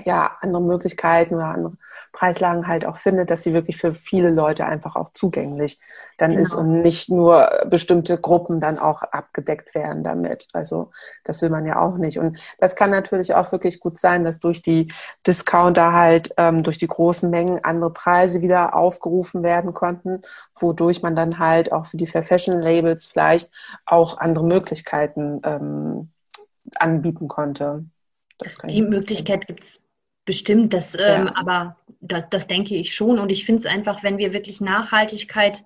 ja, 0.04 0.36
andere 0.40 0.62
Möglichkeiten 0.62 1.34
oder 1.34 1.46
andere 1.46 1.72
Preislagen 2.12 2.66
halt 2.66 2.84
auch 2.84 2.96
findet, 2.96 3.30
dass 3.30 3.42
sie 3.42 3.52
wirklich 3.52 3.76
für 3.76 3.94
viele 3.94 4.30
Leute 4.30 4.64
einfach 4.64 4.96
auch 4.96 5.12
zugänglich 5.12 5.80
dann 6.16 6.32
genau. 6.32 6.42
ist 6.42 6.54
und 6.54 6.82
nicht 6.82 7.08
nur 7.08 7.50
bestimmte 7.68 8.18
Gruppen 8.18 8.60
dann 8.60 8.78
auch 8.78 9.02
abgedeckt 9.02 9.74
werden 9.74 10.04
damit. 10.04 10.46
Also 10.52 10.90
das 11.24 11.42
will 11.42 11.50
man 11.50 11.66
ja 11.66 11.80
auch 11.80 11.96
nicht. 11.96 12.18
Und 12.18 12.38
das 12.58 12.76
kann 12.76 12.90
natürlich 12.90 13.34
auch 13.34 13.52
wirklich 13.52 13.80
gut 13.80 13.98
sein, 13.98 14.24
dass 14.24 14.38
durch 14.38 14.62
die 14.62 14.92
Discounter 15.26 15.92
halt 15.92 16.32
ähm, 16.36 16.62
durch 16.62 16.78
die 16.78 16.88
großen 16.88 17.28
Mengen 17.28 17.64
andere 17.64 17.92
Preise 17.92 18.40
wieder 18.40 18.76
aufgerufen 18.76 19.42
werden 19.42 19.74
konnten, 19.74 20.22
wodurch 20.58 21.02
man 21.02 21.16
dann 21.16 21.38
halt 21.38 21.72
auch 21.72 21.86
für 21.86 21.96
die 21.96 22.06
Fair 22.06 22.22
Fashion 22.22 22.60
Labels 22.60 23.06
vielleicht 23.06 23.50
auch 23.84 24.18
andere 24.18 24.44
Möglichkeiten 24.44 25.40
ähm, 25.44 26.10
anbieten 26.76 27.28
konnte. 27.28 27.84
Die 28.68 28.82
Möglichkeit 28.82 29.46
gibt 29.46 29.64
es 29.64 29.80
Bestimmt, 30.28 30.74
das, 30.74 30.94
ähm, 30.94 31.28
ja. 31.28 31.32
aber 31.36 31.78
das, 32.02 32.24
das, 32.28 32.46
denke 32.46 32.74
ich 32.74 32.94
schon. 32.94 33.18
Und 33.18 33.32
ich 33.32 33.46
finde 33.46 33.60
es 33.60 33.64
einfach, 33.64 34.02
wenn 34.02 34.18
wir 34.18 34.34
wirklich 34.34 34.60
Nachhaltigkeit 34.60 35.64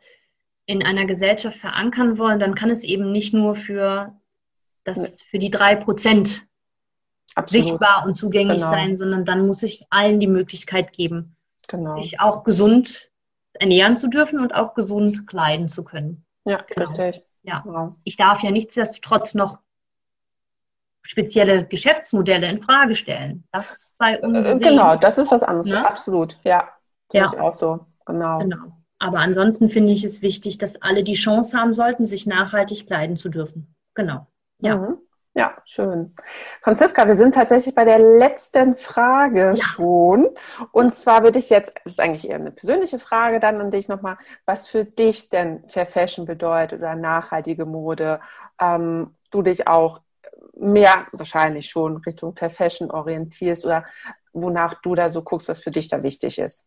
in 0.67 0.85
einer 0.85 1.05
Gesellschaft 1.05 1.57
verankern 1.57 2.17
wollen, 2.17 2.39
dann 2.39 2.55
kann 2.55 2.71
es 2.71 2.85
eben 2.85 3.11
nicht 3.11 3.35
nur 3.35 3.57
für, 3.57 4.15
das, 4.85 5.21
für 5.23 5.41
die 5.41 5.51
drei 5.51 5.75
Prozent 5.75 6.47
sichtbar 7.47 8.05
und 8.07 8.15
zugänglich 8.15 8.59
genau. 8.59 8.71
sein, 8.71 8.95
sondern 8.95 9.25
dann 9.25 9.49
muss 9.49 9.65
ich 9.65 9.85
allen 9.91 10.21
die 10.21 10.29
Möglichkeit 10.29 10.93
geben, 10.93 11.35
genau. 11.67 12.01
sich 12.01 12.21
auch 12.21 12.45
gesund 12.45 13.11
ernähren 13.55 13.97
zu 13.97 14.07
dürfen 14.07 14.39
und 14.39 14.55
auch 14.55 14.75
gesund 14.75 15.27
kleiden 15.27 15.67
zu 15.67 15.83
können. 15.83 16.25
Ja, 16.45 16.59
genau. 16.69 16.89
richtig. 16.89 17.25
Ja. 17.43 17.63
Genau. 17.63 17.97
Ich 18.05 18.17
darf 18.17 18.45
ja 18.45 18.53
nichtsdestotrotz 18.53 19.35
noch 19.35 19.59
spezielle 21.03 21.67
Geschäftsmodelle 21.67 22.49
in 22.49 22.63
Frage 22.63 22.95
stellen. 22.95 23.45
Das 23.53 23.95
sei 23.99 24.15
äh, 24.15 24.21
ungesehen. 24.23 24.61
Genau, 24.61 24.97
das 24.97 25.19
ist 25.19 25.31
was 25.31 25.43
anderes. 25.43 25.67
Ne? 25.67 25.87
Absolut, 25.87 26.39
ja. 26.45 26.69
Ja. 27.13 27.27
Ich 27.27 27.39
auch 27.39 27.53
so, 27.53 27.87
genau. 28.07 28.39
genau. 28.39 28.73
Aber 28.99 29.19
ansonsten 29.19 29.69
finde 29.69 29.93
ich 29.93 30.05
es 30.05 30.23
wichtig, 30.23 30.59
dass 30.59 30.81
alle 30.81 31.03
die 31.03 31.15
Chance 31.15 31.59
haben 31.59 31.75
sollten, 31.75 32.05
sich 32.05 32.27
nachhaltig 32.27 32.87
kleiden 32.87 33.17
zu 33.17 33.29
dürfen. 33.29 33.75
Genau. 33.95 34.27
Ja. 34.61 34.77
Mhm. 34.77 34.99
Ja, 35.35 35.57
schön. 35.65 36.15
Franziska, 36.61 37.07
wir 37.09 37.15
sind 37.15 37.35
tatsächlich 37.35 37.75
bei 37.75 37.87
der 37.87 37.99
letzten 37.99 38.77
Frage 38.77 39.55
ja. 39.57 39.57
schon. 39.57 40.29
Und 40.73 40.95
zwar 40.95 41.23
würde 41.23 41.39
ich 41.39 41.49
jetzt, 41.49 41.73
das 41.85 41.95
ist 41.95 42.01
eigentlich 42.01 42.29
eher 42.29 42.37
eine 42.37 42.51
persönliche 42.51 42.99
Frage 42.99 43.41
dann 43.41 43.59
an 43.61 43.71
dich 43.71 43.89
nochmal, 43.89 44.19
was 44.45 44.69
für 44.69 44.85
dich 44.85 45.31
denn 45.31 45.65
Fair 45.69 45.87
Fashion 45.87 46.27
bedeutet 46.27 46.81
oder 46.81 46.97
nachhaltige 46.97 47.65
Mode. 47.65 48.21
Ähm, 48.61 49.17
du 49.31 49.41
dich 49.41 49.69
auch 49.69 50.03
mehr 50.55 51.07
wahrscheinlich 51.13 51.69
schon 51.69 51.99
Richtung 51.99 52.35
Fair 52.37 52.51
Fashion 52.51 52.91
orientierst 52.91 53.65
oder 53.65 53.85
wonach 54.33 54.75
du 54.75 54.95
da 54.95 55.11
so 55.11 55.23
guckst, 55.23 55.49
was 55.49 55.63
für 55.63 55.71
dich 55.71 55.89
da 55.89 56.03
wichtig 56.03 56.39
ist? 56.39 56.67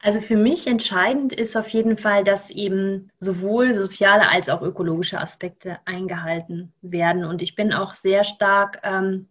Also 0.00 0.20
für 0.20 0.36
mich 0.36 0.66
entscheidend 0.66 1.32
ist 1.32 1.56
auf 1.56 1.68
jeden 1.68 1.96
Fall, 1.96 2.24
dass 2.24 2.50
eben 2.50 3.10
sowohl 3.18 3.72
soziale 3.72 4.28
als 4.28 4.48
auch 4.48 4.60
ökologische 4.60 5.20
Aspekte 5.20 5.78
eingehalten 5.84 6.72
werden. 6.82 7.24
Und 7.24 7.40
ich 7.40 7.54
bin 7.54 7.72
auch 7.72 7.94
sehr 7.94 8.24
stark 8.24 8.80
ähm, 8.82 9.28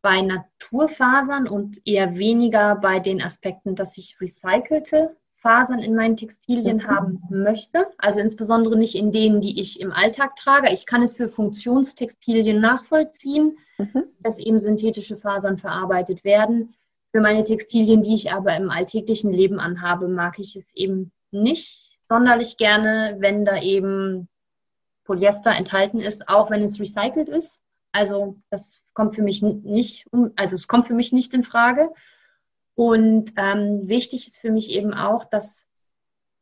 bei 0.00 0.22
Naturfasern 0.22 1.46
und 1.46 1.86
eher 1.86 2.16
weniger 2.16 2.76
bei 2.76 3.00
den 3.00 3.20
Aspekten, 3.20 3.74
dass 3.74 3.98
ich 3.98 4.18
recycelte 4.18 5.14
Fasern 5.40 5.78
in 5.78 5.94
meinen 5.94 6.16
Textilien 6.16 6.78
mhm. 6.78 6.86
haben 6.86 7.22
möchte. 7.30 7.86
Also 7.98 8.18
insbesondere 8.18 8.76
nicht 8.76 8.94
in 8.94 9.12
denen, 9.12 9.40
die 9.40 9.60
ich 9.60 9.80
im 9.80 9.92
Alltag 9.92 10.36
trage. 10.36 10.72
Ich 10.72 10.86
kann 10.86 11.02
es 11.02 11.16
für 11.16 11.28
Funktionstextilien 11.28 12.60
nachvollziehen, 12.60 13.58
mhm. 13.78 14.04
dass 14.20 14.38
eben 14.38 14.60
synthetische 14.60 15.16
Fasern 15.16 15.58
verarbeitet 15.58 16.24
werden. 16.24 16.74
Für 17.12 17.20
meine 17.20 17.44
Textilien, 17.44 18.02
die 18.02 18.14
ich 18.14 18.32
aber 18.32 18.56
im 18.56 18.70
alltäglichen 18.70 19.32
Leben 19.32 19.60
anhabe, 19.60 20.08
mag 20.08 20.38
ich 20.38 20.56
es 20.56 20.66
eben 20.74 21.12
nicht 21.30 21.98
sonderlich 22.08 22.56
gerne, 22.56 23.16
wenn 23.18 23.44
da 23.44 23.60
eben 23.60 24.28
Polyester 25.04 25.52
enthalten 25.52 26.00
ist, 26.00 26.28
auch 26.28 26.50
wenn 26.50 26.62
es 26.62 26.80
recycelt 26.80 27.28
ist. 27.28 27.62
Also 27.92 28.36
das 28.50 28.82
kommt 28.92 29.14
für 29.14 29.22
mich 29.22 29.42
nicht, 29.42 30.06
also 30.36 30.54
es 30.54 30.68
kommt 30.68 30.86
für 30.86 30.94
mich 30.94 31.12
nicht 31.12 31.32
in 31.32 31.44
Frage. 31.44 31.90
Und 32.78 33.32
ähm, 33.36 33.88
wichtig 33.88 34.28
ist 34.28 34.38
für 34.38 34.52
mich 34.52 34.70
eben 34.70 34.94
auch, 34.94 35.24
dass 35.24 35.66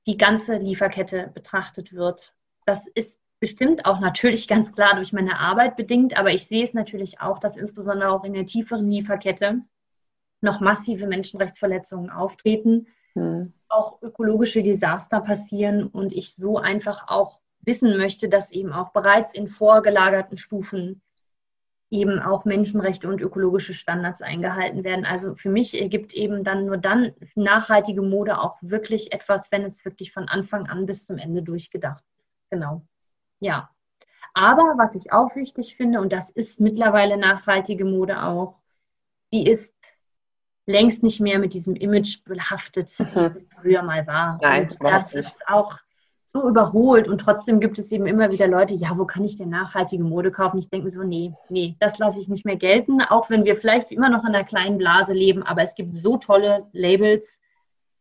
die 0.07 0.19
ganze 0.19 0.59
Lieferkette 0.59 1.31
betrachtet 1.33 1.95
wird. 1.95 2.35
Das 2.67 2.87
ist 2.89 3.19
bestimmt 3.41 3.87
auch 3.87 4.01
natürlich 4.01 4.47
ganz 4.55 4.75
klar 4.75 4.97
durch 4.97 5.15
meine 5.15 5.41
Arbeit 5.41 5.77
bedingt, 5.77 6.15
aber 6.19 6.33
ich 6.33 6.47
sehe 6.47 6.63
es 6.63 6.75
natürlich 6.75 7.23
auch, 7.23 7.39
dass 7.39 7.57
insbesondere 7.57 8.11
auch 8.11 8.23
in 8.23 8.35
der 8.35 8.45
tieferen 8.45 8.91
Lieferkette 8.91 9.63
noch 10.43 10.61
massive 10.61 11.07
Menschenrechtsverletzungen 11.07 12.11
auftreten, 12.11 12.89
hm. 13.15 13.55
auch 13.71 14.03
ökologische 14.03 14.63
Desaster 14.63 15.23
passieren 15.23 15.85
und 15.85 16.13
ich 16.13 16.35
so 16.35 16.59
einfach 16.59 17.09
auch 17.09 17.39
wissen 17.61 17.97
möchte, 17.97 18.29
dass 18.29 18.53
eben 18.53 18.75
auch 18.75 18.91
bereits 18.91 19.33
in 19.33 19.49
vorgelagerten 19.49 20.37
Stufen 20.37 21.01
eben 21.91 22.19
auch 22.19 22.45
Menschenrechte 22.45 23.09
und 23.09 23.21
ökologische 23.21 23.75
Standards 23.75 24.21
eingehalten 24.21 24.83
werden. 24.83 25.05
Also 25.05 25.35
für 25.37 25.51
mich 25.51 25.81
ergibt 25.81 26.15
eben 26.15 26.43
dann 26.43 26.67
nur 26.67 26.79
dann 26.79 27.13
nachhaltige 27.35 28.03
Mode 28.03 28.41
auch 28.41 28.57
wirklich 28.61 29.13
etwas, 29.13 29.53
wenn 29.53 29.65
es 29.65 29.85
wirklich 29.85 30.13
von 30.13 30.29
Anfang 30.29 30.67
an 30.67 30.87
bis 30.87 31.05
zum 31.05 31.19
Ende 31.19 31.43
durchgedacht 31.43 32.05
ist. 32.19 32.27
Genau. 32.51 32.83
Ja. 33.39 33.71
Aber 34.35 34.75
was 34.77 34.95
ich 34.95 35.13
auch 35.13 35.35
wichtig 35.37 35.77
finde, 35.77 36.01
und 36.01 36.13
das 36.13 36.31
ist 36.31 36.61
mittlerweile 36.61 37.17
nachhaltige 37.17 37.85
Mode 37.85 38.23
auch, 38.23 38.59
die 39.33 39.49
ist 39.49 39.71
längst 40.67 41.03
nicht 41.03 41.21
mehr 41.21 41.39
mit 41.39 41.55
diesem 41.55 41.77
Image 41.77 42.25
behaftet, 42.25 42.99
wie 42.99 43.05
mhm. 43.05 43.37
es 43.37 43.47
früher 43.61 43.83
mal 43.83 44.07
war. 44.07 44.39
Nein, 44.43 44.65
und 44.65 44.77
das 44.83 45.15
ist 45.15 45.41
auch 45.47 45.79
so 46.37 46.49
überholt 46.49 47.09
und 47.09 47.19
trotzdem 47.19 47.61
gibt 47.61 47.79
es 47.79 47.91
eben 47.91 48.07
immer 48.07 48.31
wieder 48.31 48.47
Leute, 48.47 48.75
ja, 48.75 48.97
wo 48.97 49.07
kann 49.07 49.25
ich 49.25 49.37
denn 49.37 49.49
nachhaltige 49.49 50.05
Mode 50.05 50.31
kaufen? 50.31 50.59
Ich 50.59 50.69
denke 50.69 50.91
so, 50.91 51.03
nee, 51.03 51.33
nee, 51.49 51.77
das 51.81 51.99
lasse 51.99 52.21
ich 52.21 52.29
nicht 52.29 52.45
mehr 52.45 52.57
gelten, 52.57 53.01
auch 53.01 53.31
wenn 53.31 53.45
wir 53.45 53.57
vielleicht 53.57 53.91
immer 53.91 54.11
noch 54.11 54.23
in 54.25 54.35
einer 54.35 54.45
kleinen 54.45 54.77
Blase 54.77 55.13
leben, 55.13 55.43
aber 55.43 55.63
es 55.63 55.75
gibt 55.75 55.93
so 55.93 56.19
tolle 56.19 56.67
Labels, 56.73 57.41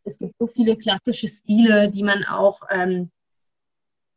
es 0.04 0.20
gibt 0.20 0.36
so 0.38 0.48
viele 0.48 0.76
klassische 0.76 1.28
Stile, 1.28 1.90
die 1.90 2.04
man 2.04 2.26
auch 2.26 2.60
ähm, 2.70 3.10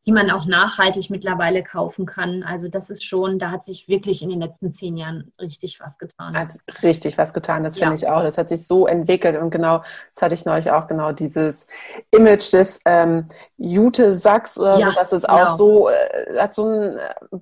die 0.09 0.13
man 0.13 0.31
auch 0.31 0.47
nachhaltig 0.47 1.11
mittlerweile 1.11 1.63
kaufen 1.63 2.07
kann. 2.07 2.43
Also 2.43 2.69
das 2.69 2.89
ist 2.89 3.05
schon, 3.05 3.39
da 3.39 3.51
hat 3.51 3.67
sich 3.67 3.89
wirklich 3.89 4.23
in 4.23 4.31
den 4.31 4.41
letzten 4.41 4.73
zehn 4.73 4.97
Jahren 4.97 5.35
richtig 5.39 5.81
was 5.81 5.99
getan. 5.99 6.35
Hat 6.35 6.49
richtig 6.83 7.19
was 7.19 7.35
getan, 7.35 7.63
das 7.63 7.77
finde 7.77 7.95
ich 7.95 8.09
auch. 8.09 8.23
Das 8.23 8.39
hat 8.39 8.49
sich 8.49 8.67
so 8.67 8.87
entwickelt 8.87 9.37
und 9.37 9.51
genau, 9.51 9.83
das 10.15 10.23
hatte 10.23 10.33
ich 10.33 10.47
neulich 10.47 10.71
auch 10.71 10.87
genau 10.87 11.13
dieses 11.13 11.67
Image 12.11 12.55
des 12.55 12.81
ähm, 12.87 13.29
Jute-Sacks 13.59 14.59
oder 14.59 14.79
ja, 14.79 14.87
so, 14.87 14.93
das 14.95 15.13
ist 15.13 15.27
genau. 15.27 15.45
auch 15.45 15.49
so, 15.51 15.89
äh, 15.91 16.39
hat 16.39 16.55
so 16.55 16.65
ein 16.65 16.99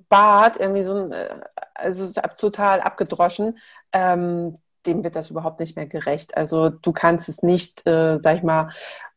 Bart, 0.09 0.59
irgendwie 0.59 0.83
so 0.83 0.93
ein, 0.93 1.13
äh, 1.13 1.29
also 1.73 2.03
es 2.03 2.17
ist 2.17 2.21
total 2.37 2.81
abgedroschen. 2.81 3.57
Ähm, 3.93 4.57
dem 4.85 5.03
wird 5.03 5.15
das 5.15 5.29
überhaupt 5.29 5.59
nicht 5.59 5.75
mehr 5.75 5.85
gerecht. 5.85 6.35
Also 6.35 6.69
du 6.69 6.93
kannst 6.93 7.29
es 7.29 7.43
nicht, 7.43 7.85
äh, 7.85 8.19
sag 8.21 8.37
ich 8.37 8.43
mal, 8.43 8.69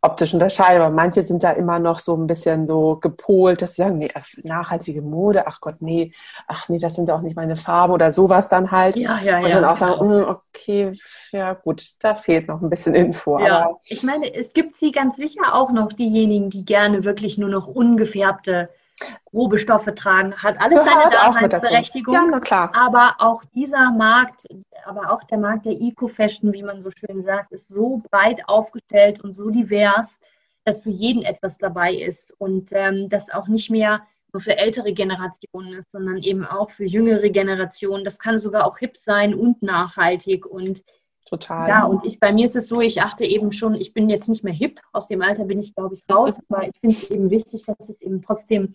optisch 0.03 0.33
unterscheiden, 0.33 0.83
aber 0.83 0.95
manche 0.95 1.23
sind 1.23 1.45
da 1.45 1.51
immer 1.51 1.79
noch 1.79 1.99
so 1.99 2.17
ein 2.17 2.27
bisschen 2.27 2.67
so 2.67 2.97
gepolt, 2.97 3.61
dass 3.61 3.75
sie 3.75 3.83
sagen, 3.83 3.99
nee, 3.99 4.11
nachhaltige 4.43 5.03
Mode, 5.03 5.47
ach 5.47 5.61
Gott, 5.61 5.77
nee, 5.81 6.13
ach 6.47 6.69
nee, 6.69 6.79
das 6.79 6.95
sind 6.95 7.11
auch 7.11 7.21
nicht 7.21 7.37
meine 7.37 7.57
Farben 7.57 7.93
oder 7.93 8.11
sowas 8.11 8.49
dann 8.49 8.71
halt. 8.71 8.97
Ja, 8.97 9.21
ja, 9.21 9.39
Und 9.39 9.51
dann 9.51 9.65
auch 9.65 9.77
sagen, 9.77 10.01
genau. 10.01 10.27
Hm, 10.27 10.37
okay, 10.55 10.93
ja 11.33 11.53
gut, 11.53 11.83
da 12.01 12.15
fehlt 12.15 12.49
noch 12.49 12.63
ein 12.63 12.71
bisschen 12.71 12.95
Info. 12.95 13.39
Ja, 13.39 13.65
aber 13.65 13.81
ich 13.89 14.03
meine, 14.03 14.33
es 14.35 14.53
gibt 14.55 14.77
sie 14.77 14.91
ganz 14.91 15.17
sicher 15.17 15.55
auch 15.55 15.71
noch 15.71 15.93
diejenigen, 15.93 16.49
die 16.49 16.65
gerne 16.65 17.05
wirklich 17.05 17.37
nur 17.37 17.51
noch 17.51 17.67
ungefärbte 17.67 18.71
grobe 19.25 19.59
Stoffe 19.59 19.95
tragen, 19.95 20.35
hat 20.37 20.61
alles 20.61 20.85
Gehört 20.85 21.15
seine 21.15 21.49
Daseinsberechtigung. 21.49 22.15
Ja, 22.15 22.41
klar. 22.41 22.73
Aber 22.75 23.17
auch 23.19 23.45
dieser 23.55 23.91
Markt, 23.91 24.47
aber 24.85 25.13
auch 25.13 25.23
der 25.25 25.39
Markt 25.39 25.67
der 25.67 25.81
Eco-Fashion, 25.81 26.53
wie 26.53 26.63
man 26.63 26.83
so 26.83 26.91
schön 26.91 27.23
sagt, 27.23 27.53
ist 27.53 27.69
so 27.69 28.03
breit 28.11 28.43
aufgestellt 28.47 29.23
und 29.23 29.33
so 29.33 29.51
divers, 29.51 30.19
dass 30.65 30.83
für 30.83 30.91
jeden 30.91 31.23
etwas 31.23 31.59
dabei 31.59 31.95
ist 31.95 32.35
und 32.39 32.71
ähm, 32.73 33.09
das 33.09 33.31
auch 33.31 33.49
nicht 33.49 33.71
mehr 33.71 34.03
nur 34.33 34.41
für 34.41 34.57
ältere 34.57 34.93
Generationen 34.93 35.75
ist, 35.75 35.91
sondern 35.91 36.19
eben 36.19 36.45
auch 36.45 36.71
für 36.71 36.85
jüngere 36.85 37.31
Generationen. 37.31 38.05
Das 38.05 38.19
kann 38.19 38.39
sogar 38.39 38.65
auch 38.65 38.79
hip 38.79 38.97
sein 38.97 39.35
und 39.35 39.63
nachhaltig 39.63 40.47
und 40.47 40.85
Total. 41.31 41.69
Ja, 41.69 41.85
und 41.85 42.05
ich, 42.05 42.19
bei 42.19 42.33
mir 42.33 42.45
ist 42.45 42.57
es 42.57 42.67
so, 42.67 42.81
ich 42.81 43.03
achte 43.03 43.25
eben 43.25 43.53
schon, 43.53 43.77
ich 43.77 43.95
bin 43.95 44.11
jetzt 44.11 44.29
nicht 44.29 44.43
mehr 44.43 44.53
hip, 44.53 44.81
aus 44.93 45.07
dem 45.07 45.23
Alter 45.23 45.45
bin 45.45 45.61
ich, 45.61 45.77
glaube 45.77 45.95
ich, 45.95 46.03
raus, 46.13 46.35
aber 46.49 46.67
ich 46.67 46.77
finde 46.81 46.97
es 46.97 47.09
eben 47.09 47.31
wichtig, 47.31 47.63
dass 47.67 47.77
es 47.89 48.01
eben 48.01 48.21
trotzdem 48.21 48.75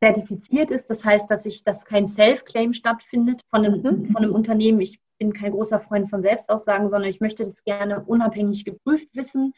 zertifiziert 0.00 0.70
ist. 0.70 0.88
Das 0.88 1.04
heißt, 1.04 1.30
dass 1.30 1.46
ich, 1.46 1.64
dass 1.64 1.84
kein 1.84 2.06
Self-Claim 2.06 2.72
stattfindet 2.72 3.42
von 3.50 3.64
einem, 3.64 3.82
mhm. 3.82 4.06
von 4.06 4.22
einem 4.22 4.34
Unternehmen. 4.34 4.80
Ich 4.80 5.00
bin 5.18 5.32
kein 5.32 5.52
großer 5.52 5.80
Freund 5.80 6.08
von 6.10 6.22
Selbstaussagen, 6.22 6.88
sondern 6.88 7.10
ich 7.10 7.20
möchte 7.20 7.44
das 7.44 7.64
gerne 7.64 8.04
unabhängig 8.04 8.64
geprüft 8.64 9.14
wissen. 9.16 9.52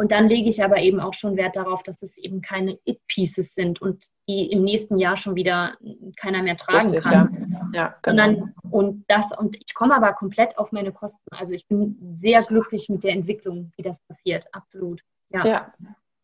Und 0.00 0.12
dann 0.12 0.28
lege 0.28 0.48
ich 0.48 0.62
aber 0.62 0.78
eben 0.78 1.00
auch 1.00 1.12
schon 1.12 1.36
Wert 1.36 1.56
darauf, 1.56 1.82
dass 1.82 2.02
es 2.02 2.16
eben 2.18 2.40
keine 2.40 2.78
It-Pieces 2.84 3.52
sind 3.54 3.82
und 3.82 4.06
die 4.28 4.46
im 4.52 4.62
nächsten 4.62 4.96
Jahr 4.96 5.16
schon 5.16 5.34
wieder 5.34 5.76
keiner 6.16 6.40
mehr 6.40 6.56
tragen 6.56 6.90
Richtig, 6.90 7.02
kann. 7.02 7.70
Ja. 7.72 7.80
ja 7.80 7.94
genau. 8.02 8.22
Sondern, 8.24 8.54
und 8.70 9.04
das, 9.08 9.26
und 9.36 9.56
ich 9.56 9.74
komme 9.74 9.96
aber 9.96 10.12
komplett 10.12 10.56
auf 10.56 10.70
meine 10.70 10.92
Kosten. 10.92 11.18
Also 11.30 11.52
ich 11.52 11.66
bin 11.66 12.18
sehr 12.22 12.42
glücklich 12.42 12.88
mit 12.88 13.02
der 13.02 13.12
Entwicklung, 13.12 13.72
wie 13.76 13.82
das 13.82 13.98
passiert. 14.06 14.46
Absolut. 14.52 15.02
Ja. 15.30 15.44
ja. 15.44 15.74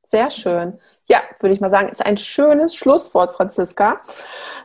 Sehr 0.05 0.31
schön. 0.31 0.79
Ja, 1.07 1.21
würde 1.41 1.55
ich 1.55 1.61
mal 1.61 1.71
sagen, 1.71 1.89
ist 1.89 2.05
ein 2.05 2.17
schönes 2.17 2.75
Schlusswort, 2.75 3.35
Franziska. 3.35 4.01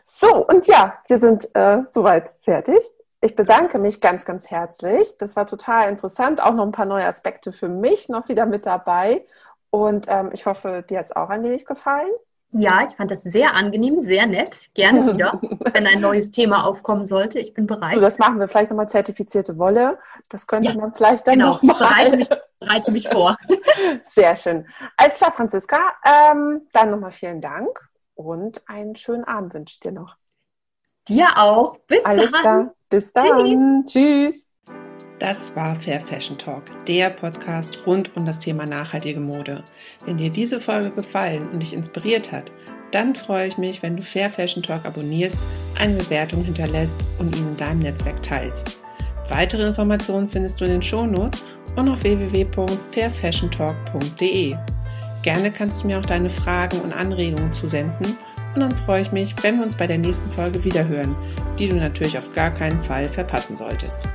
So, 0.05 0.45
und 0.47 0.67
ja, 0.67 0.97
wir 1.07 1.17
sind 1.17 1.47
äh, 1.55 1.79
soweit 1.91 2.33
fertig. 2.41 2.79
Ich 3.21 3.35
bedanke 3.35 3.79
mich 3.79 4.01
ganz, 4.01 4.25
ganz 4.25 4.49
herzlich. 4.49 5.17
Das 5.17 5.35
war 5.35 5.45
total 5.47 5.89
interessant. 5.89 6.41
Auch 6.41 6.53
noch 6.53 6.65
ein 6.65 6.71
paar 6.71 6.85
neue 6.85 7.05
Aspekte 7.05 7.51
für 7.51 7.67
mich 7.69 8.09
noch 8.09 8.29
wieder 8.29 8.45
mit 8.45 8.65
dabei. 8.65 9.25
Und 9.71 10.07
ähm, 10.09 10.31
ich 10.33 10.45
hoffe, 10.45 10.83
dir 10.89 10.99
hat 10.99 11.05
es 11.07 11.15
auch 11.15 11.29
ein 11.29 11.43
wenig 11.43 11.65
gefallen. 11.65 12.11
Ja, 12.51 12.83
ich 12.87 12.95
fand 12.95 13.11
das 13.11 13.21
sehr 13.21 13.53
angenehm, 13.53 14.01
sehr 14.01 14.25
nett. 14.25 14.73
Gerne 14.73 15.13
wieder, 15.13 15.39
wenn 15.73 15.85
ein 15.85 16.01
neues 16.01 16.31
Thema 16.31 16.65
aufkommen 16.65 17.05
sollte. 17.05 17.39
Ich 17.39 17.53
bin 17.53 17.67
bereit. 17.67 17.95
So, 17.95 18.01
das 18.01 18.17
machen 18.17 18.39
wir 18.39 18.47
vielleicht 18.47 18.71
nochmal 18.71 18.89
zertifizierte 18.89 19.57
Wolle. 19.57 19.99
Das 20.29 20.47
könnte 20.47 20.71
ja, 20.71 20.79
man 20.79 20.93
vielleicht 20.93 21.27
dann 21.27 21.39
genau. 21.39 21.53
nochmal. 21.53 21.77
Bereite 21.77 22.17
mich, 22.17 22.29
bereite 22.59 22.91
mich 22.91 23.07
vor. 23.07 23.37
Sehr 24.03 24.35
schön. 24.35 24.67
Alles 24.97 25.15
klar, 25.15 25.31
Franziska. 25.31 25.77
Ähm, 26.03 26.67
dann 26.73 26.91
nochmal 26.91 27.11
vielen 27.11 27.41
Dank 27.41 27.87
und 28.15 28.67
einen 28.67 28.95
schönen 28.95 29.25
Abend 29.25 29.53
wünsche 29.53 29.73
ich 29.73 29.79
dir 29.79 29.91
noch. 29.91 30.15
Dir 31.07 31.37
auch. 31.37 31.77
Bis 31.87 32.03
Alles 32.03 32.31
dann. 32.31 32.41
Klar. 32.41 32.73
Bis 32.89 33.13
dann. 33.13 33.85
Tschüss. 33.85 33.93
Tschüss. 33.93 34.48
Das 35.19 35.55
war 35.55 35.75
Fair 35.75 35.99
Fashion 35.99 36.37
Talk, 36.37 36.63
der 36.87 37.09
Podcast 37.09 37.79
rund 37.85 38.15
um 38.15 38.25
das 38.25 38.39
Thema 38.39 38.65
nachhaltige 38.65 39.19
Mode. 39.19 39.65
Wenn 40.05 40.15
dir 40.15 40.31
diese 40.31 40.61
Folge 40.61 40.91
gefallen 40.91 41.49
und 41.49 41.61
dich 41.61 41.73
inspiriert 41.73 42.31
hat, 42.31 42.53
dann 42.91 43.13
freue 43.15 43.47
ich 43.47 43.57
mich, 43.57 43.83
wenn 43.83 43.97
du 43.97 44.03
Fair 44.03 44.29
Fashion 44.29 44.63
Talk 44.63 44.85
abonnierst, 44.85 45.37
eine 45.77 45.95
Bewertung 45.95 46.41
hinterlässt 46.43 46.95
und 47.19 47.35
ihn 47.35 47.49
in 47.49 47.57
deinem 47.57 47.79
Netzwerk 47.79 48.23
teilst. 48.23 48.79
Weitere 49.27 49.63
Informationen 49.63 50.29
findest 50.29 50.61
du 50.61 50.65
in 50.65 50.71
den 50.71 50.81
Shownotes 50.81 51.43
und 51.75 51.89
auf 51.89 52.01
www.fairfashiontalk.de. 52.01 54.55
Gerne 55.21 55.51
kannst 55.51 55.83
du 55.83 55.87
mir 55.87 55.99
auch 55.99 56.05
deine 56.05 56.29
Fragen 56.29 56.79
und 56.79 56.93
Anregungen 56.93 57.51
zusenden 57.51 58.15
und 58.55 58.61
dann 58.61 58.71
freue 58.71 59.01
ich 59.01 59.11
mich, 59.11 59.35
wenn 59.43 59.57
wir 59.57 59.65
uns 59.65 59.75
bei 59.75 59.85
der 59.85 59.97
nächsten 59.97 60.31
Folge 60.31 60.63
wiederhören, 60.63 61.13
die 61.59 61.67
du 61.67 61.75
natürlich 61.75 62.17
auf 62.17 62.33
gar 62.33 62.51
keinen 62.51 62.81
Fall 62.81 63.03
verpassen 63.05 63.57
solltest. 63.57 64.09